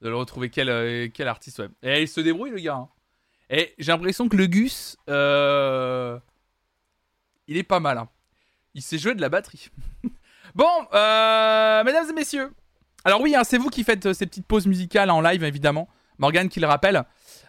[0.00, 0.50] de le retrouver.
[0.50, 1.68] Quel, euh, quel artiste, ouais.
[1.82, 2.74] Et il se débrouille, le gars.
[2.76, 2.88] hein.
[3.50, 6.18] Et j'ai l'impression que le Gus, euh,
[7.46, 7.98] il est pas mal.
[7.98, 8.08] hein.
[8.74, 9.70] Il sait jouer de la batterie.
[10.54, 12.52] bon, mesdames et messieurs.
[13.04, 15.88] Alors oui, hein, c'est vous qui faites ces petites pauses musicales en live, évidemment.
[16.18, 17.04] Morgane qui le rappelle.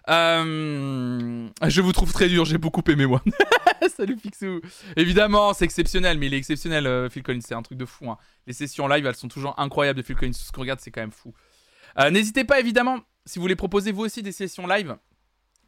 [0.10, 3.22] Euh, je vous trouve très dur, j'ai beaucoup aimé moi.
[3.98, 4.62] Salut Fixou.
[4.96, 8.10] Évidemment, c'est exceptionnel, mais il est exceptionnel, euh, Phil Collins, c'est un truc de fou.
[8.10, 8.18] hein.
[8.48, 10.32] Les sessions live, elles sont toujours incroyables de Phil Collins.
[10.32, 11.34] Tout ce qu'on regarde, c'est quand même fou.
[12.00, 14.96] Euh, N'hésitez pas, évidemment, si vous voulez proposer vous aussi des sessions live,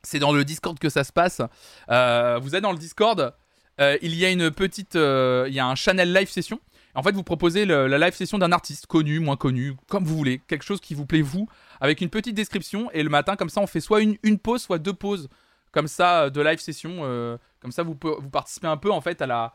[0.03, 1.41] c'est dans le Discord que ça se passe.
[1.89, 3.34] Vous êtes dans le Discord,
[3.80, 6.59] il y a une petite, il y a un channel live session.
[6.95, 10.39] En fait, vous proposez la live session d'un artiste connu, moins connu, comme vous voulez,
[10.47, 11.47] quelque chose qui vous plaît vous,
[11.80, 12.90] avec une petite description.
[12.91, 15.30] Et le matin, comme ça, on fait soit une, une pause, soit deux pauses,
[15.72, 16.99] comme ça, euh, de live session.
[17.02, 19.54] euh, comme ça, vous, vous participez un peu en fait à la,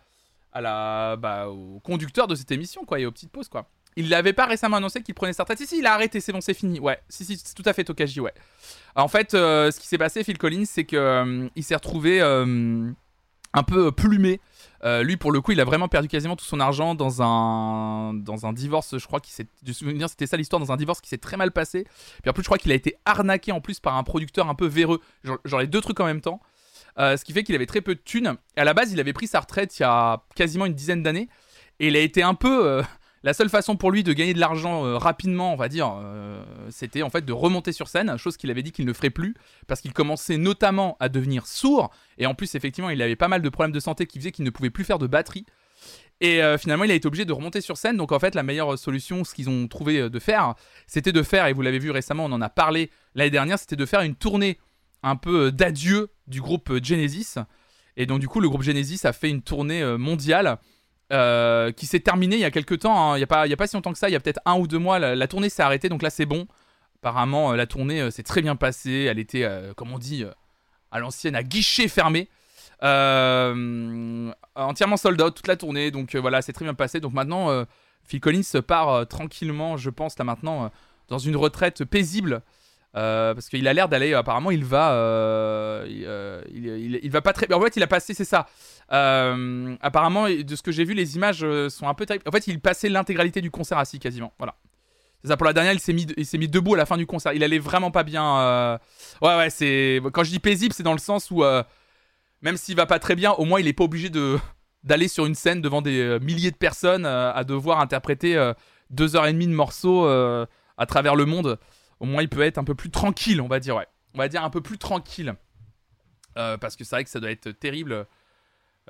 [0.52, 3.68] à la, bah, au conducteur de cette émission, quoi, et aux petites pauses, quoi.
[3.94, 5.58] Il l'avait pas récemment annoncé qu'il prenait sa retraite.
[5.58, 6.80] Si, si, il a arrêté, c'est bon, c'est fini.
[6.80, 8.32] Ouais, si, si, c'est tout à fait Tokaji, ouais.
[8.96, 12.22] En fait, euh, ce qui s'est passé, Phil Collins, c'est que euh, il s'est retrouvé
[12.22, 14.40] un peu plumé.
[14.84, 18.14] Euh, lui, pour le coup, il a vraiment perdu quasiment tout son argent dans un,
[18.14, 18.98] dans un divorce.
[18.98, 19.46] Je crois qu'il s'est.
[19.62, 21.86] Du souvenir, c'était ça l'histoire, dans un divorce qui s'est très mal passé.
[22.22, 24.54] Puis en plus, je crois qu'il a été arnaqué en plus par un producteur un
[24.54, 25.00] peu véreux.
[25.22, 26.40] Genre, genre les deux trucs en même temps.
[26.98, 28.36] Euh, ce qui fait qu'il avait très peu de thunes.
[28.56, 31.02] Et à la base, il avait pris sa retraite il y a quasiment une dizaine
[31.02, 31.28] d'années.
[31.80, 32.66] Et il a été un peu.
[32.66, 32.82] euh,
[33.24, 36.42] la seule façon pour lui de gagner de l'argent euh, rapidement, on va dire, euh,
[36.70, 39.34] c'était en fait de remonter sur scène, chose qu'il avait dit qu'il ne ferait plus,
[39.66, 43.42] parce qu'il commençait notamment à devenir sourd, et en plus, effectivement, il avait pas mal
[43.42, 45.46] de problèmes de santé qui faisaient qu'il ne pouvait plus faire de batterie.
[46.20, 47.96] Et euh, finalement, il a été obligé de remonter sur scène.
[47.96, 50.54] Donc en fait, la meilleure solution, ce qu'ils ont trouvé de faire,
[50.86, 53.76] c'était de faire, et vous l'avez vu récemment, on en a parlé l'année dernière, c'était
[53.76, 54.58] de faire une tournée
[55.02, 57.34] un peu d'adieu du groupe Genesis.
[57.96, 60.58] Et donc du coup, le groupe Genesis a fait une tournée mondiale
[61.12, 63.12] euh, qui s'est terminée il y a quelques temps.
[63.12, 63.16] hein.
[63.16, 64.40] Il n'y a, pas- y a pas si longtemps que ça, il y a peut-être
[64.44, 65.88] un ou deux mois, la, la tournée s'est arrêtée.
[65.88, 66.46] Donc là, c'est bon.
[66.96, 69.06] Apparemment, euh, la tournée euh, s'est très bien passée.
[69.10, 70.24] Elle était, comme on dit,
[70.90, 72.28] à l'ancienne, à guichet fermé.
[74.54, 75.90] Entièrement sold out toute la tournée.
[75.90, 77.00] Donc voilà, c'est très bien passé.
[77.00, 77.64] Donc maintenant,
[78.04, 80.70] Phil Collins part tranquillement, je pense, là maintenant,
[81.08, 82.42] dans une retraite paisible.
[82.94, 86.42] Euh, parce qu'il a l'air d'aller, apparemment, il va, euh, il, euh,
[87.02, 87.50] il- va pas très.
[87.52, 88.46] En fait, il a passé, c'est ça.
[89.80, 92.24] Apparemment, de ce que j'ai vu, les images sont un peu terribles.
[92.28, 94.32] En fait, il passait l'intégralité du concert assis quasiment.
[94.38, 94.54] Voilà.
[95.22, 95.36] C'est ça.
[95.36, 97.32] Pour la dernière, il s'est mis, il s'est mis debout à la fin du concert.
[97.32, 98.78] Il allait vraiment pas bien.
[99.22, 99.50] Ouais, ouais.
[99.50, 101.42] C'est quand je dis paisible, c'est dans le sens où
[102.42, 104.36] même s'il va pas très bien, au moins il est pas obligé de
[104.84, 108.52] d'aller sur une scène devant des milliers de personnes à devoir interpréter
[108.90, 111.58] deux heures et demie de morceaux à travers le monde.
[112.02, 113.86] Au moins, il peut être un peu plus tranquille, on va dire, ouais.
[114.14, 115.36] On va dire un peu plus tranquille.
[116.36, 118.08] Euh, parce que c'est vrai que ça doit être terrible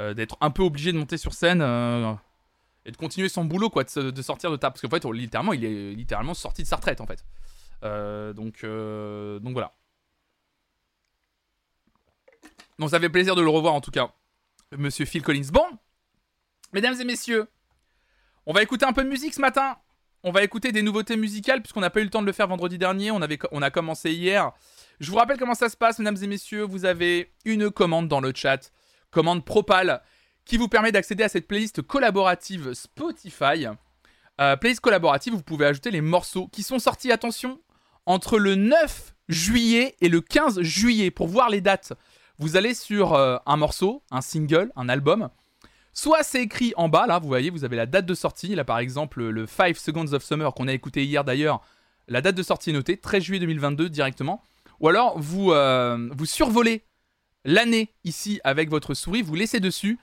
[0.01, 2.15] euh, d'être un peu obligé de monter sur scène euh,
[2.87, 4.73] et de continuer son boulot, quoi, de, sortir de table.
[4.73, 7.23] Parce qu'en fait, littéralement, il est littéralement sorti de sa retraite, en fait.
[8.35, 9.75] Donc, donc voilà.
[12.79, 14.11] Donc ça fait plaisir de le revoir, en tout cas,
[14.75, 15.51] monsieur Phil Collins.
[15.53, 15.67] Bon,
[16.73, 17.47] mesdames et messieurs,
[18.47, 19.77] on va écouter un peu de musique ce matin.
[20.24, 22.47] On va écouter des nouveautés musicales puisqu'on n'a pas eu le temps de le faire
[22.47, 23.11] vendredi dernier.
[23.11, 23.20] On,
[23.62, 24.53] a commencé hier.
[25.01, 26.62] Je vous rappelle comment ça se passe, mesdames et messieurs.
[26.62, 28.70] Vous avez une commande dans le chat,
[29.11, 30.01] commande Propal,
[30.44, 33.66] qui vous permet d'accéder à cette playlist collaborative Spotify.
[34.40, 37.61] Euh, playlist collaborative, vous pouvez ajouter les morceaux qui sont sortis, attention,
[38.07, 41.11] entre le 9 juillet et le 15 juillet.
[41.11, 41.94] Pour voir les dates,
[42.39, 45.31] vous allez sur euh, un morceau, un single, un album.
[45.93, 48.55] Soit c'est écrit en bas, là, vous voyez, vous avez la date de sortie.
[48.55, 51.60] Là, par exemple, le 5 Seconds of Summer qu'on a écouté hier d'ailleurs.
[52.09, 54.43] La date de sortie est notée, 13 juillet 2022 directement.
[54.81, 56.85] Ou alors, vous, euh, vous survolez
[57.44, 59.98] l'année ici avec votre souris, vous laissez dessus.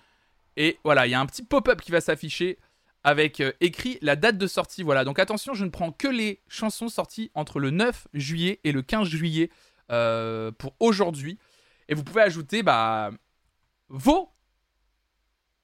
[0.57, 2.59] Et voilà, il y a un petit pop-up qui va s'afficher
[3.03, 4.83] avec euh, écrit la date de sortie.
[4.83, 8.71] Voilà, donc attention, je ne prends que les chansons sorties entre le 9 juillet et
[8.71, 9.49] le 15 juillet
[9.91, 11.37] euh, pour aujourd'hui.
[11.87, 13.11] Et vous pouvez ajouter bah,
[13.87, 14.29] vos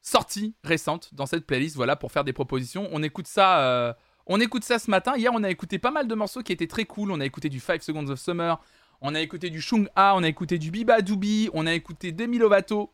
[0.06, 2.88] sorties récentes dans cette playlist, voilà, pour faire des propositions.
[2.92, 3.94] On écoute ça, euh,
[4.28, 5.18] on écoute ça ce matin.
[5.18, 7.12] Hier, on a écouté pas mal de morceaux qui étaient très cool.
[7.12, 8.62] On a écouté du 5 Seconds of Summer,
[9.02, 12.12] on a écouté du Shung A, on a écouté du Biba Doobie, on a écouté
[12.12, 12.94] Demi Lovato,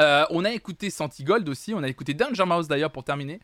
[0.00, 3.38] euh, on a écouté Santigold aussi, on a écouté Danger Mouse d'ailleurs pour terminer.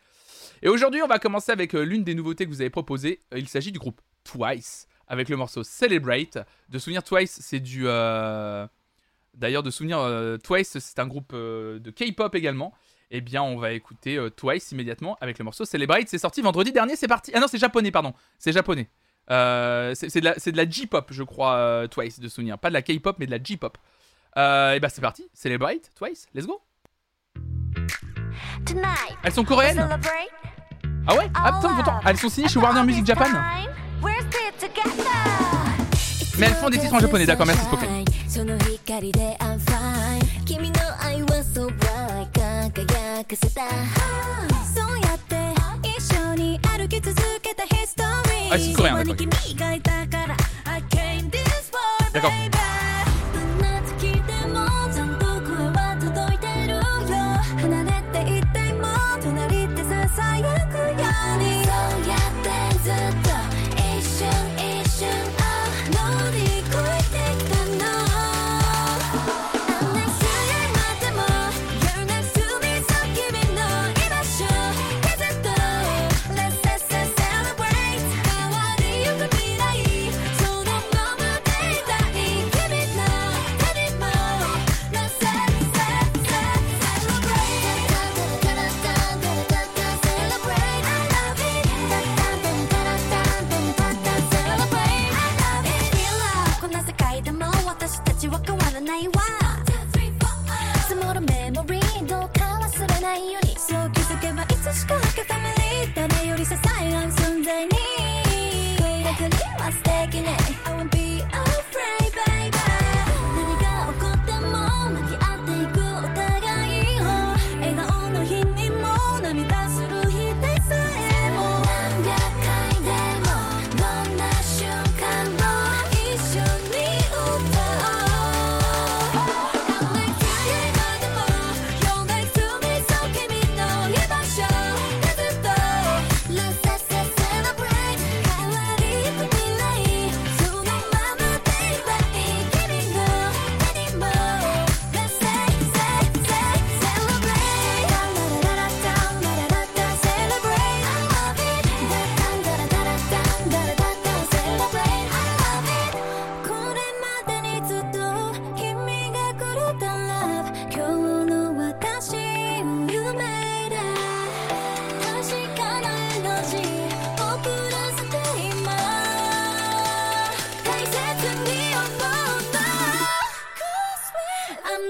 [0.60, 3.20] Et aujourd'hui, on va commencer avec euh, l'une des nouveautés que vous avez proposées.
[3.34, 6.38] Il s'agit du groupe Twice avec le morceau Celebrate.
[6.68, 7.86] De souvenir, Twice, c'est du.
[9.34, 12.72] D'ailleurs, de souvenir, euh, Twice, c'est un groupe euh, de K-pop également.
[13.10, 16.09] Eh bien, on va écouter euh, Twice immédiatement avec le morceau Celebrate.
[16.09, 17.30] C'est sorti vendredi dernier, c'est parti.
[17.34, 18.12] Ah non, c'est japonais, pardon.
[18.38, 18.88] C'est japonais.
[19.28, 22.59] C'est de la, J-pop, je crois, Twice, de souvenir.
[22.59, 23.78] Pas de la K-pop, mais de la J-pop.
[24.36, 25.28] Et bah, c'est parti.
[25.32, 26.60] Celebrate, Twice, let's go.
[28.66, 29.88] Tonight, Elles sont coréennes.
[31.06, 31.28] Ah ouais?
[31.34, 33.26] Ah, attends, pourtant, elles sont signées chez Warner Music Japan.
[36.38, 38.04] Mais elles font des titres en japonais, d'accord, merci Spoken.
[38.32, 43.68] その光で I'm fine 君の愛は so bright 輝かせた
[44.74, 45.36] そうやって
[45.98, 49.14] 一緒に歩き続けた history あ c'est coréen, 今に
[49.54, 50.32] d'accord.
[50.88, 52.51] 君が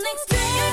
[0.02, 0.71] next day.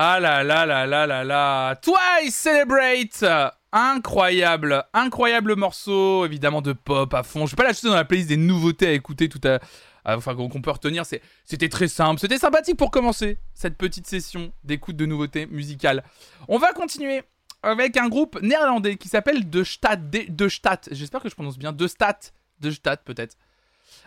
[0.00, 1.74] Ah là là là là là là.
[1.74, 3.24] Twice Celebrate
[3.72, 7.46] Incroyable, incroyable morceau, évidemment de pop à fond.
[7.46, 9.58] Je vais pas l'ajouter dans la playlist des nouveautés à écouter tout à,
[10.04, 11.02] enfin qu'on peut retenir.
[11.44, 16.04] C'était très simple, c'était sympathique pour commencer cette petite session d'écoute de nouveautés musicales.
[16.46, 17.24] On va continuer
[17.64, 20.78] avec un groupe néerlandais qui s'appelle De Stad, De, Stad.
[20.92, 21.72] J'espère que je prononce bien.
[21.72, 22.18] De Stad,
[22.60, 23.36] De Stad peut-être.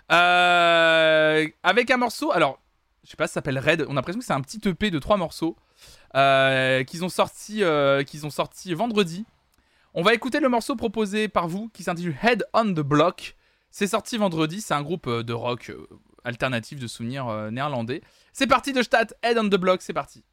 [0.10, 2.62] Euh, avec un morceau, alors
[3.04, 3.86] je sais pas, ça s'appelle Red.
[3.90, 5.58] On a l'impression que c'est un petit EP de trois morceaux
[6.14, 9.26] qu'ils ont sorti, euh, qu'ils ont sorti vendredi.
[9.94, 13.36] On va écouter le morceau proposé par vous qui s'intitule Head on the Block.
[13.72, 14.62] C'est sorti vendredi.
[14.62, 15.86] C'est un groupe euh, de rock euh,
[16.24, 18.02] alternatif de souvenirs euh, néerlandais.
[18.32, 19.82] C'est parti de Stad, Head on the Block.
[19.82, 20.24] C'est parti.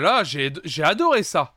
[0.00, 1.54] Là là, j'ai adoré ça.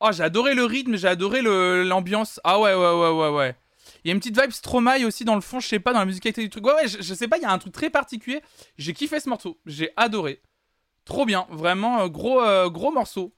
[0.00, 2.40] Oh, j'ai adoré le rythme, j'ai adoré l'ambiance.
[2.44, 3.56] Ah ouais, ouais, ouais, ouais, ouais.
[4.04, 5.98] Il y a une petite vibe Stromae aussi dans le fond, je sais pas, dans
[5.98, 6.64] la musicalité du truc.
[6.64, 8.42] Ouais, ouais, je, je sais pas, il y a un truc très particulier.
[8.76, 10.40] J'ai kiffé ce morceau, j'ai adoré.
[11.04, 13.34] Trop bien, vraiment euh, gros, euh, gros morceau.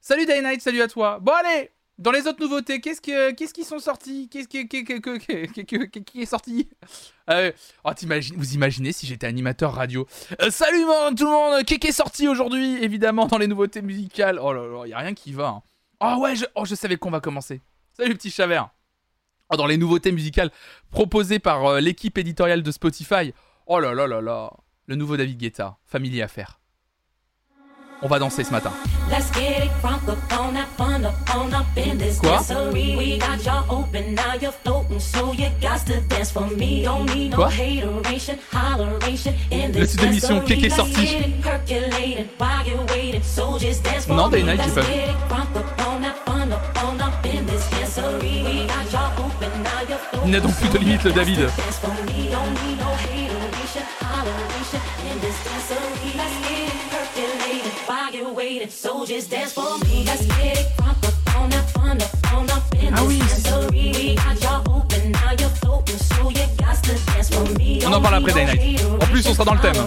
[0.00, 1.18] Salut Day Night, salut à toi.
[1.20, 4.28] Bon allez, dans les autres nouveautés, qu'est-ce que, qui sont sortis?
[4.28, 6.68] Qu'est-ce qui, est sorti?
[7.28, 7.52] Euh,
[7.84, 7.90] Oh,
[8.36, 10.06] vous imaginez si j'étais animateur radio
[10.40, 10.84] euh, salut
[11.16, 14.38] tout le monde, qu'est-ce qui est sorti aujourd'hui, évidemment, dans les nouveautés musicales?
[14.40, 15.62] Oh là là, y a rien qui va.
[16.00, 17.60] Oh ouais, je, oh, je savais qu'on va commencer.
[17.92, 18.70] Salut petit Chavert.
[19.50, 20.50] Oh, dans les nouveautés musicales
[20.90, 23.32] proposées par euh, l'équipe éditoriale de Spotify.
[23.66, 24.52] Oh là là là là,
[24.86, 26.60] le nouveau David Guetta, Family Affair.
[28.00, 28.70] On va danser ce matin.
[32.20, 32.38] Quoi?
[37.34, 37.48] Quoi?
[39.72, 41.16] this titre d'émission, qui est sorti.
[44.08, 44.28] Non.
[44.28, 44.82] Day Night, j'ai pas
[50.24, 51.48] Il n'a donc plus de limite, le David.
[62.94, 63.18] Ah oui.
[67.86, 68.80] On en parle après, Day Night.
[69.00, 69.86] En plus, on sera dans le thème.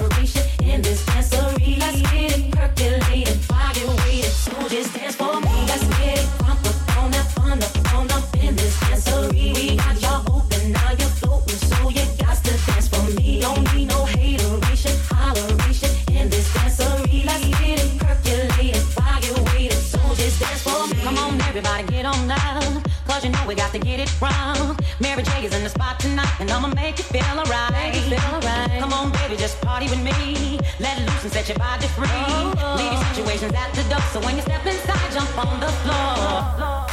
[21.52, 22.82] Everybody, get on down.
[23.06, 24.78] Cause you know we got to get it wrong.
[25.02, 27.94] Mary J is in the spot tonight, and I'ma make you feel alright.
[27.94, 28.80] Feel alright.
[28.80, 30.60] Come on, baby, just party with me.
[30.80, 32.08] Let loose and set your body free.
[32.10, 32.76] Oh, oh, oh.
[32.78, 36.91] Leave your situations at the door, so when you step inside, jump on the floor.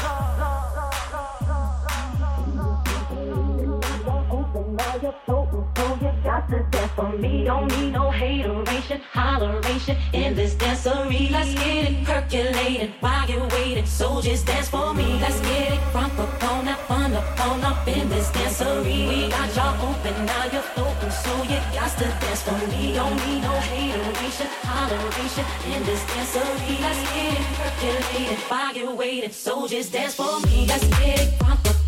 [6.48, 11.30] Dance for me, don't need no hateration, holleration in this dancery.
[11.30, 13.86] Let's get it percolated while you're waiting.
[13.86, 15.18] So just dance for me.
[15.20, 19.08] Let's get it front up on up, fun up on up in this dancery.
[19.08, 22.94] We got y'all open, now you're floating, so you got to dance for me.
[22.94, 26.80] Don't need no hateration, holleration in this dancery.
[26.80, 29.32] Let's get it percolated while you're waiting.
[29.32, 30.66] So just dance for me.
[30.66, 31.87] Let's get it front up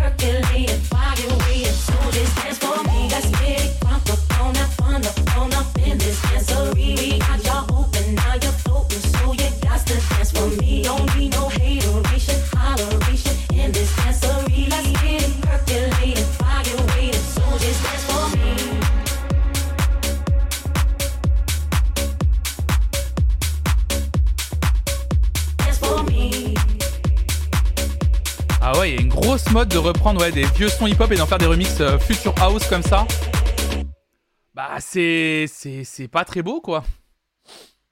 [29.11, 31.99] grosse mode de reprendre ouais, des vieux sons hip-hop et d'en faire des remixes euh,
[31.99, 33.05] future house comme ça.
[34.53, 36.83] Bah c'est c'est c'est pas très beau quoi.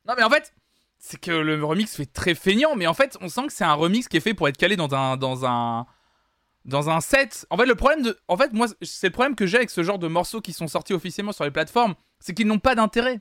[0.07, 0.53] Non mais en fait,
[0.97, 3.73] c'est que le remix fait très feignant mais en fait, on sent que c'est un
[3.73, 5.85] remix qui est fait pour être calé dans un dans un
[6.65, 7.45] dans un set.
[7.49, 9.83] En fait, le problème de en fait, moi c'est le problème que j'ai avec ce
[9.83, 13.19] genre de morceaux qui sont sortis officiellement sur les plateformes, c'est qu'ils n'ont pas d'intérêt.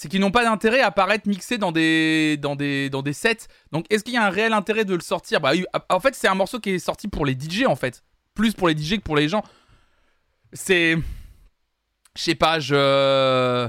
[0.00, 3.48] C'est qu'ils n'ont pas d'intérêt à paraître mixés dans des, dans des, dans des sets.
[3.72, 5.40] Donc, est-ce qu'il y a un réel intérêt de le sortir?
[5.40, 5.50] Bah,
[5.88, 8.04] en fait, c'est un morceau qui est sorti pour les DJ, en fait.
[8.32, 9.42] Plus pour les DJ que pour les gens.
[10.52, 10.96] C'est.
[12.16, 13.68] Je sais pas, je.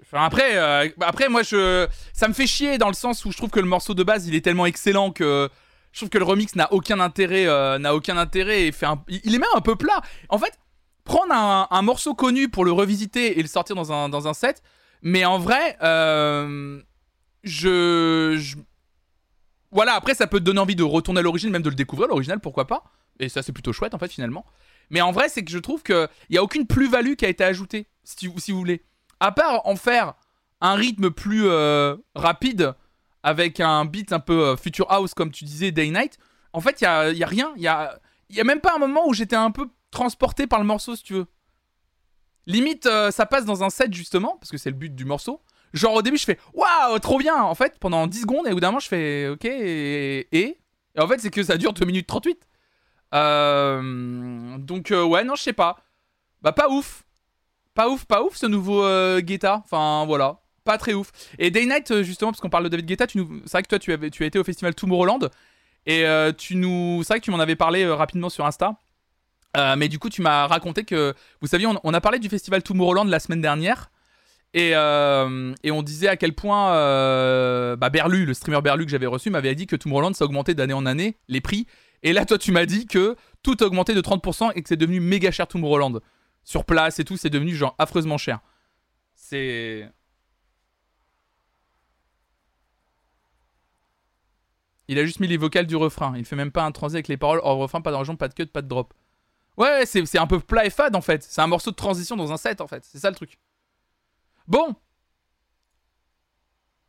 [0.00, 1.44] Enfin, après, euh, après, moi.
[1.44, 4.26] Ça me fait chier dans le sens où je trouve que le morceau de base,
[4.26, 5.50] il est tellement excellent que.
[5.92, 9.34] Je trouve que le remix n'a aucun intérêt, euh, n'a aucun intérêt et fait il
[9.34, 10.00] est même un peu plat.
[10.30, 10.58] En fait,
[11.06, 14.62] prendre un, morceau connu pour le revisiter et le sortir dans un, set,
[15.00, 16.82] mais en vrai, euh,
[17.44, 18.56] je,
[19.70, 22.08] Voilà, après, ça peut te donner envie de retourner à l'origine, même de le découvrir,
[22.08, 22.84] l'original, pourquoi pas.
[23.18, 24.44] Et ça, c'est plutôt chouette, en fait, finalement.
[24.90, 27.44] Mais en vrai, c'est que je trouve qu'il n'y a aucune plus-value qui a été
[27.44, 28.84] ajoutée, si, vous voulez.
[29.20, 30.14] À part en faire
[30.60, 32.74] un rythme plus euh, rapide,
[33.22, 36.18] avec un beat un peu euh, future house, comme tu disais, day night,
[36.52, 37.52] en fait, il n'y a, y a rien.
[37.56, 40.66] Il n'y y a même pas un moment où j'étais un peu transporté par le
[40.66, 41.26] morceau, si tu veux.
[42.46, 45.42] Limite, euh, ça passe dans un set, justement, parce que c'est le but du morceau.
[45.72, 48.54] Genre, au début, je fais Waouh, trop bien En fait, pendant 10 secondes, et au
[48.54, 50.28] bout d'un moment, je fais Ok, et.
[50.32, 50.58] Et,
[50.98, 52.38] en fait, c'est que ça dure 2 minutes 38.
[53.14, 55.76] Euh, donc, euh, ouais, non, je sais pas.
[56.40, 57.04] Bah, pas ouf.
[57.74, 58.82] Pas ouf, pas ouf ce nouveau
[59.20, 59.62] Guetta.
[59.64, 60.40] Enfin, voilà.
[60.64, 61.12] Pas très ouf.
[61.38, 63.42] Et Day Night, justement, parce qu'on parle de David Guetta, tu nous...
[63.44, 65.28] c'est vrai que toi, tu, as été au festival Tomorrowland.
[65.84, 66.06] Et
[66.38, 67.02] tu nous.
[67.02, 68.78] C'est vrai que tu m'en avais parlé rapidement sur Insta.
[69.56, 71.14] Euh, mais du coup, tu m'as raconté que.
[71.40, 73.90] Vous saviez, on, a parlé du festival Tomorrowland la semaine dernière.
[74.54, 79.06] Et, euh, on disait à quel point euh, bah Berlu, le streamer Berlu que j'avais
[79.06, 81.66] reçu, m'avait dit que Tomorrowland ça augmentait d'année en année les prix.
[82.02, 84.76] Et là, toi, tu m'as dit que tout a augmenté de 30% et que c'est
[84.76, 86.00] devenu méga cher Tomorrowland.
[86.44, 88.40] Sur place et tout, c'est devenu genre affreusement cher.
[89.14, 89.90] C'est.
[94.88, 96.14] Il a juste mis les vocales du refrain.
[96.16, 98.34] Il fait même pas un transit avec les paroles hors refrain, pas d'argent, pas de
[98.34, 98.94] cut, pas de drop.
[99.56, 101.22] Ouais, c'est un peu plat et fade en fait.
[101.22, 102.84] C'est un morceau de transition dans un set en fait.
[102.84, 103.38] C'est ça le truc.
[104.46, 104.74] Bon.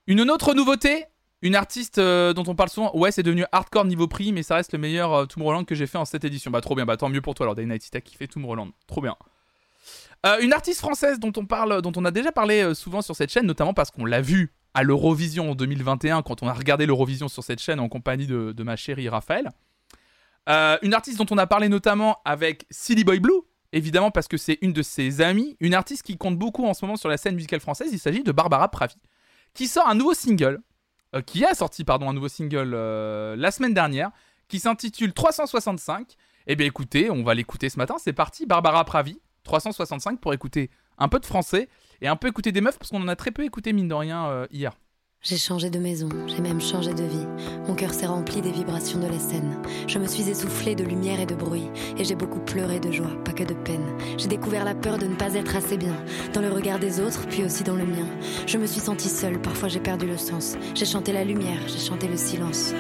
[0.06, 1.06] Une autre nouveauté.
[1.44, 2.96] Une artiste euh, dont on parle souvent.
[2.98, 5.86] Ouais, c'est devenu hardcore niveau prix, mais ça reste le meilleur euh, Tomorrowland que j'ai
[5.86, 6.50] fait en cette édition.
[6.50, 6.86] Bah, trop bien.
[6.86, 7.84] Bah, tant mieux pour toi alors, Day Night.
[7.84, 8.72] Si t'as kiffé Tomorrowland.
[8.88, 9.16] Trop bien.
[10.26, 11.32] Euh, une artiste française dont
[11.96, 14.84] on a déjà parlé euh, souvent sur cette chaîne, notamment parce qu'on l'a vue à
[14.84, 18.76] l'Eurovision en 2021 quand on a regardé l'Eurovision sur cette chaîne en compagnie de ma
[18.76, 19.52] chérie Raphaël.
[20.48, 23.42] Euh, une artiste dont on a parlé notamment avec Silly Boy Blue,
[23.74, 26.86] évidemment parce que c'est une de ses amies, une artiste qui compte beaucoup en ce
[26.86, 27.90] moment sur la scène musicale française.
[27.92, 28.96] Il s'agit de Barbara Pravi,
[29.54, 30.62] qui sort un nouveau single,
[31.16, 34.12] euh, qui a sorti pardon un nouveau single euh, la semaine dernière,
[34.48, 36.16] qui s'intitule 365.
[36.48, 37.96] Eh bien écoutez, on va l'écouter ce matin.
[38.00, 41.68] C'est parti, Barbara Pravi, 365 pour écouter un peu de français
[42.00, 43.94] et un peu écouter des meufs parce qu'on en a très peu écouté mine de
[43.94, 44.78] rien hier.
[45.24, 47.26] J'ai changé de maison, j'ai même changé de vie.
[47.68, 49.58] Mon cœur s'est rempli des vibrations de la scène.
[49.88, 51.70] Je me suis essoufflée de lumière et de bruit.
[51.98, 53.84] Et j'ai beaucoup pleuré de joie, pas que de peine.
[54.18, 55.96] J'ai découvert la peur de ne pas être assez bien.
[56.34, 58.08] Dans le regard des autres, puis aussi dans le mien.
[58.46, 60.56] Je me suis sentie seule, parfois j'ai perdu le sens.
[60.76, 62.74] J'ai chanté la lumière, j'ai chanté le silence.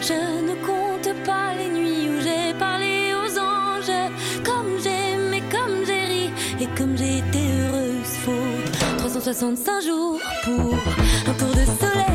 [0.00, 3.07] Je ne compte pas les nuits où j'ai parlé
[9.32, 10.74] 365 jours pour
[11.30, 12.07] un tour de soleil.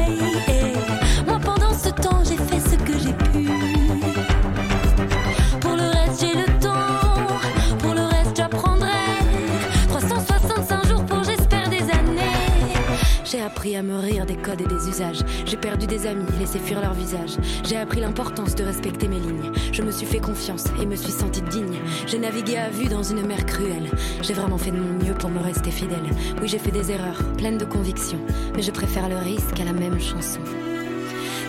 [13.44, 15.24] Appris à me rire des codes et des usages.
[15.46, 17.38] J'ai perdu des amis, laissé fuir leur visage.
[17.64, 19.52] J'ai appris l'importance de respecter mes lignes.
[19.72, 21.80] Je me suis fait confiance et me suis sentie digne.
[22.08, 23.90] J'ai navigué à vue dans une mer cruelle.
[24.22, 26.10] J'ai vraiment fait de mon mieux pour me rester fidèle.
[26.42, 28.20] Oui, j'ai fait des erreurs, pleines de conviction.
[28.56, 30.40] Mais je préfère le risque à la même chanson.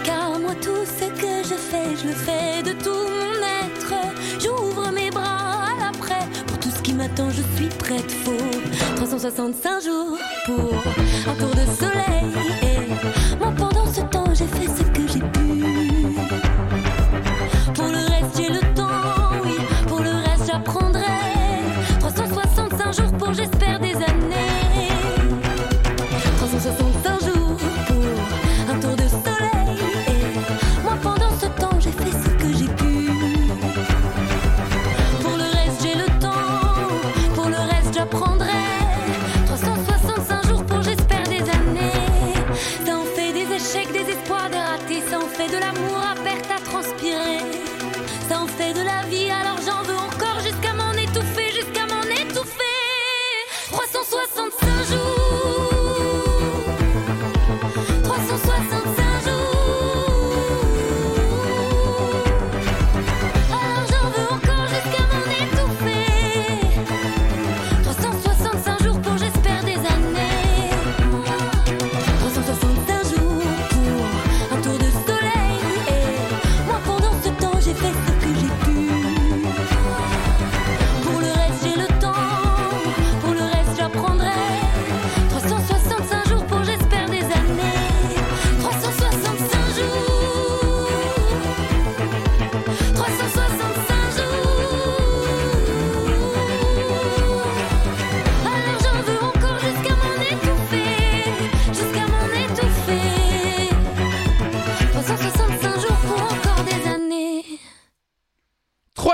[0.05, 3.95] Car moi tout ce que je fais, je le fais de tout mon être.
[4.41, 6.27] J'ouvre mes bras à l'après.
[7.07, 8.11] Je suis prête.
[8.11, 8.33] Faut
[8.97, 10.73] 365 jours pour
[11.31, 12.25] un tour de soleil.
[12.63, 14.24] Et moi pendant ce temps,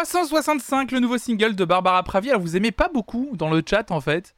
[0.04, 2.30] 365, le nouveau single de Barbara Pravi.
[2.30, 4.34] Alors, vous aimez pas beaucoup dans le chat, en fait.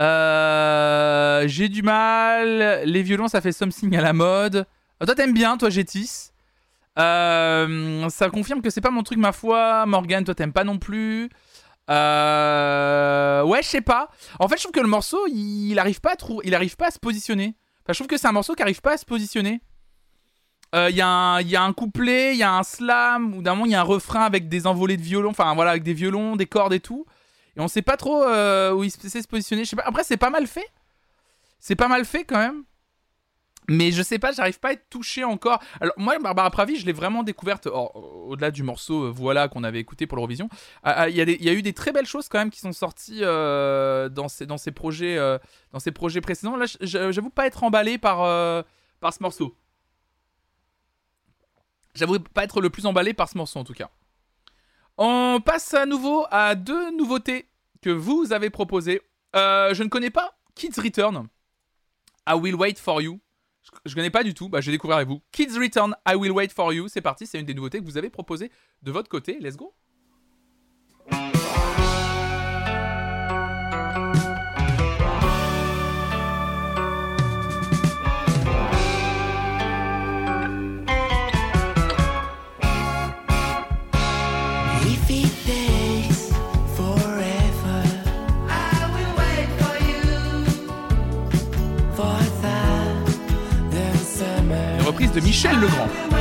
[0.00, 2.82] Euh, J'ai du mal.
[2.84, 4.66] Les violons, ça fait something à la mode.
[5.02, 6.30] Euh, toi, t'aimes bien, toi, Gétis.
[6.98, 9.84] Euh, ça confirme que c'est pas mon truc, ma foi.
[9.84, 11.24] Morgan, toi, t'aimes pas non plus.
[11.88, 14.08] Ouais, je sais pas.
[14.38, 16.90] En fait, je trouve que le morceau, il, arrive pas à il arrive pas à
[16.90, 17.54] se positionner.
[17.86, 19.60] Je trouve que c'est un morceau qui arrive pas à se positionner.
[20.76, 23.34] Euh, Il y, a un- il y a un couplet, il y a un slam,
[23.34, 25.70] ou d'un moment il y a un refrain avec des envolées de violon, enfin voilà,
[25.72, 27.06] avec des violons, des cordes et tout.
[27.56, 29.62] Et on sait pas trop euh, où il sait se positionner.
[29.74, 29.82] Pas.
[29.86, 30.68] Après, c'est pas mal fait.
[31.58, 32.62] C'est pas mal fait quand même.
[33.68, 35.60] Mais je sais pas, j'arrive pas à être touché encore.
[35.80, 39.80] Alors, moi, Barbara Pravi, je l'ai vraiment découverte au-delà du morceau euh, Voilà qu'on avait
[39.80, 40.48] écouté pour l'Eurovision.
[40.84, 42.72] Ah, ah, Il y, a il eu des très belles choses quand même qui sont
[42.72, 45.38] sorties euh, dans, ces, projets, euh,
[45.72, 46.56] dans ces projets précédents.
[46.56, 48.62] Là, j'avoue pas être emballé par, euh,
[49.00, 49.56] par ce morceau.
[51.96, 53.90] J'avoue pas être le plus emballé par ce morceau en tout cas.
[54.98, 57.48] On passe à nouveau à deux nouveautés
[57.82, 59.02] que vous avez proposées.
[59.34, 61.28] Euh, je ne connais pas Kids Return.
[62.28, 63.20] I Will Wait For You.
[63.62, 65.22] Je, je connais pas du tout, bah, je vais découvrir avec vous.
[65.32, 66.88] Kids Return, I Will Wait For You.
[66.88, 68.50] C'est parti, c'est une des nouveautés que vous avez proposées
[68.82, 69.38] de votre côté.
[69.40, 69.74] Let's go.
[95.20, 96.15] Michel Legrand.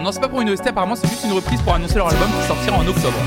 [0.00, 2.28] Non, c'est pas pour une OST, apparemment c'est juste une reprise pour annoncer leur album
[2.40, 3.18] qui sortira en octobre.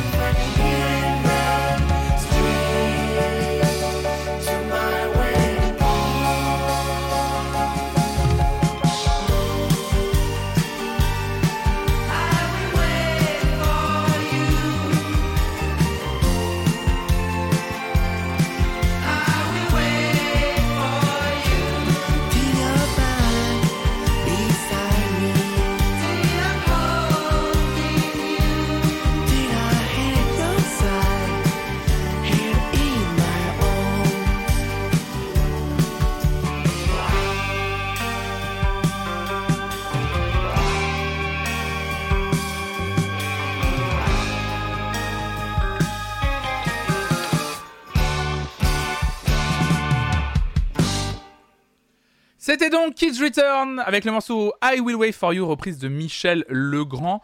[52.74, 57.22] Donc Kids Return avec le morceau I Will Wait For You, reprise de Michel Legrand.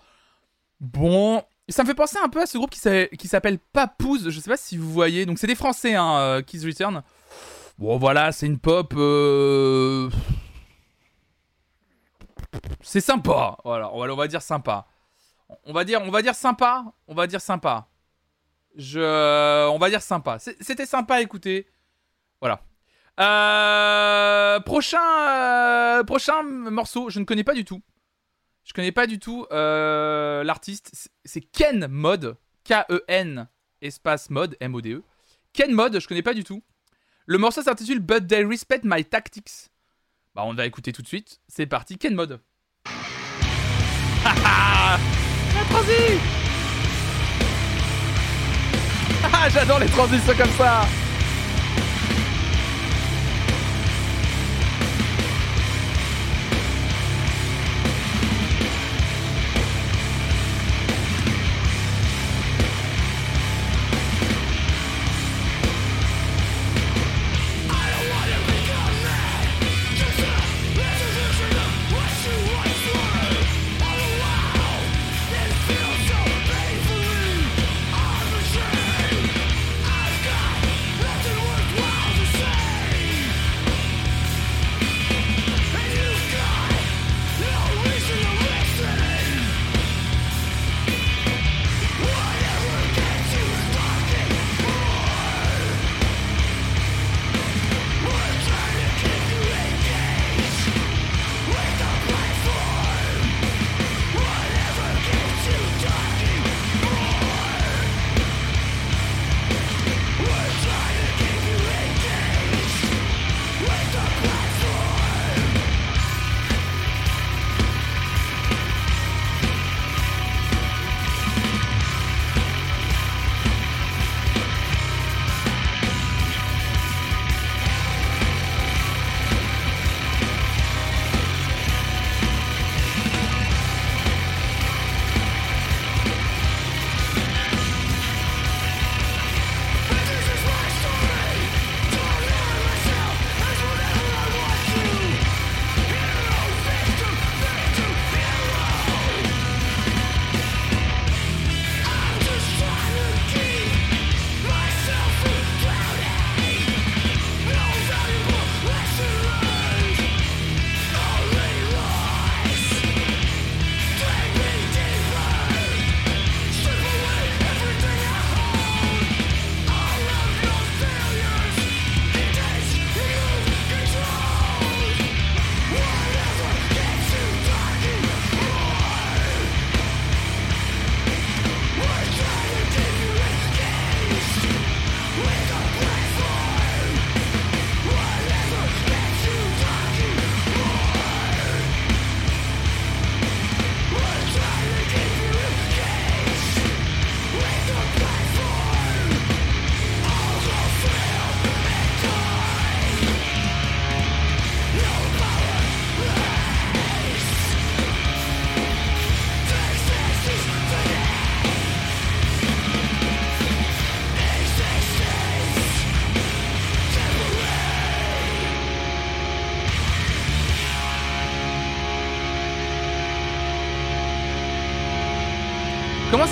[0.80, 4.30] Bon, ça me fait penser un peu à ce groupe qui s'a- qui s'appelle Papouze,
[4.30, 5.26] je sais pas si vous voyez.
[5.26, 7.03] Donc c'est des Français, hein, euh, Kids Return.
[7.77, 8.93] Bon voilà, c'est une pop...
[8.95, 10.09] euh,
[12.81, 14.88] C'est sympa, voilà, on va, dire sympa.
[15.65, 17.88] On va dire, on va dire sympa, on va dire sympa.
[18.76, 19.67] Je...
[19.69, 20.38] On va dire sympa.
[20.39, 21.67] C'était sympa à écouter.
[22.39, 22.61] Voilà.
[23.19, 27.81] Euh, prochain, euh, prochain morceau, je ne connais pas du tout.
[28.63, 30.91] Je connais pas du tout euh, l'artiste.
[31.25, 33.47] C'est- Ken Mod, K-E-N
[33.81, 35.01] espace mode, M-O-D-E.
[35.53, 36.63] Ken Mod, je connais pas du tout.
[37.25, 39.69] Le morceau s'intitule But They Respect My Tactics.
[40.35, 41.39] Bah, on va écouter tout de suite.
[41.47, 42.39] C'est parti, Ken Mod.
[44.23, 44.97] Haha
[45.55, 46.19] La transi
[49.33, 50.81] Ah, J'adore les transitions comme ça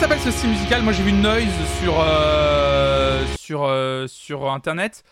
[0.07, 1.49] s'appelle ce style musical Moi j'ai vu Noise
[1.81, 5.03] sur, euh, sur, euh, sur internet.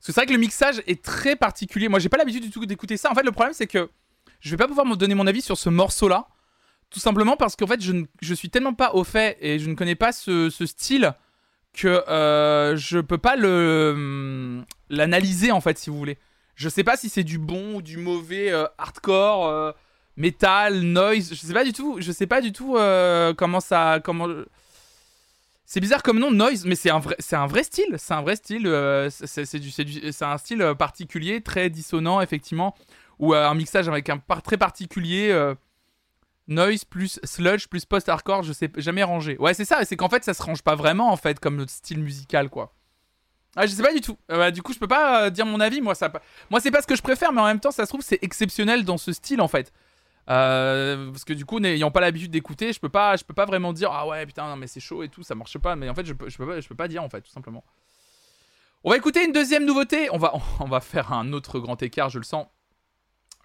[0.00, 1.88] C'est vrai que le mixage est très particulier.
[1.88, 3.12] Moi j'ai pas l'habitude du tout d'écouter ça.
[3.12, 3.88] En fait le problème c'est que
[4.40, 6.26] je vais pas pouvoir me donner mon avis sur ce morceau là.
[6.90, 9.76] Tout simplement parce qu'en fait, je, je suis tellement pas au fait et je ne
[9.76, 11.12] connais pas ce, ce style
[11.72, 16.18] que euh, je peux pas le l'analyser en fait, si vous voulez.
[16.56, 19.74] Je sais pas si c'est du bon ou du mauvais hardcore,
[20.20, 21.30] metal, noise.
[21.30, 21.96] Je sais pas du tout.
[21.98, 24.28] Je sais pas du tout euh, comment ça, comment.
[25.64, 27.94] C'est bizarre comme nom, noise, mais c'est un vrai, c'est un vrai style.
[27.96, 28.66] C'est un vrai style.
[28.66, 32.74] euh, c'est c'est un style euh, particulier, très dissonant effectivement,
[33.18, 35.32] ou euh, un mixage avec un par très particulier.
[36.48, 39.38] Noise plus sludge plus post-hardcore, je sais jamais rangé.
[39.38, 42.00] Ouais, c'est ça, c'est qu'en fait ça se range pas vraiment en fait comme style
[42.00, 42.74] musical quoi.
[43.54, 44.16] Ah, je sais pas du tout.
[44.28, 45.80] Bah, du coup, je peux pas dire mon avis.
[45.80, 46.12] Moi, ça,
[46.50, 48.20] moi, c'est pas ce que je préfère, mais en même temps, ça se trouve, c'est
[48.22, 49.72] exceptionnel dans ce style en fait.
[50.28, 53.46] Euh, parce que du coup, n'ayant pas l'habitude d'écouter, je peux pas, je peux pas
[53.46, 55.76] vraiment dire ah ouais putain, mais c'est chaud et tout, ça marche pas.
[55.76, 57.64] Mais en fait, je peux, pas, je peux pas dire en fait, tout simplement.
[58.84, 60.08] On va écouter une deuxième nouveauté.
[60.12, 62.46] On va, on va faire un autre grand écart, je le sens.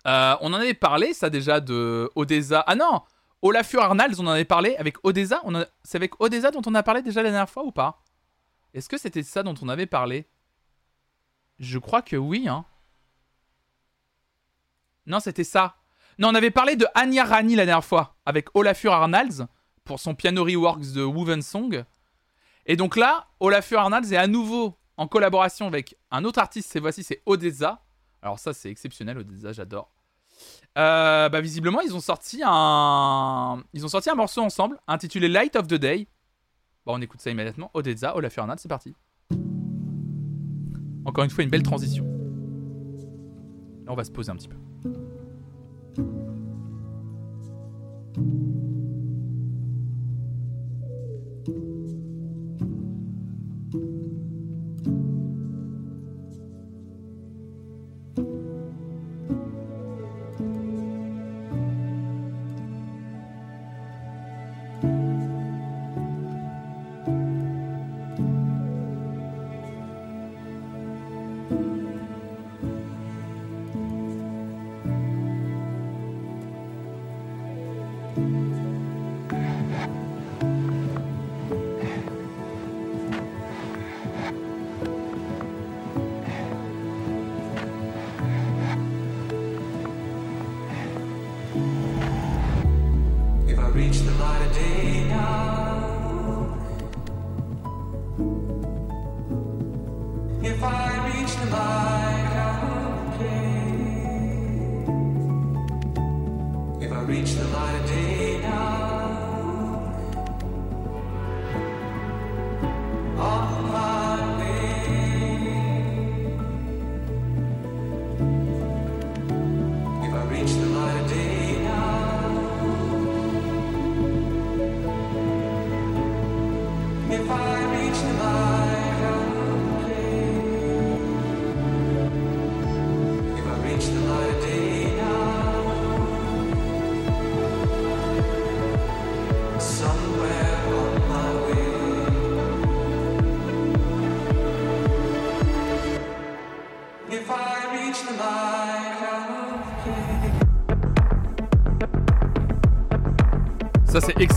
[0.08, 2.64] Euh, on en avait parlé, ça déjà, de Odessa.
[2.68, 3.02] Ah non
[3.42, 5.42] Olafur Arnalds, on en avait parlé avec Odessa.
[5.84, 8.02] C'est avec Odessa dont on a parlé déjà la dernière fois ou pas?
[8.74, 10.28] Est-ce que c'était ça dont on avait parlé?
[11.60, 12.66] Je crois que oui, hein.
[15.06, 15.76] Non, c'était ça.
[16.18, 19.48] Non, on avait parlé de Anya Rani la dernière fois avec Olafur Arnalds
[19.84, 21.84] pour son piano reworks de Woven Song.
[22.66, 26.82] Et donc là, Olafur Arnalds est à nouveau en collaboration avec un autre artiste, cette
[26.82, 27.82] fois-ci c'est Odessa.
[28.22, 29.92] Alors ça c'est exceptionnel, Odessa, j'adore.
[30.78, 35.56] Euh, bah visiblement ils ont sorti un ils ont sorti un morceau ensemble intitulé Light
[35.56, 36.08] of the Day.
[36.86, 37.72] Bon on écoute ça immédiatement.
[37.74, 38.96] Odessa, Olafur Arnalds, c'est parti.
[41.06, 42.06] Encore une fois une belle transition.
[43.86, 44.58] Là on va se poser un petit peu.
[45.96, 46.08] thank
[48.18, 48.55] you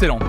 [0.00, 0.27] excellent.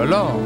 [0.00, 0.39] Là là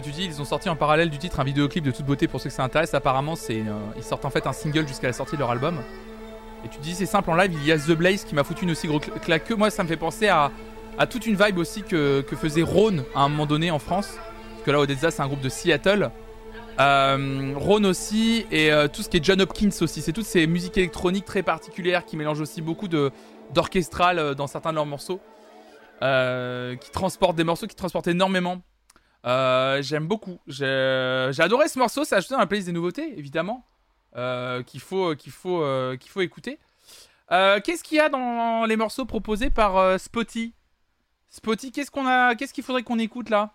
[0.00, 2.40] Tu dis, ils ont sorti en parallèle du titre un vidéoclip de toute beauté pour
[2.40, 2.94] ceux que ça intéresse.
[2.94, 5.78] Apparemment, c'est euh, ils sortent en fait un single jusqu'à la sortie de leur album.
[6.64, 8.64] Et tu dis, c'est simple en live, il y a The Blaze qui m'a foutu
[8.64, 9.70] une aussi gros cla- claque que moi.
[9.70, 10.50] Ça me fait penser à,
[11.08, 14.08] toute une vibe aussi que, faisait Rhône à un moment donné en France.
[14.52, 16.10] Parce que là, Odessa, c'est un groupe de Seattle.
[16.80, 20.02] Euh, Rhône aussi, et euh, tout ce qui est John Hopkins aussi.
[20.02, 24.70] C'est toutes ces musiques électroniques très particulières qui mélangent aussi beaucoup d'orchestral euh, dans certains
[24.70, 25.20] de leurs morceaux.
[26.00, 28.60] Qui transportent des morceaux qui transportent énormément.
[29.24, 30.38] Euh, J'aime beaucoup.
[30.46, 30.64] J'ai
[31.38, 32.04] adoré ce morceau.
[32.04, 33.64] C'est ajouté dans la playlist des nouveautés, évidemment.
[34.16, 36.58] euh, qu'il faut, qu'il faut, euh, qu'il faut écouter.
[37.30, 40.54] Qu'est-ce qu'il y a dans les morceaux proposés par Spotty
[41.30, 43.54] Spotty, qu'est-ce qu'on a, qu'est-ce qu'il faudrait qu'on écoute là?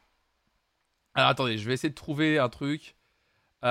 [1.16, 2.96] Alors attendez, je vais essayer de trouver un truc.
[3.62, 3.70] J'essaie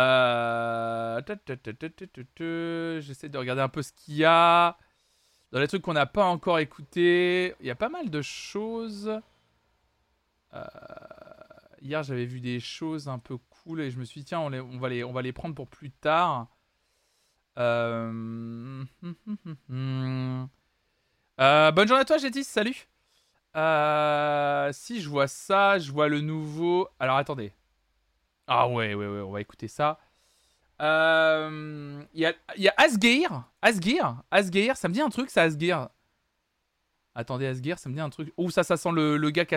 [3.28, 4.78] de regarder un peu ce qu'il y a
[5.52, 7.54] dans les trucs qu'on n'a pas encore écoutés.
[7.60, 9.20] Il y a pas mal de choses.
[10.54, 10.64] Euh,
[11.82, 14.48] Hier, j'avais vu des choses un peu cool et je me suis dit, tiens, on,
[14.50, 16.48] les- on va, les, on va les prendre pour plus tard.
[17.58, 18.84] Euh...
[21.40, 22.88] Euh, bonne journée à toi, Gétis, salut.
[23.56, 26.88] Euh, si je vois ça, je vois le nouveau.
[27.00, 27.52] Alors attendez.
[28.46, 29.98] Ah ouais, ouais, ouais, on va écouter ça.
[30.82, 33.44] Euh, Il y a, y a Asgeir.
[33.62, 34.22] Asgeir.
[34.30, 35.88] Asgeir, ça me dit un truc, ça, Asgeir.
[37.18, 38.32] Attendez, Asgeir, ça me dit un truc.
[38.36, 39.56] Oh, ça, ça sent le, gars qui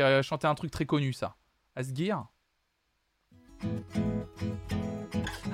[0.00, 1.36] a, chanté un truc très connu, ça.
[1.76, 2.24] Asgeir.
[3.62, 3.66] Ah,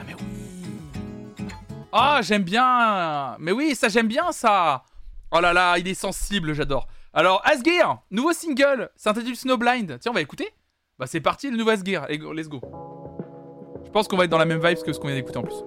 [0.07, 1.47] mais oui.
[1.91, 3.37] Ah, j'aime bien.
[3.41, 4.85] Mais oui, ça, j'aime bien, ça.
[5.33, 6.87] Oh là là, il est sensible, j'adore.
[7.13, 9.99] Alors, Asgeir, nouveau single, s'intitule Snowblind.
[9.99, 10.55] Tiens, on va écouter
[11.01, 12.61] Bah, c'est parti, le nouveau go- Let's go.
[13.85, 15.43] Je pense qu'on va être dans la même vibe que ce qu'on vient d'écouter en
[15.43, 15.65] plus.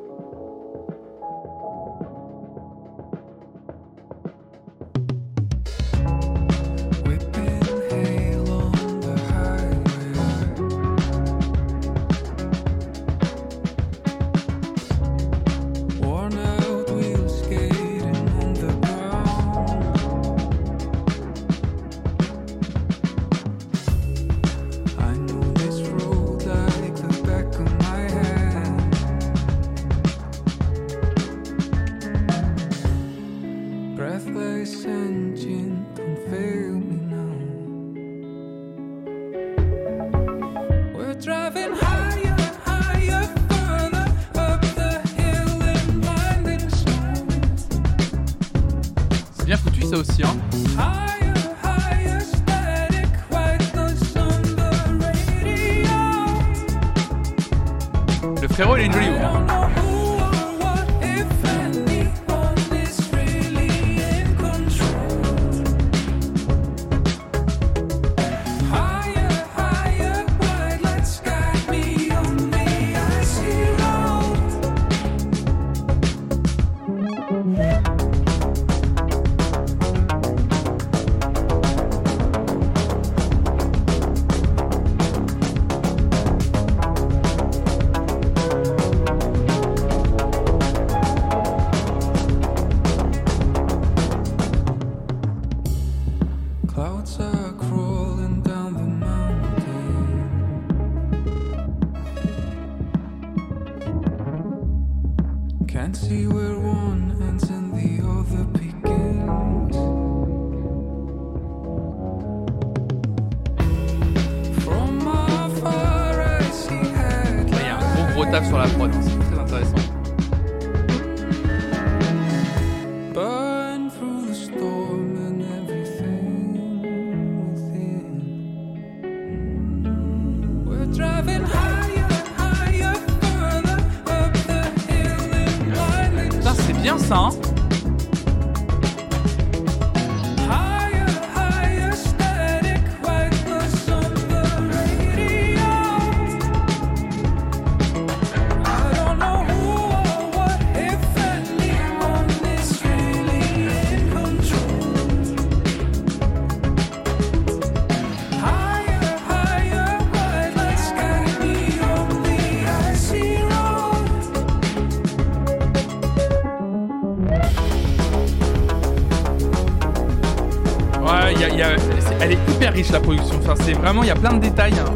[172.91, 173.40] La production.
[173.44, 174.74] Enfin, c'est vraiment, il y a plein de détails.
[174.74, 174.94] hein.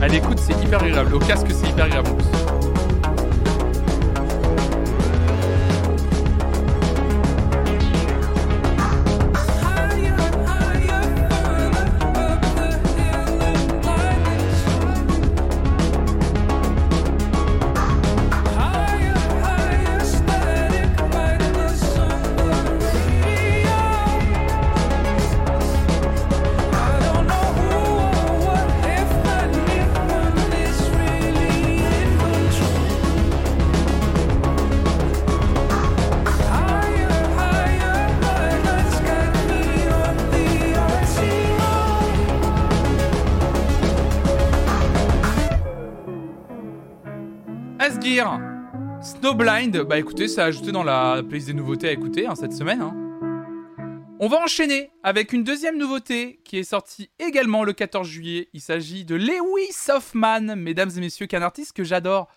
[0.00, 1.14] À l'écoute, c'est hyper agréable.
[1.14, 2.10] Au casque, c'est hyper agréable
[49.84, 52.80] bah écoutez, ça a ajouté dans la playlist des nouveautés à écouter hein, cette semaine.
[52.80, 52.96] hein.
[54.20, 58.48] On va enchaîner avec une deuxième nouveauté qui est sortie également le 14 juillet.
[58.52, 62.28] Il s'agit de Lewis Hoffman, mesdames et messieurs, qui est un artiste que j'adore,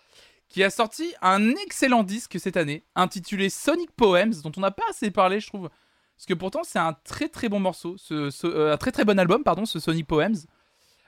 [0.49, 4.83] qui a sorti un excellent disque cette année, intitulé Sonic Poems, dont on n'a pas
[4.89, 5.69] assez parlé, je trouve.
[6.17, 9.05] Parce que pourtant, c'est un très très bon morceau, ce, ce- euh, un très très
[9.05, 10.33] bon album, pardon, ce Sonic Poems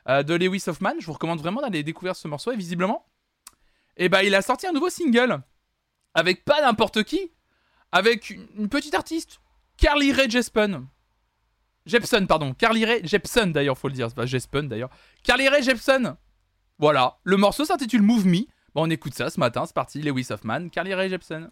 [0.09, 0.93] euh, de Lewis Hoffman.
[0.99, 3.03] Je vous recommande vraiment d'aller découvrir ce morceau, et visiblement,
[3.95, 5.39] et bah il a sorti un nouveau single
[6.17, 7.31] avec pas n'importe qui,
[7.91, 9.39] avec une, petite artiste,
[9.77, 10.87] Carly Rae Jepsen.
[11.85, 14.89] Jepsen, pardon, Carly Rae Jepsen d'ailleurs, faut le dire, c'est Jepsen d'ailleurs.
[15.21, 16.17] Carly Rae Jepsen.
[16.79, 18.39] Voilà, le morceau s'intitule Move Me.
[18.73, 20.01] Bon, on écoute ça ce matin, c'est parti.
[20.01, 21.51] Lewis Hoffman, Carly Rae Jepsen.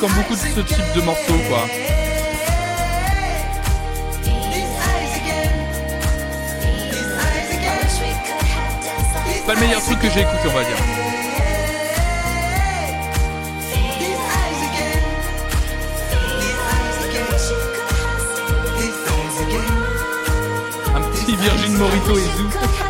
[0.00, 1.66] Comme beaucoup de ce type de morceaux, quoi.
[9.46, 10.76] Pas le meilleur truc que j'ai écouté, on va dire.
[13.70, 15.00] These eyes again.
[22.38, 22.87] These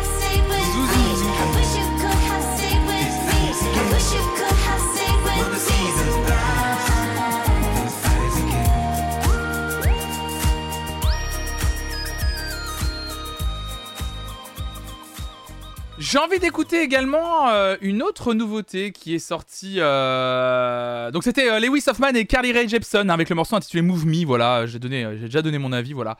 [16.11, 19.75] J'ai envie d'écouter également euh, une autre nouveauté qui est sortie.
[19.77, 23.83] euh, Donc c'était euh, Lewis Hoffman et Carly Rae Jepsen hein, avec le morceau intitulé
[23.83, 24.25] Move Me.
[24.25, 25.93] Voilà, j'ai donné, euh, j'ai déjà donné mon avis.
[25.93, 26.17] Voilà.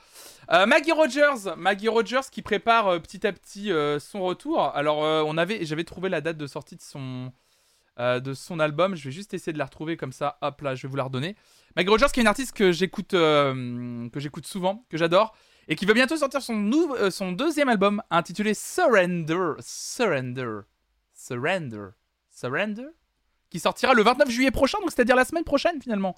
[0.67, 4.61] Maggie Rogers, Maggie Rogers qui prépare petit à petit son retour.
[4.75, 7.31] Alors on avait, j'avais trouvé la date de sortie de son
[7.97, 8.95] de son album.
[8.95, 10.37] Je vais juste essayer de la retrouver comme ça.
[10.41, 11.35] Hop là, je vais vous la redonner.
[11.75, 15.35] Maggie Rogers qui est une artiste que j'écoute que j'écoute souvent, que j'adore
[15.69, 19.53] et qui va bientôt sortir euh, son deuxième album intitulé Surrender.
[19.59, 20.61] Surrender.
[21.13, 21.89] Surrender.
[22.31, 22.87] Surrender
[23.51, 26.15] Qui sortira le 29 juillet prochain, donc c'est-à-dire la semaine prochaine finalement.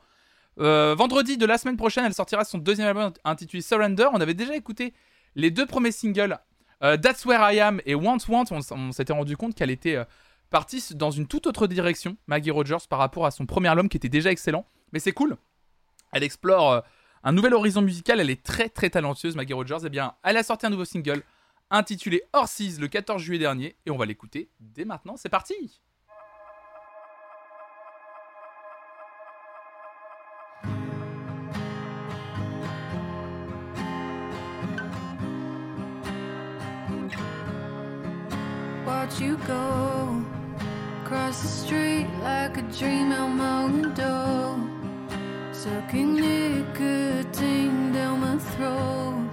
[0.60, 4.08] Euh, vendredi de la semaine prochaine, elle sortira son deuxième album intitulé Surrender.
[4.14, 4.94] On avait déjà écouté
[5.36, 6.40] les deux premiers singles,
[6.82, 8.46] euh, That's Where I Am et Want Want.
[8.52, 10.02] On, on s'était rendu compte qu'elle était
[10.50, 13.98] partie dans une toute autre direction, Maggie Rogers, par rapport à son premier album qui
[13.98, 14.66] était déjà excellent.
[14.94, 15.36] Mais c'est cool.
[16.14, 16.84] Elle explore
[17.24, 18.20] un nouvel horizon musical.
[18.20, 19.80] Elle est très très talentueuse, Maggie Rogers.
[19.86, 21.24] Eh bien, elle a sorti un nouveau single
[21.70, 25.16] intitulé Horses le 14 juillet dernier et on va l'écouter dès maintenant.
[25.18, 25.82] C'est parti!
[39.12, 40.24] watch you go
[41.04, 44.71] across the street like a dream out my window,
[45.64, 49.30] sucking nicotine down my throat,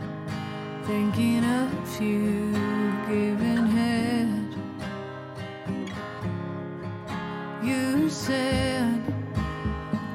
[0.85, 2.53] thinking of you
[3.09, 4.55] giving head.
[7.63, 9.01] You said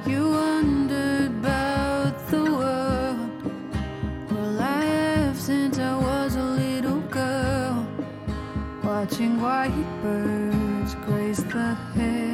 [0.05, 3.31] you wondered about the world.
[4.29, 7.87] Well, I have since I was a little girl
[8.83, 12.32] watching white birds graze the hedge.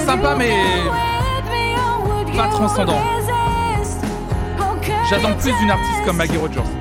[0.00, 0.52] Sympa, mais
[2.36, 3.00] pas transcendant.
[5.08, 6.75] J'attends plus d'une artiste comme Maggie Rogers.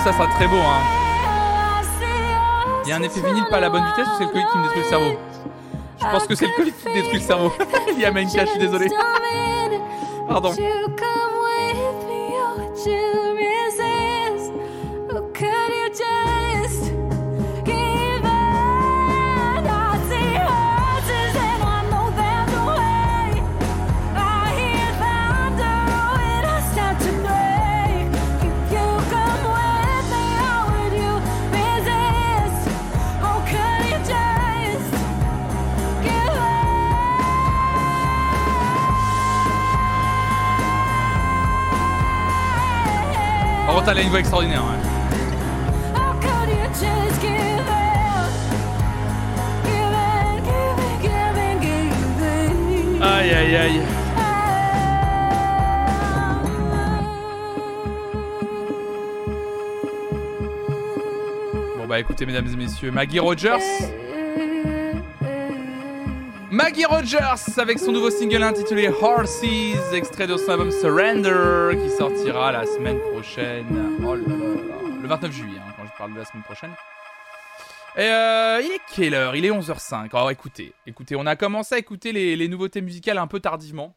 [0.00, 0.56] Ça sera très beau.
[0.56, 1.04] Hein.
[2.84, 4.44] Il y a un effet vinyle pas à la bonne vitesse ou c'est le Covid
[4.52, 5.18] qui me détruit le cerveau
[6.00, 7.52] Je pense que c'est le Covid qui me détruit le cerveau.
[7.92, 8.90] Il y a Menka, je suis désolé.
[10.28, 10.54] Pardon.
[43.94, 44.62] Elle a une voix extraordinaire.
[44.64, 44.90] ouais.
[53.00, 53.80] Aïe aïe aïe.
[61.78, 63.58] Bon bah écoutez mesdames et messieurs, Maggie Rogers.
[66.64, 69.44] Maggie Rogers avec son nouveau single intitulé Horses,
[69.92, 73.66] extrait de son album Surrender qui sortira la semaine prochaine.
[74.02, 75.02] Oh là là.
[75.02, 76.70] Le 29 juillet hein, quand je parle de la semaine prochaine.
[77.96, 79.36] Et euh, il est quelle heure?
[79.36, 80.08] Il est 11h05.
[80.14, 83.94] Alors écoutez, écoutez, on a commencé à écouter les, les nouveautés musicales un peu tardivement.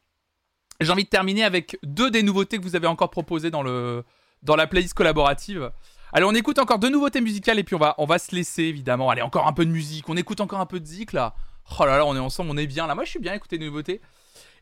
[0.82, 4.04] J'ai envie de terminer avec deux des nouveautés que vous avez encore proposées dans, le,
[4.44, 5.72] dans la playlist collaborative.
[6.12, 8.64] Allez, on écoute encore deux nouveautés musicales et puis on va, on va se laisser
[8.64, 9.10] évidemment.
[9.10, 10.10] Allez, encore un peu de musique.
[10.10, 11.34] On écoute encore un peu de zik là.
[11.80, 12.96] Oh là là, on est ensemble, on est bien là.
[12.96, 14.02] Moi, je suis bien écouter des nouveautés.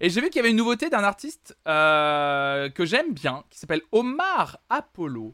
[0.01, 3.59] Et j'ai vu qu'il y avait une nouveauté d'un artiste euh, que j'aime bien, qui
[3.59, 5.33] s'appelle Omar Apollo.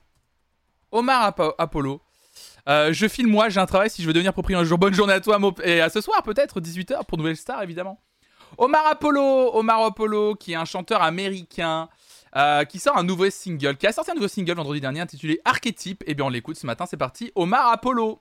[0.91, 2.01] Omar Apo- Apollo.
[2.69, 4.77] Euh, je file moi, j'ai un travail si je veux devenir propriétaire un jour.
[4.77, 7.99] Bonne journée à toi et à ce soir peut-être 18h pour Nouvelle Star évidemment.
[8.57, 11.89] Omar Apollo, Omar Apollo qui est un chanteur américain
[12.35, 15.41] euh, qui sort un nouveau single, qui a sorti un nouveau single vendredi dernier intitulé
[15.45, 16.03] Archétype.
[16.05, 17.31] Et bien on l'écoute ce matin, c'est parti.
[17.35, 18.19] Omar Apollo.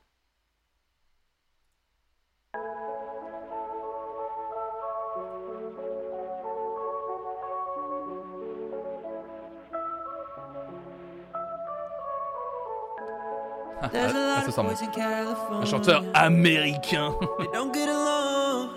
[13.92, 14.68] There's a lot ça of sent bon.
[14.68, 15.62] boys in California.
[15.62, 17.14] Un chanteur américain.
[17.54, 18.68] Don't get along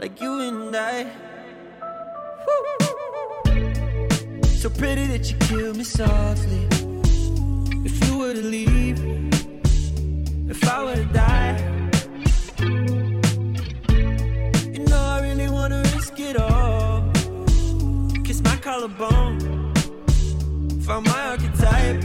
[0.00, 1.06] like you and I.
[4.60, 6.66] So pretty that you kill me softly.
[7.84, 8.98] If you were to leave,
[10.48, 11.56] if I were to die,
[14.72, 17.04] you know I really wanna risk it all.
[18.24, 19.38] Kiss my collarbone,
[20.86, 22.02] found my archetype.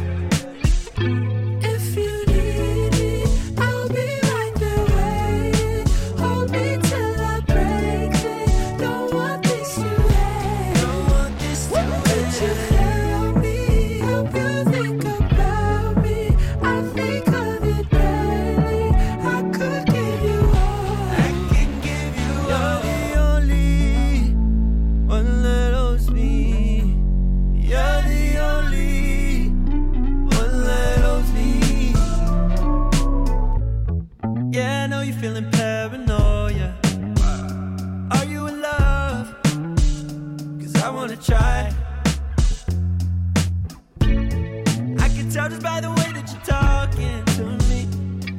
[45.30, 47.82] Tell just by the way that you're talking to me.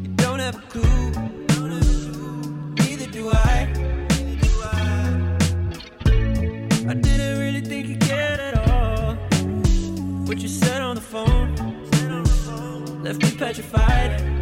[0.03, 1.11] You don't have a clue.
[2.79, 3.69] Neither do I.
[6.89, 9.15] I didn't really think you'd get it all.
[10.27, 11.55] What you said on the phone
[13.05, 14.40] left me petrified.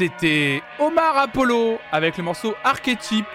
[0.00, 3.26] C'était Omar Apollo avec le morceau Archetype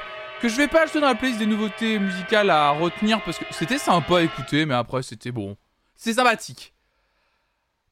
[0.41, 3.45] que je vais pas ajouter dans la playlist des nouveautés musicales à retenir parce que
[3.51, 5.57] c'était sympa à écouter, mais après c'était bon.
[5.95, 6.73] C'est sympathique.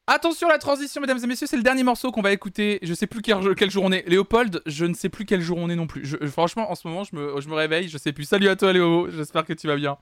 [0.08, 2.80] Attention à la transition, mesdames et messieurs, c'est le dernier morceau qu'on va écouter.
[2.82, 4.08] Je sais plus quel, jour on est.
[4.08, 6.16] Léopold, je ne sais plus quel jour on est non plus.
[6.26, 8.24] Franchement, en ce moment, je me, je me réveille, je sais plus.
[8.24, 9.08] Salut à toi, Léo.
[9.08, 9.98] J'espère que tu vas bien.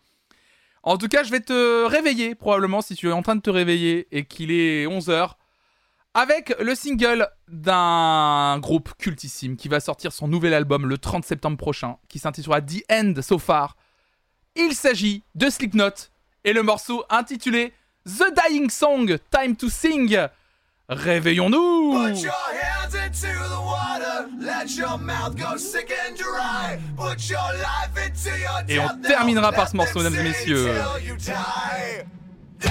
[0.82, 3.51] En tout cas, je vais te réveiller, probablement, si tu es en train de te
[3.51, 5.35] réveiller et qu'il est 11h,
[6.14, 11.56] avec le single d'un groupe cultissime qui va sortir son nouvel album le 30 septembre
[11.56, 13.76] prochain, qui s'intitulera The End So Far.
[14.55, 16.10] Il s'agit de Slipknot
[16.44, 17.72] et le morceau intitulé
[18.06, 20.18] The Dying Song, Time to Sing.
[20.89, 26.78] Réveillons-nous Put your hands into the water, let your mouth go sick and dry.
[26.97, 30.74] Put your life into your Et on terminera par ce morceau, mesdames et messieurs.
[32.60, 32.62] die.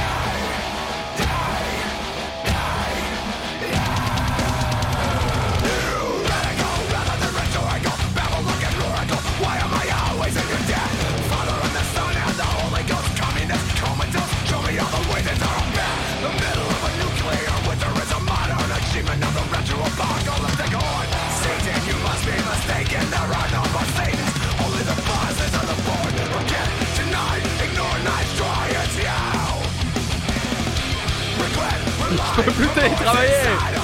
[32.37, 33.80] Je peux plus télétravailler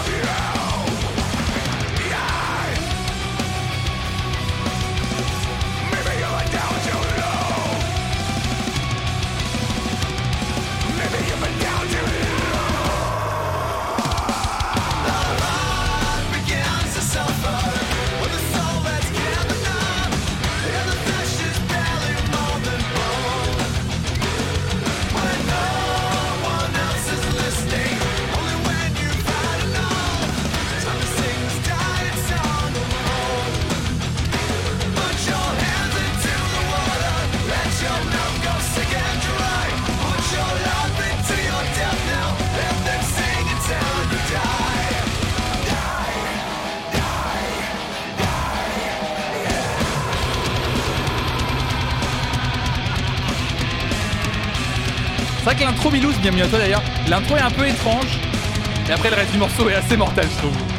[55.48, 58.20] C'est vrai que l'intro Milouz, bienvenue à toi d'ailleurs, l'intro est un peu étrange,
[58.86, 60.77] mais après le reste du morceau est assez mortel je trouve.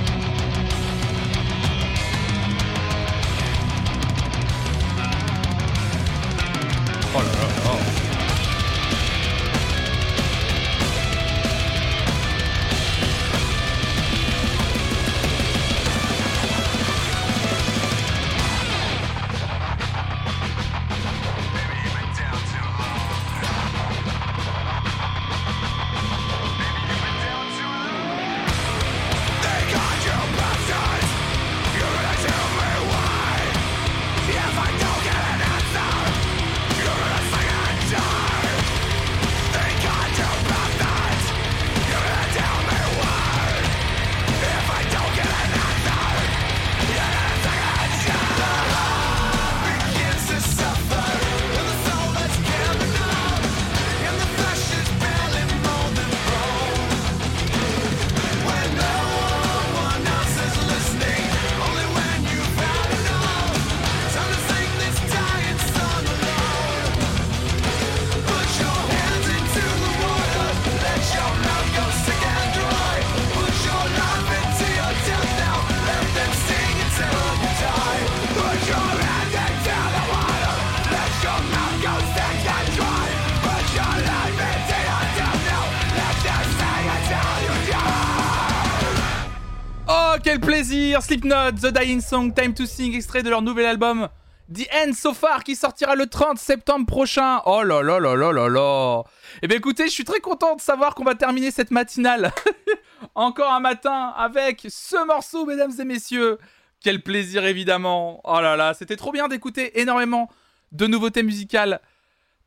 [90.99, 94.09] Plaisir Slipknot, The Dying Song, Time to Sing, extrait de leur nouvel album
[94.53, 97.41] The End So Far qui sortira le 30 septembre prochain.
[97.47, 99.05] Oh là là là là là là.
[99.43, 102.33] Eh bien écoutez, je suis très content de savoir qu'on va terminer cette matinale
[103.15, 106.39] encore un matin avec ce morceau, mesdames et messieurs.
[106.83, 108.21] Quel plaisir évidemment.
[108.25, 110.29] Oh là là, c'était trop bien d'écouter énormément
[110.73, 111.81] de nouveautés musicales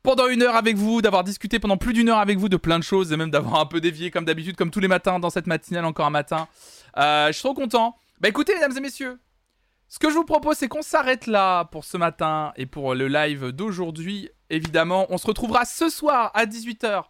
[0.02, 2.78] pendant une heure avec vous, d'avoir discuté pendant plus d'une heure avec vous de plein
[2.78, 5.30] de choses et même d'avoir un peu dévié comme d'habitude, comme tous les matins dans
[5.30, 6.48] cette matinale encore un matin.
[6.98, 7.96] Euh, je suis trop content.
[8.22, 9.18] Bah écoutez, mesdames et messieurs,
[9.88, 13.08] ce que je vous propose, c'est qu'on s'arrête là pour ce matin et pour le
[13.08, 14.30] live d'aujourd'hui.
[14.48, 17.02] Évidemment, on se retrouvera ce soir à 18h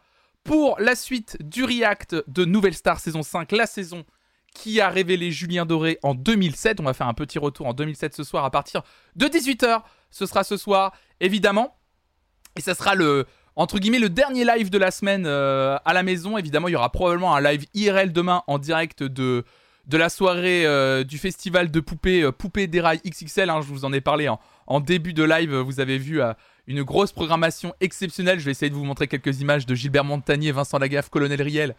[0.43, 4.07] pour la suite du React de Nouvelle Star saison 5, la saison
[4.55, 6.81] qui a révélé Julien Doré en 2007.
[6.81, 8.81] On va faire un petit retour en 2007 ce soir à partir
[9.15, 9.83] de 18h.
[10.11, 11.77] Ce sera ce soir, évidemment.
[12.57, 16.05] Et ça sera le, entre guillemets le dernier live de la semaine euh, à la
[16.05, 16.39] maison.
[16.39, 19.45] Évidemment, il y aura probablement un live IRL demain en direct de,
[19.87, 23.51] de la soirée euh, du festival de poupées, euh, Poupées Dérail XXL.
[23.51, 25.55] hein, je vous en ai parlé en, début de live.
[25.55, 26.33] Vous avez vu euh,
[26.67, 28.39] une grosse programmation exceptionnelle.
[28.39, 31.75] Je vais essayer de vous montrer quelques images de Gilbert Montagnier, Vincent Lagaffe, Colonel Riel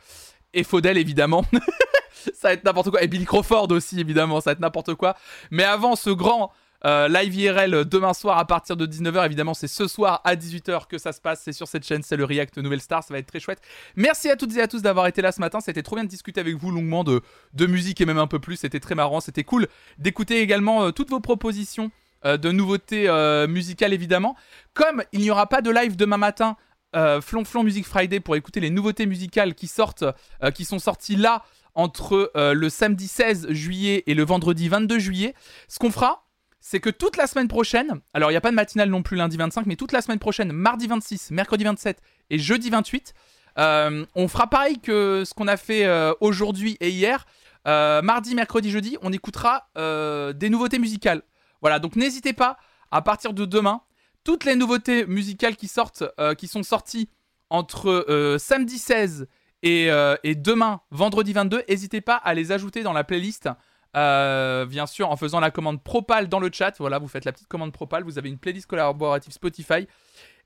[0.53, 1.45] et Faudel, évidemment.
[2.33, 3.03] ça va être n'importe quoi.
[3.03, 4.41] Et Billy Crawford aussi, évidemment.
[4.41, 5.15] Ça va être n'importe quoi.
[5.49, 6.51] Mais avant ce grand
[6.85, 10.87] euh, live IRL demain soir à partir de 19h, évidemment, c'est ce soir à 18h
[10.87, 11.41] que ça se passe.
[11.43, 13.03] C'est sur cette chaîne, c'est le React Nouvelle Star.
[13.03, 13.59] Ça va être très chouette.
[13.95, 15.59] Merci à toutes et à tous d'avoir été là ce matin.
[15.61, 17.21] C'était trop bien de discuter avec vous longuement de,
[17.53, 18.57] de musique et même un peu plus.
[18.57, 19.21] C'était très marrant.
[19.21, 21.91] C'était cool d'écouter également euh, toutes vos propositions
[22.25, 24.35] euh, de nouveautés euh, musicales, évidemment.
[24.73, 26.57] Comme il n'y aura pas de live demain matin,
[26.95, 30.05] euh, Flonflon Music Friday pour écouter les nouveautés musicales qui sortent,
[30.43, 31.43] euh, qui sont sorties là
[31.75, 35.33] entre euh, le samedi 16 juillet et le vendredi 22 juillet.
[35.67, 36.27] Ce qu'on fera,
[36.65, 39.17] c'est que toute la semaine prochaine, alors il n'y a pas de matinale non plus
[39.17, 43.13] lundi 25, mais toute la semaine prochaine, mardi 26, mercredi 27 et jeudi 28,
[43.59, 47.25] euh, on fera pareil que ce qu'on a fait euh, aujourd'hui et hier.
[47.67, 51.23] Euh, mardi, mercredi, jeudi, on écoutera des nouveautés musicales.
[51.59, 52.57] Voilà, donc n'hésitez pas,
[52.91, 53.81] à partir de demain,
[54.23, 56.05] toutes les nouveautés musicales qui sortent,
[56.37, 57.09] qui sont sorties
[57.49, 59.27] entre samedi 16
[59.63, 59.89] et,
[60.23, 63.49] et demain, vendredi 22, n'hésitez pas à les ajouter dans la playlist.
[63.95, 66.75] Euh, bien sûr, en faisant la commande Propal dans le chat.
[66.79, 68.03] Voilà, vous faites la petite commande Propal.
[68.03, 69.87] Vous avez une playlist collaborative Spotify.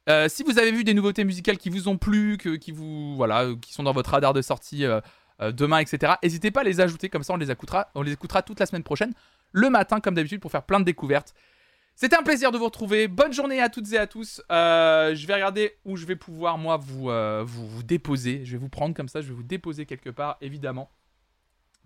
[0.10, 3.44] Euh, si vous avez vu des nouveautés musicales qui vous ont plu, qui vous voilà,
[3.44, 4.86] euh, qui sont dans votre radar de sortie
[5.40, 6.14] demain, etc.
[6.24, 7.10] N'hésitez pas à les ajouter.
[7.10, 9.14] Comme ça, on les écoutera, on les écoutera toute la semaine prochaine,
[9.52, 11.34] le matin comme d'habitude, pour faire plein de découvertes.
[11.95, 13.07] C'était un plaisir de vous retrouver.
[13.07, 14.41] Bonne journée à toutes et à tous.
[14.49, 17.10] Je vais regarder où je vais pouvoir moi vous,
[17.45, 18.41] vous vous déposer.
[18.45, 19.22] Je vais vous prendre comme ça.
[19.22, 20.90] Je vais vous déposer quelque part, évidemment.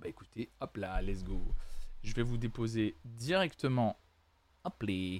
[0.01, 1.39] Bah écoutez, hop là, let's go.
[2.01, 3.99] Je vais vous déposer directement,
[4.63, 5.19] hop là,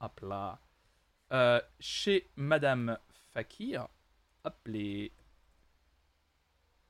[0.00, 0.60] hop là,
[1.32, 2.98] euh, chez Madame
[3.32, 3.88] Fakir,
[4.44, 5.08] hop là,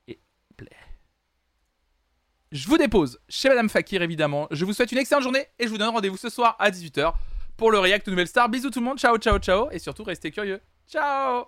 [0.07, 0.19] et
[0.51, 0.77] hop là.
[2.51, 4.47] Je vous dépose chez Madame Fakir, évidemment.
[4.51, 7.13] Je vous souhaite une excellente journée et je vous donne rendez-vous ce soir à 18h
[7.55, 8.49] pour le React Nouvelle Star.
[8.49, 9.69] Bisous tout le monde, ciao, ciao, ciao.
[9.71, 10.59] Et surtout, restez curieux.
[10.89, 11.45] Ciao